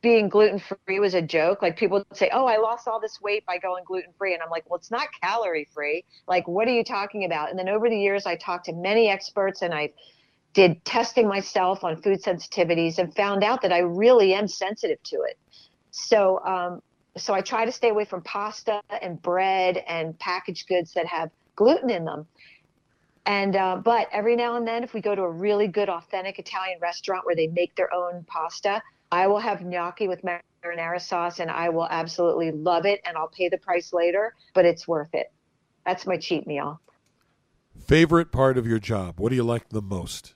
being 0.00 0.28
gluten 0.28 0.58
free 0.58 1.00
was 1.00 1.14
a 1.14 1.22
joke. 1.22 1.62
Like 1.62 1.76
people 1.76 1.98
would 1.98 2.16
say, 2.16 2.30
"Oh, 2.32 2.46
I 2.46 2.56
lost 2.56 2.88
all 2.88 3.00
this 3.00 3.20
weight 3.20 3.44
by 3.46 3.58
going 3.58 3.84
gluten 3.84 4.12
free," 4.16 4.34
and 4.34 4.42
I'm 4.42 4.50
like, 4.50 4.68
"Well, 4.68 4.78
it's 4.78 4.90
not 4.90 5.08
calorie 5.22 5.68
free. 5.72 6.04
Like, 6.26 6.46
what 6.48 6.68
are 6.68 6.72
you 6.72 6.84
talking 6.84 7.24
about?" 7.24 7.50
And 7.50 7.58
then 7.58 7.68
over 7.68 7.88
the 7.88 7.98
years, 7.98 8.26
I 8.26 8.36
talked 8.36 8.66
to 8.66 8.72
many 8.72 9.08
experts, 9.08 9.62
and 9.62 9.74
I 9.74 9.90
did 10.54 10.84
testing 10.84 11.28
myself 11.28 11.84
on 11.84 12.00
food 12.02 12.22
sensitivities, 12.22 12.98
and 12.98 13.14
found 13.14 13.44
out 13.44 13.62
that 13.62 13.72
I 13.72 13.78
really 13.78 14.34
am 14.34 14.48
sensitive 14.48 15.02
to 15.04 15.16
it. 15.22 15.38
So, 15.90 16.44
um, 16.44 16.82
so 17.16 17.34
I 17.34 17.40
try 17.40 17.64
to 17.64 17.72
stay 17.72 17.90
away 17.90 18.04
from 18.04 18.22
pasta 18.22 18.80
and 19.02 19.20
bread 19.20 19.78
and 19.88 20.18
packaged 20.18 20.68
goods 20.68 20.92
that 20.94 21.06
have 21.06 21.30
gluten 21.56 21.90
in 21.90 22.04
them. 22.04 22.26
And 23.26 23.56
uh, 23.56 23.76
but 23.76 24.08
every 24.10 24.36
now 24.36 24.56
and 24.56 24.66
then, 24.66 24.82
if 24.82 24.94
we 24.94 25.00
go 25.00 25.14
to 25.14 25.22
a 25.22 25.30
really 25.30 25.68
good, 25.68 25.88
authentic 25.88 26.38
Italian 26.38 26.78
restaurant 26.80 27.26
where 27.26 27.36
they 27.36 27.48
make 27.48 27.74
their 27.76 27.92
own 27.92 28.24
pasta, 28.26 28.82
I 29.10 29.26
will 29.26 29.38
have 29.38 29.62
gnocchi 29.62 30.08
with 30.08 30.22
marinara 30.22 31.00
sauce, 31.00 31.40
and 31.40 31.50
I 31.50 31.68
will 31.68 31.88
absolutely 31.88 32.50
love 32.50 32.86
it, 32.86 33.00
and 33.04 33.16
I'll 33.16 33.28
pay 33.28 33.48
the 33.48 33.58
price 33.58 33.92
later, 33.92 34.34
but 34.54 34.64
it's 34.64 34.86
worth 34.86 35.14
it. 35.14 35.32
That's 35.86 36.06
my 36.06 36.16
cheat 36.18 36.46
meal. 36.46 36.80
Favorite 37.86 38.32
part 38.32 38.58
of 38.58 38.66
your 38.66 38.78
job? 38.78 39.18
What 39.18 39.30
do 39.30 39.36
you 39.36 39.44
like 39.44 39.70
the 39.70 39.82
most? 39.82 40.34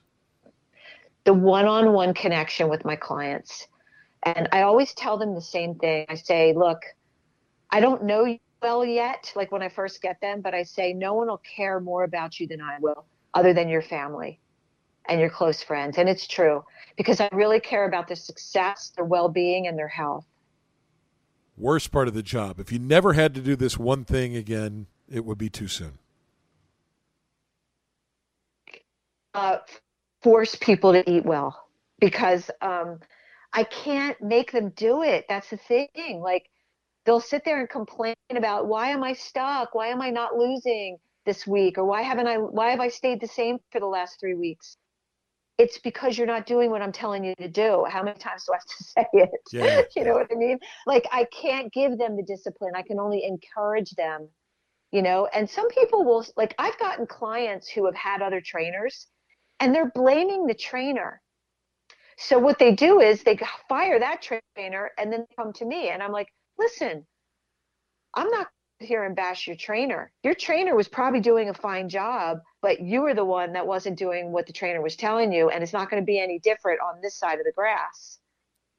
the 1.23 1.33
one-on-one 1.33 2.13
connection 2.13 2.69
with 2.69 2.83
my 2.85 2.95
clients 2.95 3.67
and 4.23 4.47
i 4.51 4.61
always 4.61 4.93
tell 4.93 5.17
them 5.17 5.33
the 5.33 5.41
same 5.41 5.75
thing 5.75 6.05
i 6.09 6.15
say 6.15 6.53
look 6.53 6.81
i 7.69 7.79
don't 7.79 8.03
know 8.03 8.25
you 8.25 8.39
well 8.61 8.85
yet 8.85 9.31
like 9.35 9.51
when 9.51 9.61
i 9.61 9.69
first 9.69 10.01
get 10.01 10.19
them 10.21 10.41
but 10.41 10.53
i 10.53 10.63
say 10.63 10.93
no 10.93 11.13
one 11.13 11.27
will 11.27 11.41
care 11.55 11.79
more 11.79 12.03
about 12.03 12.39
you 12.39 12.47
than 12.47 12.61
i 12.61 12.77
will 12.79 13.05
other 13.33 13.53
than 13.53 13.67
your 13.67 13.81
family 13.81 14.39
and 15.07 15.19
your 15.19 15.29
close 15.29 15.61
friends 15.61 15.97
and 15.97 16.09
it's 16.09 16.27
true 16.27 16.63
because 16.97 17.19
i 17.19 17.29
really 17.31 17.59
care 17.59 17.87
about 17.87 18.07
their 18.07 18.15
success 18.15 18.91
their 18.95 19.05
well-being 19.05 19.67
and 19.67 19.77
their 19.77 19.87
health 19.87 20.25
Worst 21.55 21.91
part 21.91 22.07
of 22.07 22.15
the 22.15 22.23
job. 22.23 22.59
If 22.59 22.71
you 22.71 22.79
never 22.79 23.13
had 23.13 23.35
to 23.35 23.39
do 23.39 23.55
this 23.55 23.77
one 23.77 24.05
thing 24.05 24.35
again, 24.35 24.87
it 25.07 25.23
would 25.23 25.37
be 25.37 25.51
too 25.51 25.67
soon. 25.67 25.99
uh, 29.33 29.57
force 30.21 30.55
people 30.55 30.93
to 30.93 31.09
eat 31.09 31.25
well 31.25 31.67
because 31.99 32.49
um, 32.61 32.99
I 33.51 33.63
can't 33.63 34.19
make 34.21 34.51
them 34.51 34.69
do 34.75 35.03
it. 35.03 35.25
That's 35.27 35.49
the 35.49 35.57
thing. 35.57 36.21
Like 36.21 36.49
they'll 37.05 37.19
sit 37.19 37.43
there 37.45 37.59
and 37.59 37.69
complain 37.69 38.15
about 38.31 38.67
why 38.67 38.89
am 38.89 39.03
I 39.03 39.13
stuck? 39.13 39.75
Why 39.75 39.87
am 39.87 40.01
I 40.01 40.09
not 40.09 40.35
losing 40.35 40.97
this 41.25 41.47
week? 41.47 41.77
Or 41.77 41.85
why 41.85 42.01
haven't 42.01 42.27
I? 42.27 42.37
Why 42.37 42.71
have 42.71 42.79
I 42.79 42.89
stayed 42.89 43.21
the 43.21 43.27
same 43.27 43.57
for 43.71 43.79
the 43.79 43.87
last 43.87 44.19
three 44.19 44.35
weeks? 44.35 44.77
It's 45.57 45.77
because 45.77 46.17
you're 46.17 46.27
not 46.27 46.45
doing 46.45 46.71
what 46.71 46.81
I'm 46.81 46.91
telling 46.91 47.23
you 47.23 47.35
to 47.35 47.47
do. 47.47 47.85
How 47.87 48.01
many 48.03 48.17
times 48.17 48.45
do 48.45 48.53
I 48.53 48.57
have 48.57 48.65
to 48.65 48.83
say 48.83 49.05
it? 49.13 49.29
Yeah. 49.51 49.81
you 49.95 50.05
know 50.05 50.13
what 50.13 50.27
I 50.31 50.35
mean? 50.35 50.59
Like 50.87 51.07
I 51.11 51.25
can't 51.25 51.71
give 51.71 51.97
them 51.97 52.15
the 52.15 52.23
discipline. 52.23 52.73
I 52.75 52.81
can 52.81 52.99
only 52.99 53.23
encourage 53.23 53.91
them. 53.91 54.29
You 54.91 55.01
know, 55.01 55.27
and 55.33 55.49
some 55.49 55.69
people 55.69 56.05
will 56.05 56.25
like 56.37 56.53
I've 56.59 56.77
gotten 56.77 57.07
clients 57.07 57.67
who 57.67 57.85
have 57.85 57.95
had 57.95 58.21
other 58.21 58.41
trainers 58.41 59.07
and 59.59 59.73
they're 59.73 59.91
blaming 59.95 60.45
the 60.45 60.53
trainer. 60.53 61.21
So 62.17 62.37
what 62.37 62.59
they 62.59 62.73
do 62.73 62.99
is 62.99 63.23
they 63.23 63.39
fire 63.67 63.99
that 63.99 64.21
trainer 64.21 64.91
and 64.97 65.11
then 65.11 65.21
they 65.21 65.35
come 65.35 65.51
to 65.53 65.65
me 65.65 65.89
and 65.89 66.03
I'm 66.03 66.11
like, 66.11 66.27
listen, 66.59 67.07
I'm 68.13 68.29
not 68.29 68.47
here 68.79 69.03
and 69.03 69.15
bash 69.15 69.47
your 69.47 69.55
trainer. 69.55 70.11
Your 70.23 70.35
trainer 70.35 70.75
was 70.75 70.87
probably 70.87 71.21
doing 71.21 71.49
a 71.49 71.53
fine 71.53 71.89
job, 71.89 72.39
but 72.63 72.79
you 72.79 73.01
were 73.01 73.13
the 73.13 73.25
one 73.25 73.51
that 73.53 73.67
wasn't 73.67 73.99
doing 73.99 74.31
what 74.31 74.47
the 74.47 74.53
trainer 74.53 74.81
was 74.81 74.95
telling 74.95 75.33
you, 75.33 75.49
and 75.49 75.61
it's 75.61 75.73
not 75.73 75.91
going 75.91 76.01
to 76.01 76.05
be 76.05 76.17
any 76.17 76.39
different 76.39 76.79
on 76.79 77.01
this 77.01 77.15
side 77.15 77.37
of 77.37 77.45
the 77.45 77.51
grass. 77.51 78.19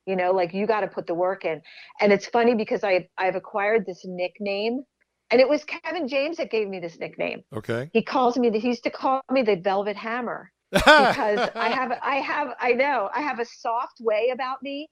You 0.07 0.17
know, 0.17 0.33
like 0.33 0.55
you 0.55 0.67
got 0.67 0.81
to 0.81 0.89
put 0.89 1.07
the 1.07 1.15
work 1.15 1.45
in. 1.45 1.61
And 2.01 2.11
it's 2.13 2.27
funny 2.27 2.55
because 2.55 2.83
I 2.83 3.09
I've 3.19 3.37
acquired 3.37 3.85
this 3.85 4.01
nickname, 4.07 4.85
and 5.31 5.41
it 5.41 5.49
was 5.49 5.65
Kevin 5.65 6.09
James 6.09 6.39
that 6.39 6.51
gave 6.51 6.67
me 6.67 6.81
this 6.81 6.99
nickname. 6.99 7.45
Okay. 7.55 7.91
He 7.93 8.03
calls 8.03 8.39
me. 8.39 8.51
He 8.59 8.69
used 8.69 8.85
to 8.85 8.91
call 8.91 9.21
me 9.31 9.43
the 9.43 9.57
Velvet 9.57 9.97
Hammer 9.97 10.51
because 10.73 11.51
I 11.55 11.69
have 11.69 11.93
I 12.03 12.17
have 12.17 12.49
I 12.59 12.73
know 12.73 13.11
I 13.15 13.21
have 13.21 13.39
a 13.39 13.45
soft 13.45 14.01
way 14.01 14.31
about 14.33 14.63
me, 14.63 14.89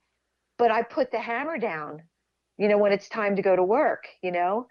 but 0.59 0.71
I 0.71 0.83
put 0.83 1.11
the 1.11 1.19
hammer 1.19 1.57
down, 1.57 2.03
you 2.59 2.69
know, 2.69 2.77
when 2.77 2.93
it's 2.93 3.09
time 3.09 3.37
to 3.37 3.43
go 3.43 3.57
to 3.57 3.65
work, 3.65 4.05
you 4.23 4.33
know, 4.33 4.67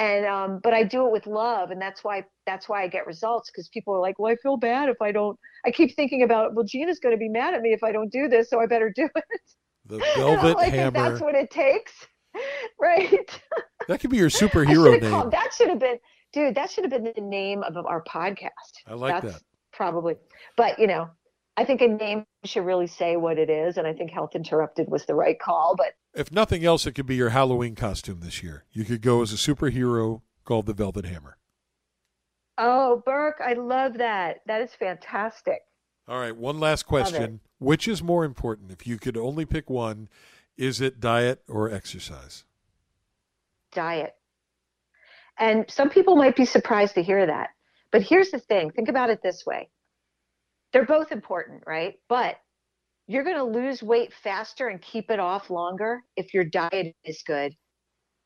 and 0.00 0.24
um, 0.24 0.60
but 0.62 0.72
I 0.72 0.82
do 0.82 1.06
it 1.06 1.12
with 1.12 1.26
love, 1.26 1.70
and 1.70 1.80
that's 1.80 2.02
why 2.02 2.24
that's 2.46 2.70
why 2.70 2.82
I 2.82 2.88
get 2.88 3.06
results 3.06 3.50
because 3.50 3.68
people 3.68 3.94
are 3.94 4.00
like, 4.00 4.18
well, 4.18 4.32
I 4.32 4.36
feel 4.36 4.56
bad 4.56 4.88
if 4.88 4.96
I 5.02 5.12
don't. 5.12 5.38
I 5.66 5.70
keep 5.70 5.94
thinking 5.94 6.22
about 6.22 6.54
well, 6.54 6.64
Gina's 6.64 6.98
going 6.98 7.14
to 7.14 7.18
be 7.18 7.28
mad 7.28 7.52
at 7.52 7.60
me 7.60 7.74
if 7.74 7.84
I 7.84 7.92
don't 7.92 8.10
do 8.10 8.26
this, 8.26 8.48
so 8.48 8.58
I 8.58 8.66
better 8.66 8.90
do 8.94 9.10
it. 9.14 9.40
the 9.84 9.98
Velvet 10.16 10.56
like, 10.56 10.72
Hammer. 10.72 10.92
That's 10.92 11.20
what 11.20 11.34
it 11.34 11.50
takes, 11.50 11.92
right? 12.80 13.42
That 13.88 14.00
could 14.00 14.08
be 14.08 14.16
your 14.16 14.30
superhero 14.30 14.98
name. 14.98 15.10
called. 15.10 15.32
That 15.32 15.52
should 15.54 15.68
have 15.68 15.80
been, 15.80 15.98
dude. 16.32 16.54
That 16.54 16.70
should 16.70 16.84
have 16.84 16.90
been 16.90 17.12
the 17.14 17.20
name 17.20 17.62
of 17.62 17.76
our 17.84 18.02
podcast. 18.02 18.48
I 18.86 18.94
like 18.94 19.22
That's 19.22 19.34
that. 19.34 19.42
Probably, 19.74 20.14
but 20.56 20.78
you 20.78 20.86
know, 20.86 21.10
I 21.58 21.66
think 21.66 21.82
a 21.82 21.88
name 21.88 22.24
should 22.46 22.64
really 22.64 22.86
say 22.86 23.18
what 23.18 23.38
it 23.38 23.50
is, 23.50 23.76
and 23.76 23.86
I 23.86 23.92
think 23.92 24.12
Health 24.12 24.34
Interrupted 24.34 24.88
was 24.88 25.04
the 25.04 25.14
right 25.14 25.38
call. 25.38 25.74
But 25.76 25.92
If 26.14 26.32
nothing 26.32 26.64
else, 26.64 26.86
it 26.86 26.92
could 26.92 27.06
be 27.06 27.16
your 27.16 27.30
Halloween 27.30 27.74
costume 27.74 28.20
this 28.20 28.42
year. 28.42 28.64
You 28.72 28.84
could 28.84 29.00
go 29.00 29.22
as 29.22 29.32
a 29.32 29.36
superhero 29.36 30.22
called 30.44 30.66
the 30.66 30.74
Velvet 30.74 31.04
Hammer. 31.04 31.36
oh, 32.58 33.02
Burke, 33.06 33.40
I 33.44 33.52
love 33.54 33.94
that. 33.98 34.40
That 34.46 34.60
is 34.60 34.74
fantastic. 34.74 35.60
All 36.08 36.18
right, 36.18 36.36
one 36.36 36.58
last 36.58 36.84
question. 36.84 37.40
Which 37.58 37.86
is 37.86 38.02
more 38.02 38.24
important? 38.24 38.72
If 38.72 38.86
you 38.86 38.98
could 38.98 39.16
only 39.16 39.44
pick 39.44 39.70
one, 39.70 40.08
is 40.56 40.80
it 40.80 40.98
diet 40.98 41.42
or 41.46 41.70
exercise? 41.70 42.44
Diet. 43.72 44.14
And 45.38 45.70
some 45.70 45.88
people 45.88 46.16
might 46.16 46.36
be 46.36 46.44
surprised 46.44 46.96
to 46.96 47.02
hear 47.02 47.24
that. 47.26 47.50
But 47.92 48.02
here's 48.02 48.30
the 48.30 48.38
thing 48.40 48.70
think 48.70 48.88
about 48.88 49.10
it 49.10 49.22
this 49.22 49.44
way 49.46 49.68
they're 50.72 50.84
both 50.84 51.12
important, 51.12 51.62
right? 51.66 51.98
But 52.08 52.36
you're 53.10 53.24
going 53.24 53.36
to 53.36 53.42
lose 53.42 53.82
weight 53.82 54.12
faster 54.22 54.68
and 54.68 54.80
keep 54.80 55.10
it 55.10 55.18
off 55.18 55.50
longer 55.50 56.00
if 56.16 56.32
your 56.32 56.44
diet 56.44 56.94
is 57.04 57.24
good, 57.26 57.52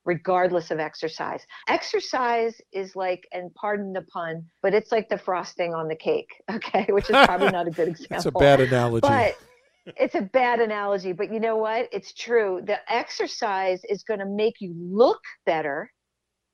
regardless 0.05 0.71
of 0.71 0.79
exercise. 0.79 1.43
Exercise 1.69 2.61
is 2.71 2.95
like, 2.95 3.27
and 3.33 3.53
pardon 3.55 3.95
the 3.95 4.03
pun, 4.03 4.45
but 4.63 4.75
it's 4.75 4.93
like 4.93 5.09
the 5.09 5.17
frosting 5.17 5.73
on 5.73 5.89
the 5.89 5.97
cake, 5.97 6.29
okay? 6.53 6.87
Which 6.91 7.09
is 7.09 7.17
probably 7.25 7.49
not 7.49 7.67
a 7.67 7.71
good 7.71 7.89
example. 7.95 8.17
It's 8.17 8.27
a 8.27 8.31
bad 8.33 8.61
analogy. 8.61 9.01
But 9.09 9.39
it's 9.97 10.15
a 10.17 10.21
bad 10.21 10.61
analogy, 10.61 11.15
but 11.15 11.33
you 11.33 11.41
know 11.41 11.57
what? 11.57 11.89
It's 11.91 12.13
true. 12.13 12.61
The 12.67 12.77
exercise 12.93 13.81
is 13.89 14.03
going 14.03 14.21
to 14.21 14.27
make 14.27 14.57
you 14.61 14.75
look 14.79 15.21
better, 15.47 15.91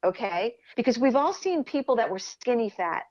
okay? 0.06 0.54
Because 0.76 0.98
we've 0.98 1.16
all 1.16 1.32
seen 1.32 1.64
people 1.64 1.96
that 1.96 2.08
were 2.08 2.20
skinny 2.20 2.70
fat, 2.70 3.02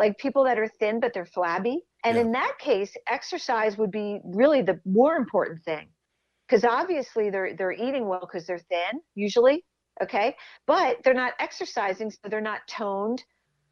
like 0.00 0.18
people 0.18 0.44
that 0.44 0.58
are 0.58 0.68
thin 0.80 1.00
but 1.00 1.12
they're 1.14 1.26
flabby. 1.26 1.82
And 2.04 2.16
Yeah. 2.16 2.22
in 2.22 2.32
that 2.32 2.58
case, 2.58 2.96
exercise 3.08 3.78
would 3.78 3.92
be 3.92 4.20
really 4.24 4.62
the 4.62 4.80
more 4.84 5.16
important 5.16 5.62
thing. 5.64 5.88
Because 6.48 6.64
obviously 6.64 7.30
they're 7.30 7.54
they're 7.56 7.72
eating 7.86 8.08
well 8.08 8.20
because 8.22 8.46
they're 8.46 8.58
thin, 8.74 9.00
usually, 9.14 9.64
okay? 10.02 10.36
But 10.66 10.98
they're 11.04 11.14
not 11.14 11.34
exercising, 11.38 12.10
so 12.10 12.18
they're 12.30 12.40
not 12.52 12.62
toned, 12.68 13.22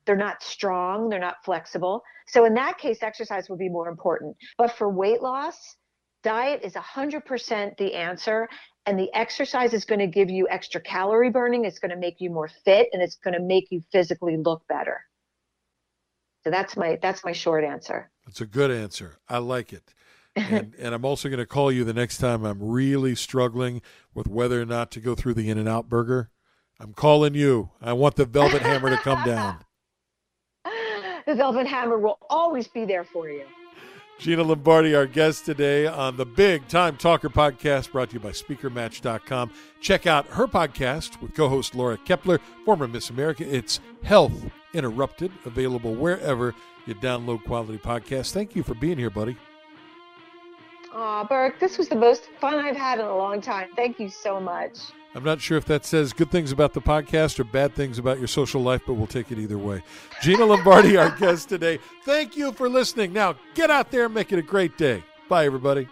they're 0.07 0.17
not 0.29 0.43
strong, 0.43 1.09
they're 1.09 1.27
not 1.31 1.37
flexible. 1.45 2.03
So 2.29 2.45
in 2.45 2.55
that 2.55 2.79
case, 2.79 3.03
exercise 3.03 3.51
would 3.51 3.59
be 3.59 3.69
more 3.71 3.89
important. 3.89 4.37
But 4.59 4.73
for 4.73 4.89
weight 4.91 5.23
loss, 5.23 5.77
diet 6.23 6.61
is 6.63 6.75
100% 6.75 7.77
the 7.79 7.95
answer. 7.95 8.49
And 8.87 8.99
the 8.99 9.13
exercise 9.15 9.75
is 9.75 9.85
going 9.85 9.99
to 10.01 10.07
give 10.07 10.31
you 10.31 10.49
extra 10.49 10.81
calorie 10.81 11.31
burning. 11.31 11.65
It's 11.67 11.79
going 11.79 11.91
to 11.91 11.97
make 11.97 12.17
you 12.21 12.31
more 12.31 12.49
fit 12.65 12.89
and 12.93 13.03
it's 13.03 13.17
going 13.17 13.35
to 13.35 13.41
make 13.43 13.67
you 13.71 13.83
physically 13.93 14.37
look 14.39 14.63
better. 14.69 15.01
So 16.45 16.51
that's 16.51 16.77
my 16.77 16.99
that's 17.01 17.25
my 17.25 17.33
short 17.33 17.65
answer. 17.65 18.11
That's 18.27 18.41
a 18.41 18.47
good 18.47 18.71
answer. 18.71 19.17
I 19.29 19.39
like 19.39 19.73
it. 19.73 19.95
And, 20.37 20.75
and 20.79 20.95
I'm 20.95 21.05
also 21.05 21.29
going 21.29 21.39
to 21.39 21.47
call 21.47 21.73
you 21.73 21.85
the 21.85 21.93
next 21.93 22.19
time 22.19 22.45
I'm 22.45 22.63
really 22.63 23.15
struggling 23.15 23.83
with 24.15 24.29
whether 24.29 24.61
or 24.61 24.67
not 24.67 24.91
to 24.93 25.01
go 25.01 25.15
through 25.15 25.35
the 25.35 25.51
In 25.51 25.59
and 25.59 25.69
Out 25.69 25.89
burger. 25.89 26.31
I'm 26.81 26.93
calling 26.93 27.35
you. 27.35 27.71
I 27.83 27.93
want 27.93 28.17
the 28.17 28.25
Velvet 28.25 28.63
Hammer 28.63 28.91
to 28.91 28.99
come 28.99 29.25
down. 29.25 29.59
The 31.27 31.35
Velvet 31.35 31.67
Hammer 31.67 31.99
will 31.99 32.17
always 32.31 32.69
be 32.69 32.87
there 32.87 33.05
for 33.05 33.29
you. 33.29 33.45
Gina 34.19 34.43
Lombardi, 34.43 34.97
our 34.97 35.07
guest 35.07 35.47
today 35.47 35.87
on 35.87 36.17
the 36.17 36.27
Big 36.27 36.67
Time 36.67 36.97
Talker 36.97 37.29
podcast, 37.29 37.93
brought 37.93 38.11
to 38.11 38.15
you 38.15 38.21
by 38.21 38.31
SpeakerMatch.com. 38.31 39.53
Check 39.81 40.09
out 40.09 40.27
her 40.27 40.49
podcast 40.49 41.23
with 41.23 41.35
co 41.35 41.49
host 41.49 41.77
Laura 41.77 41.97
Kaeppeler, 41.97 42.41
former 42.65 42.89
Miss 42.89 43.11
America. 43.11 43.45
It's 43.49 43.79
Health 44.03 44.33
Interrupted, 44.75 45.31
available 45.45 45.95
wherever 45.95 46.53
you 46.87 46.97
download 46.97 47.45
quality 47.45 47.79
podcasts. 47.79 48.33
Thank 48.33 48.57
you 48.57 48.65
for 48.65 48.75
being 48.75 48.99
here, 48.99 49.11
buddy. 49.11 49.37
Aw, 50.93 51.25
Burke, 51.25 51.61
this 51.61 51.79
was 51.79 51.89
the 51.89 51.95
most 51.95 52.29
fun 52.41 52.55
I've 52.55 52.77
had 52.77 52.99
in 52.99 53.07
a 53.07 53.17
long 53.17 53.41
time. 53.41 53.69
Thank 53.77 54.01
you 54.01 54.09
so 54.09 54.41
much. 54.41 54.79
I'm 55.19 55.25
not 55.25 55.41
sure 55.41 55.59
if 55.59 55.65
that 55.65 55.85
says 55.85 56.13
good 56.13 56.31
things 56.31 56.53
about 56.53 56.75
the 56.75 56.81
podcast 56.81 57.41
or 57.41 57.45
bad 57.45 57.75
things 57.75 57.99
about 57.99 58.19
your 58.19 58.29
social 58.29 58.63
life, 58.63 58.83
but 58.87 58.95
we'll 58.95 59.09
take 59.09 59.33
it 59.33 59.39
either 59.41 59.59
way. 59.59 59.83
Gina 60.23 60.45
Lombardi, 60.45 60.97
our 60.97 61.11
guest 61.19 61.49
today. 61.49 61.81
Thank 62.05 62.37
you 62.37 62.53
for 62.53 62.69
listening. 62.69 63.13
Now, 63.13 63.35
get 63.55 63.69
out 63.69 63.91
there 63.91 64.05
and 64.05 64.15
make 64.15 64.33
it 64.33 64.39
a 64.39 64.43
great 64.43 64.79
day. 64.79 65.03
Bye, 65.29 65.45
everybody. 65.45 65.89